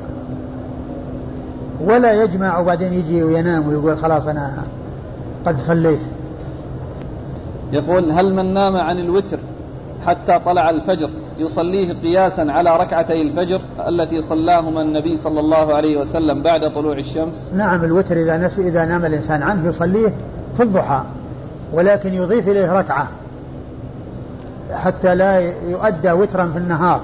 [1.81, 4.63] ولا يجمع وبعدين يجي وينام ويقول خلاص أنا
[5.47, 6.01] قد صليت.
[7.73, 9.39] يقول هل من نام عن الوتر
[10.07, 16.43] حتى طلع الفجر يصليه قياسا على ركعتي الفجر التي صلاهما النبي صلى الله عليه وسلم
[16.43, 20.15] بعد طلوع الشمس؟ نعم الوتر إذا نس إذا نام الإنسان عنه يصليه
[20.57, 21.03] في الضحى
[21.73, 23.09] ولكن يضيف إليه ركعة
[24.73, 25.39] حتى لا
[25.69, 27.01] يؤدى وترا في النهار.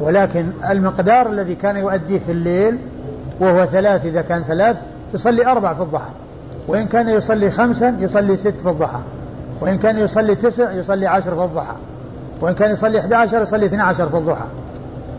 [0.00, 2.78] ولكن المقدار الذي كان يؤديه في الليل
[3.40, 4.76] وهو ثلاث إذا كان ثلاث
[5.14, 6.10] يصلي أربع في الضحى.
[6.68, 9.00] وإن كان يصلي خمسا يصلي ست في الضحى.
[9.60, 11.74] وإن كان يصلي تسع يصلي عشر في الضحى.
[12.40, 14.46] وإن كان يصلي 11 يصلي 12 في الضحى.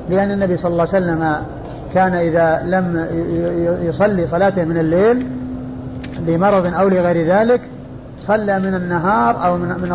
[0.10, 1.36] لأن النبي صلى الله عليه وسلم
[1.94, 3.08] كان إذا لم
[3.82, 5.28] يصلي صلاته من الليل
[6.28, 7.62] لمرض أو لغير ذلك
[8.20, 9.90] صلى من النهار أو من من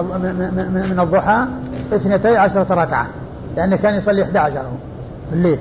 [0.75, 1.47] من, من الضحى
[1.93, 3.07] اثنتي عشرة ركعة.
[3.57, 4.63] لأنه كان يصلي 11
[5.31, 5.59] في الليل.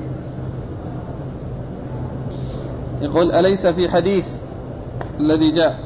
[3.02, 4.26] يقول أليس في حديث
[5.20, 5.80] الذي جاء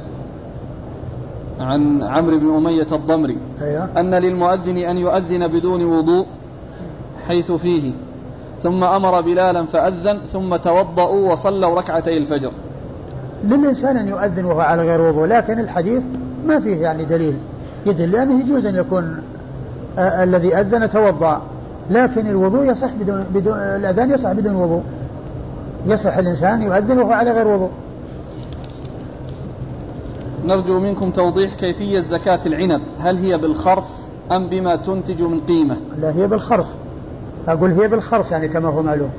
[1.60, 3.99] عن عمرو بن أمية الضمري أيوة.
[3.99, 6.26] أن للمؤذن أن يؤذن بدون وضوء
[7.27, 7.94] حيث فيه
[8.64, 12.52] ثم أمر بلالا فأذن ثم توضأوا وصلوا ركعتي الفجر.
[13.44, 16.03] للإنسان أن يؤذن وهو على غير وضوء لكن الحديث
[16.45, 17.38] ما فيه يعني دليل.
[17.86, 19.22] يدل لأنه يجوز أن يكون
[19.98, 21.41] آه الذي أذن توضأ
[21.90, 24.84] لكن الوضوء يصح بدون, بدون الأذان يصح بدون وضوء.
[25.85, 27.69] يصح الإنسان يؤذن وهو على غير وضوء.
[30.45, 32.81] نرجو منكم توضيح كيفية زكاة العنب.
[32.99, 36.73] هل هي بالخرص أم بما تنتج من قيمة؟ لا هي بالخرص.
[37.47, 39.10] أقول هي بالخرص يعني كما هو معلوم.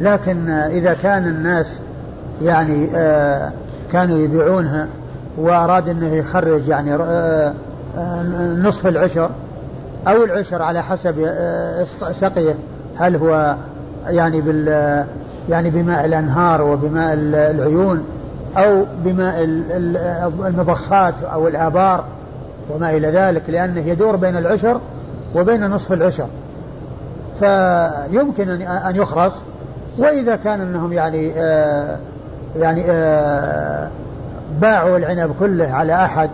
[0.00, 1.80] لكن إذا كان الناس
[2.42, 3.52] يعني آه
[3.92, 4.88] كانوا يبيعونها
[5.38, 7.54] وأراد أنه يخرج يعني آه
[7.96, 8.22] آه
[8.54, 9.30] نصف العشر
[10.08, 11.14] أو العشر على حسب
[12.12, 12.54] سقيه
[12.96, 13.56] هل هو
[14.06, 15.04] يعني بال
[15.50, 18.04] يعني بماء الأنهار وبماء العيون
[18.56, 19.36] أو بماء
[20.46, 22.04] المضخات أو الآبار
[22.70, 24.80] وما إلى ذلك لأنه يدور بين العشر
[25.34, 26.26] وبين نصف العشر.
[27.38, 29.42] فيمكن أن يخرص
[29.98, 31.98] وإذا كان أنهم يعني آه
[32.56, 33.88] يعني آه
[34.60, 36.30] باعوا العنب كله على أحد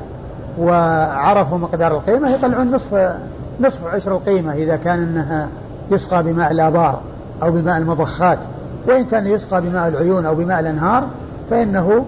[0.58, 3.10] وعرفوا مقدار القيمة يطلعون نصف
[3.60, 5.48] نصف عشر القيمة إذا كان أنها
[5.90, 7.00] يسقى بماء الآبار
[7.42, 8.38] أو بماء المضخات.
[8.86, 11.08] وإن كان يسقى بماء العيون أو بماء الأنهار
[11.50, 12.04] فإنه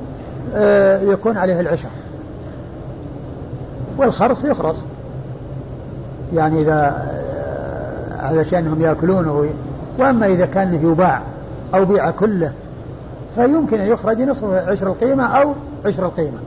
[1.12, 1.88] يكون عليه العشر
[3.98, 4.76] والخرص يخرص
[6.34, 7.08] يعني إذا
[8.18, 9.48] علشان أنهم يأكلونه
[9.98, 11.22] وأما إذا كان يباع
[11.74, 12.52] أو بيع كله
[13.34, 15.52] فيمكن أن يخرج نصف عشر القيمة أو
[15.86, 16.38] عشر القيمة.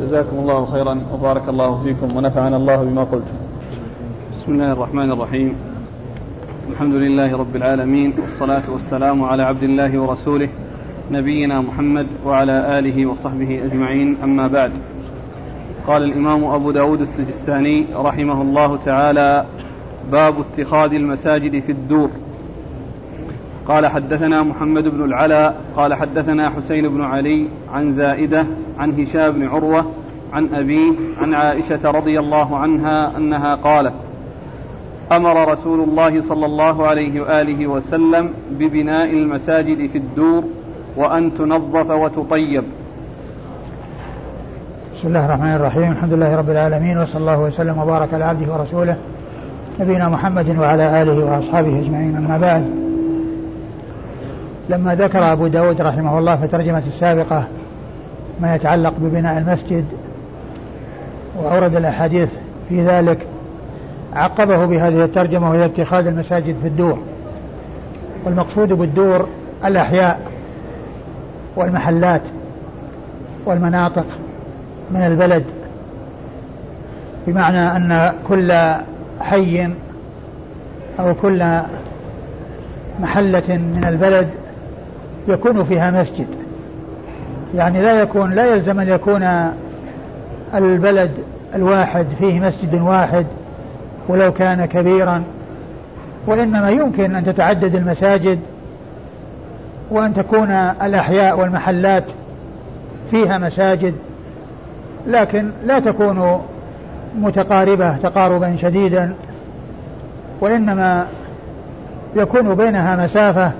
[0.00, 3.45] جزاكم الله خيرا وبارك الله فيكم ونفعنا الله بما قلتم.
[4.46, 5.54] بسم الله الرحمن الرحيم.
[6.70, 10.48] الحمد لله رب العالمين والصلاة والسلام على عبد الله ورسوله
[11.10, 14.72] نبينا محمد وعلى آله وصحبه أجمعين أما بعد
[15.86, 19.44] قال الإمام أبو داود السجستاني رحمه الله تعالى
[20.12, 22.10] باب اتخاذ المساجد في الدور
[23.68, 28.46] قال حدثنا محمد بن العلاء قال حدثنا حسين بن علي عن زائدة
[28.78, 29.86] عن هشام بن عروة
[30.32, 34.05] عن أبيه عن عائشة رضي الله عنها أنها قالت
[35.12, 40.44] أمر رسول الله صلى الله عليه وآله وسلم ببناء المساجد في الدور
[40.96, 42.64] وأن تنظف وتطيب.
[44.94, 45.92] بسم الله الرحمن الرحيم.
[45.92, 48.96] الحمد لله رب العالمين وصلى الله وسلم وبارك على عبده ورسوله
[49.80, 52.16] نبينا محمد وعلى آله وأصحابه أجمعين.
[52.16, 52.64] أما بعد
[54.68, 57.44] لما ذكر أبو داود رحمه الله في ترجمة السابقة
[58.40, 59.84] ما يتعلق ببناء المسجد
[61.38, 62.28] وأورد الأحاديث
[62.68, 63.18] في ذلك
[64.16, 66.98] عقبه بهذه الترجمة وهي اتخاذ المساجد في الدور.
[68.24, 69.28] والمقصود بالدور
[69.64, 70.20] الأحياء
[71.56, 72.22] والمحلات
[73.44, 74.06] والمناطق
[74.90, 75.44] من البلد
[77.26, 78.74] بمعنى أن كل
[79.20, 79.68] حي
[81.00, 81.60] أو كل
[83.00, 84.28] محلة من البلد
[85.28, 86.26] يكون فيها مسجد.
[87.54, 89.50] يعني لا يكون لا يلزم أن يكون
[90.54, 91.10] البلد
[91.54, 93.26] الواحد فيه مسجد واحد
[94.08, 95.22] ولو كان كبيرا.
[96.26, 98.40] وإنما يمكن أن تتعدد المساجد
[99.90, 100.50] وأن تكون
[100.82, 102.04] الأحياء والمحلات
[103.10, 103.94] فيها مساجد
[105.06, 106.40] لكن لا تكون
[107.18, 109.14] متقاربة تقاربا شديدا.
[110.40, 111.06] وإنما
[112.16, 113.52] يكون بينها مسافة.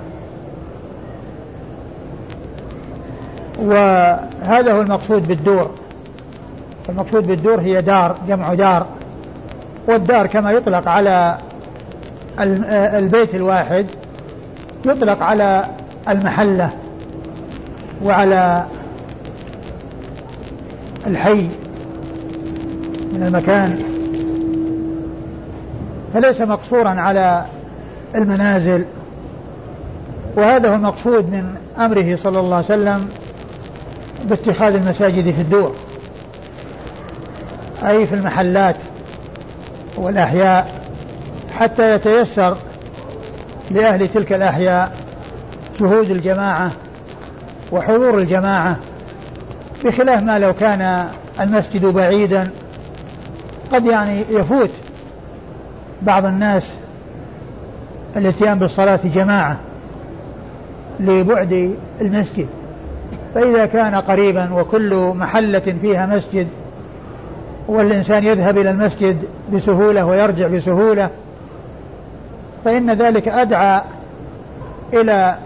[3.59, 5.71] وهذا هو المقصود بالدور.
[6.89, 8.87] المقصود بالدور هي دار جمع دار.
[9.89, 11.39] والدار كما يطلق على
[12.99, 13.87] البيت الواحد
[14.87, 15.65] يطلق على
[16.09, 16.71] المحلة
[18.05, 18.67] وعلى
[21.07, 21.49] الحي
[23.13, 23.79] من المكان.
[26.15, 27.45] فليس مقصورا على
[28.15, 28.85] المنازل
[30.37, 33.09] وهذا هو المقصود من أمره صلى الله عليه وسلم
[34.25, 35.75] باتخاذ المساجد في الدور
[37.87, 38.77] أي في المحلات.
[39.97, 40.83] والأحياء
[41.59, 42.57] حتى يتيسر
[43.71, 44.93] لأهل تلك الأحياء
[45.79, 46.71] شهود الجماعة
[47.73, 48.77] وحضور الجماعة
[49.85, 51.09] بخلاف ما لو كان
[51.41, 52.51] المسجد بعيدا.
[53.73, 54.71] قد يعني يفوت
[56.03, 56.75] بعض الناس
[58.17, 59.61] الاتيان بالصلاة جماعة
[61.01, 62.47] لبعد المسجد.
[63.35, 66.49] فإذا كان قريبا وكل محلة فيها مسجد
[67.69, 69.17] والإنسان يذهب إلى المسجد
[69.53, 71.11] بسهولة ويرجع بسهولة
[72.65, 73.83] فإن ذلك أدعى
[74.93, 75.37] إلى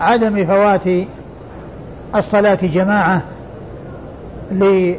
[0.00, 1.06] عدم فوات
[2.14, 3.22] الصلاة جماعة
[4.52, 4.98] لمن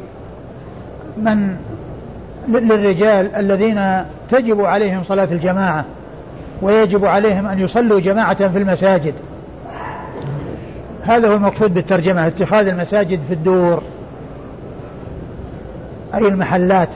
[2.47, 5.85] للرجال الذين تجب عليهم صلاة الجماعة
[6.61, 9.13] ويجب عليهم أن يصلوا جماعة في المساجد.
[11.03, 13.81] هذا هو المقصود بالترجمة اتخاذ المساجد في الدور.
[16.15, 16.89] أي المحلات؟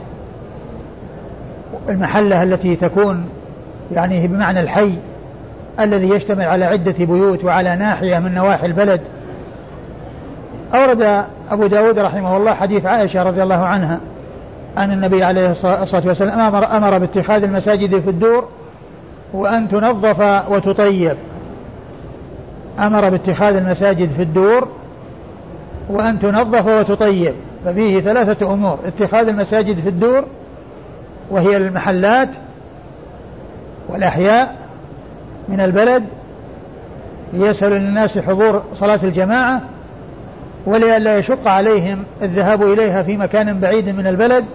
[1.89, 3.29] المحلة التي تكون
[3.91, 4.95] يعني بمعنى الحي
[5.79, 9.01] الذي يشتمل على عدة بيوت وعلى ناحية من نواحي البلد.
[10.73, 13.99] أورد أبو داود رحمه الله حديث عائشة رضي الله عنها
[14.77, 18.47] أن النبي عليه الصلاة والسلام أمر, أمر باتخاذ المساجد في الدور
[19.33, 21.15] وأن تنظف وتطيب.
[22.79, 24.67] أمر باتخاذ المساجد في الدور
[25.89, 27.33] وأن تنظف وتطيب.
[27.65, 28.79] ففيه ثلاثة أمور.
[28.85, 30.25] اتخاذ المساجد في الدور
[31.29, 32.29] وهي المحلات
[33.89, 34.55] والأحياء
[35.49, 36.03] من البلد
[37.33, 39.61] ليسهل للناس حضور صلاة الجماعة
[40.65, 44.45] ولئلا يشق عليهم الذهاب إليها في مكان بعيد من البلد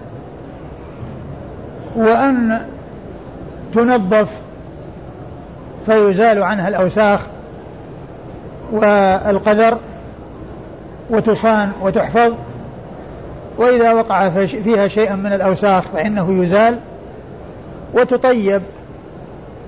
[1.96, 2.66] وأن
[3.74, 4.28] تنظف
[5.86, 7.20] فيزال عنها الأوساخ
[8.72, 9.78] والقذر
[11.10, 12.34] وتصان وتحفظ.
[13.58, 16.78] وإذا وقع فيها شيء من الأوساخ فإنه يزال
[17.94, 18.62] وتطيب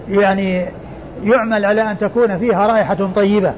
[0.09, 0.67] يعني
[1.25, 3.55] يعمل على أن تكون فيها رائحة طيبة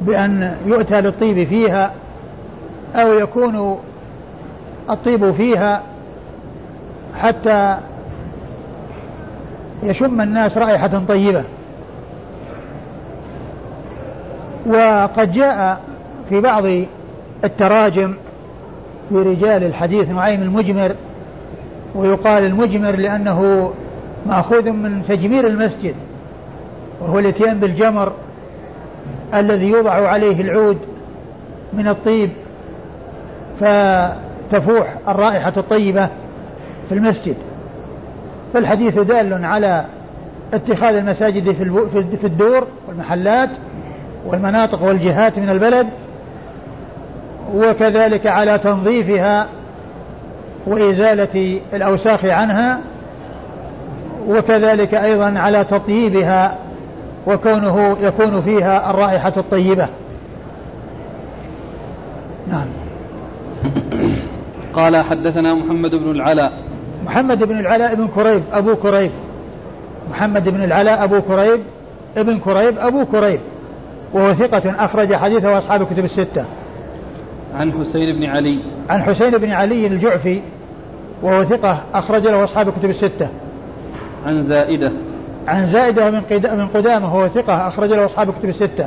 [0.00, 1.90] بأن يؤتى للطيب فيها
[2.94, 3.78] أو يكون
[4.90, 5.82] الطيب فيها
[7.16, 7.76] حتى
[9.82, 11.44] يشم الناس رائحة طيبة.
[14.66, 15.80] وقد جاء
[16.28, 16.64] في بعض
[17.44, 18.14] التراجم
[19.10, 20.94] في رجال الحديث نعيم المجمر
[21.94, 23.72] ويقال المجمر لأنه
[24.26, 25.94] مأخوذ من تجمير المسجد
[27.00, 28.12] وهو الإتيان بالجمر
[29.34, 30.78] الذي يوضع عليه العود
[31.72, 32.30] من الطيب
[33.60, 36.08] فتفوح الرائحة الطيبة
[36.88, 37.36] في المسجد.
[38.54, 39.84] فالحديث دال على
[40.54, 41.52] اتخاذ المساجد
[42.20, 43.50] في الدور والمحلات
[44.26, 45.86] والمناطق والجهات من البلد
[47.54, 49.46] وكذلك على تنظيفها
[50.66, 52.80] وإزالة الأوساخ عنها
[54.28, 56.54] وكذلك أيضا على تطييبها
[57.26, 59.88] وكونه يكون فيها الرائحة الطيبة.
[62.48, 62.66] نعم.
[64.76, 66.52] قال حدثنا محمد بن العلاء.
[67.06, 69.10] محمد بن العلاء بن كريب أبو كريب.
[70.10, 71.60] محمد بن العلاء أبو كريب
[72.16, 73.40] ابن كريب أبو كريب.
[74.12, 76.44] وهو ثقة أخرج حديثه أصحاب الكتب الستة.
[77.58, 78.60] عن حسين بن علي.
[78.90, 80.40] عن حسين بن علي الجعفي
[81.22, 83.28] وهو ثقة أخرج له أصحاب الكتب الستة.
[84.26, 84.92] عن زائدة.
[85.48, 88.86] عن زائدة من من قدامة وهو ثقة أخرج له أصحاب الكتب الستة.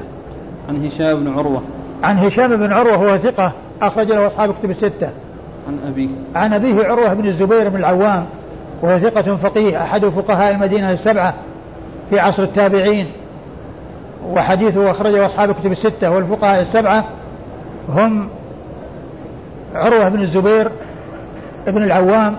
[0.69, 1.61] عن هشام بن عروة.
[2.03, 5.09] عن هشام بن عروة وهو ثقة أخرج له أصحاب الكتب الستة.
[5.67, 6.09] عن أبيه.
[6.35, 8.25] عن أبيه عروة بن الزبير بن العوام
[8.81, 11.33] وهو ثقة فقيه أحد فقهاء المدينة السبعة
[12.09, 13.07] في عصر التابعين.
[14.29, 17.05] وحديثه أخرجه أصحاب الكتب الستة والفقهاء السبعة
[17.89, 18.27] هم
[19.75, 20.71] عروة بن الزبير
[21.67, 22.35] بن العوام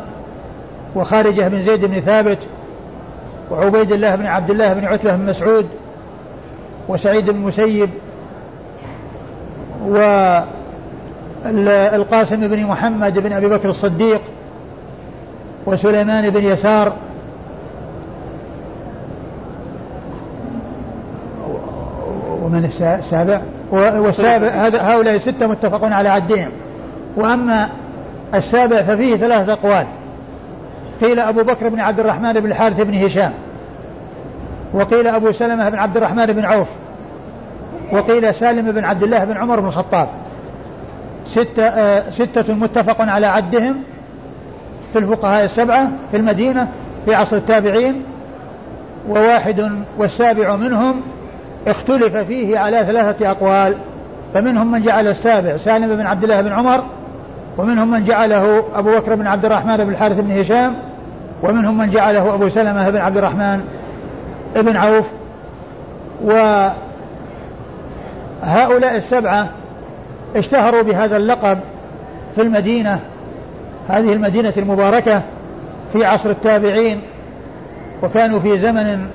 [0.94, 2.38] وخارجة بن زيد بن ثابت
[3.50, 5.68] وعبيد الله بن عبد الله بن عتبة بن مسعود
[6.88, 7.90] وسعيد بن مسيب
[11.44, 14.20] والقاسم بن محمد بن أبي بكر الصديق
[15.66, 16.92] وسليمان بن يسار
[22.42, 23.40] ومن السابع؟
[23.72, 24.48] والسابع
[24.92, 26.48] هؤلاء ستة متفقون على عدهم.
[27.16, 27.68] وأما
[28.34, 29.86] السابع ففيه ثلاثة أقوال.
[31.02, 33.32] قيل أبو بكر بن عبد الرحمن بن الحارث بن هشام.
[34.72, 36.68] وقيل أبو سلمة بن عبد الرحمن بن عوف.
[37.92, 40.08] وقيل سالم بن عبد الله بن عمر بن الخطاب.
[41.28, 43.74] ستة, آه ستة متفق على عدهم
[44.92, 46.68] في الفقهاء السبعة في المدينة
[47.04, 48.02] في عصر التابعين.
[49.08, 51.00] وواحد والسابع منهم
[51.66, 53.74] اختلف فيه على ثلاثة أقوال.
[54.34, 56.84] فمنهم من جعل السابع سالم بن عبد الله بن عمر
[57.58, 60.74] ومنهم من جعله أبو بكر بن عبد الرحمن بن الحارث بن هشام
[61.42, 63.64] ومنهم من جعله أبو سلمة بن عبد الرحمن
[64.56, 65.06] بن عوف.
[68.42, 69.48] وهؤلاء السبعة
[70.36, 71.58] اشتهروا بهذا اللقب
[72.34, 73.00] في المدينة
[73.88, 75.22] هذه المدينة المباركة
[75.92, 77.00] في عصر التابعين
[78.02, 79.06] وكانوا في زمن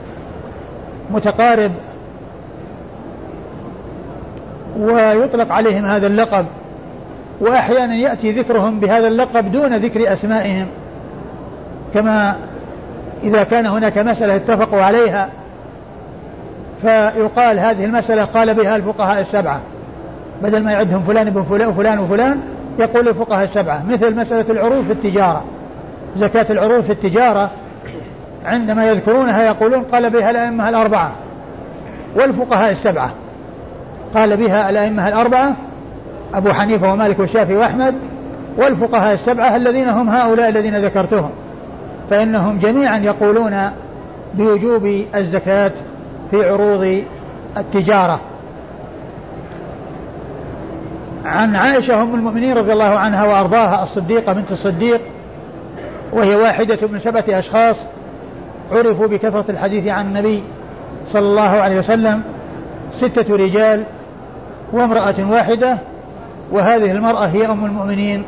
[1.11, 1.71] متقارب.
[4.79, 6.45] ويطلق عليهم هذا اللقب
[7.41, 10.67] وأحيانا يأتي ذكرهم بهذا اللقب دون ذكر أسمائهم.
[11.93, 12.35] كما
[13.23, 15.29] إذا كان هناك مسألة اتفقوا عليها
[16.81, 19.59] فيقال هذه المسألة قال بها الفقهاء السبعة.
[20.43, 22.39] بدل ما يعدهم فلان بن فلان وفلان وفلان
[22.79, 23.83] يقول الفقهاء السبعة.
[23.89, 25.43] مثل مسألة العروض في التجارة.
[26.17, 27.49] زكاة العروض في التجارة
[28.45, 31.11] عندما يذكرونها يقولون قال بها الأئمة الأربعة.
[32.15, 33.11] والفقهاء السبعة
[34.15, 35.55] قال بها الأئمة الأربعة
[36.33, 37.95] أبو حنيفة ومالك والشافعي وأحمد
[38.57, 41.29] والفقهاء السبعة الذين هم هؤلاء الذين ذكرتهم
[42.09, 43.69] فإنهم جميعا يقولون
[44.33, 45.71] بوجوب الزكاة
[46.31, 47.03] في عروض
[47.57, 48.19] التجارة.
[51.25, 55.01] عن عائشة أم المؤمنين رضي الله عنها وأرضاها الصديقة بنت الصديق
[56.13, 57.75] وهي واحدة من سبعة أشخاص
[58.71, 60.43] عرفوا بكثرة الحديث عن النبي
[61.07, 62.21] صلى الله عليه وسلم
[62.97, 63.83] ستة رجال
[64.71, 65.77] وامرأة واحدة
[66.51, 68.23] وهذه المرأة هي أم المؤمنين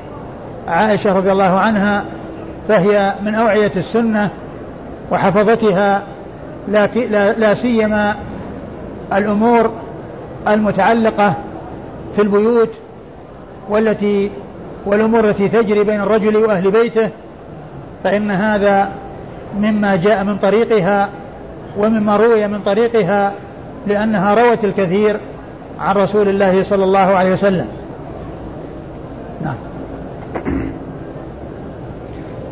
[0.67, 2.05] عائشة رضي الله عنها
[2.67, 4.29] فهي من أوعية السنة
[5.11, 6.03] وحفظتها
[6.67, 6.87] لا,
[7.33, 8.15] لا سيما
[9.13, 9.71] الأمور
[10.47, 11.33] المتعلقة
[12.15, 12.69] في البيوت
[13.69, 14.31] والتي
[14.85, 17.09] والأمور التي تجري بين الرجل وأهل بيته
[18.03, 18.89] فإن هذا
[19.59, 21.09] مما جاء من طريقها
[21.77, 23.33] ومما روي من طريقها
[23.87, 25.17] لأنها روت الكثير
[25.79, 27.67] عن رسول الله صلى الله عليه وسلم.
[29.43, 29.55] نعم.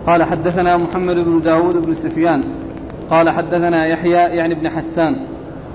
[0.07, 2.41] قال حدثنا محمد بن داود بن سفيان.
[3.09, 5.15] قال حدثنا يحيى يعني بن حسان.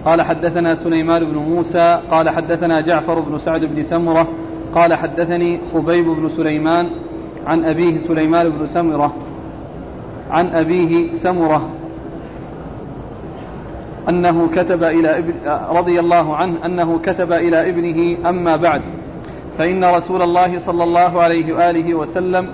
[0.04, 2.00] قال حدثنا سليمان بن موسى.
[2.10, 4.28] قال حدثنا جعفر بن سعد بن سمرة.
[4.74, 6.90] قال حدثني خبيب بن سليمان
[7.46, 9.14] عن أبيه سليمان بن سمرة.
[10.30, 11.68] عن أبيه سمرة.
[14.08, 15.32] أنه كتب إلى ابن
[15.78, 18.82] رضي الله عنه أنه كتب إلى ابنه أما بعد.
[19.58, 22.48] فإن رسول الله صلى الله عليه وآله وسلم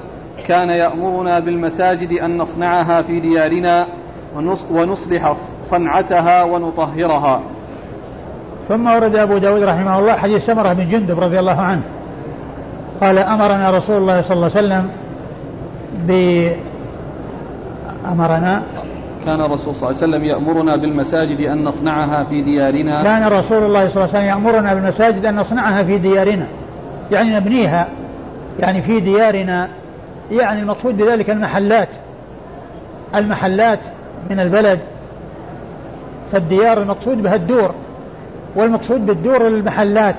[0.47, 3.87] كان يأمرنا بالمساجد أن نصنعها في ديارنا
[4.71, 7.41] ونصلح صنعتها ونطهرها.
[8.69, 11.83] ثم ورد أبو داود رحمه الله حديث سمرة بن جندب رضي الله عنه.
[13.01, 14.91] قال أمرنا رسول الله صلى الله عليه وسلم
[16.07, 16.11] ب
[18.13, 18.63] أمرنا.
[19.27, 23.03] كان الرسول صلى الله عليه وسلم يأمرنا بالمساجد أن نصنعها في ديارنا.
[23.05, 26.47] كان رسول الله صلى الله عليه وسلم يأمرنا بالمساجد أن نصنعها في ديارنا.
[27.13, 27.89] يعني نبنيها
[28.61, 29.69] يعني في ديارنا
[30.31, 31.89] يعني المقصود بذلك المحلات.
[33.15, 33.79] المحلات
[34.31, 34.81] من البلد.
[36.33, 37.75] فالديار المقصود بها الدور
[38.57, 40.17] والمقصود بالدور المحلات.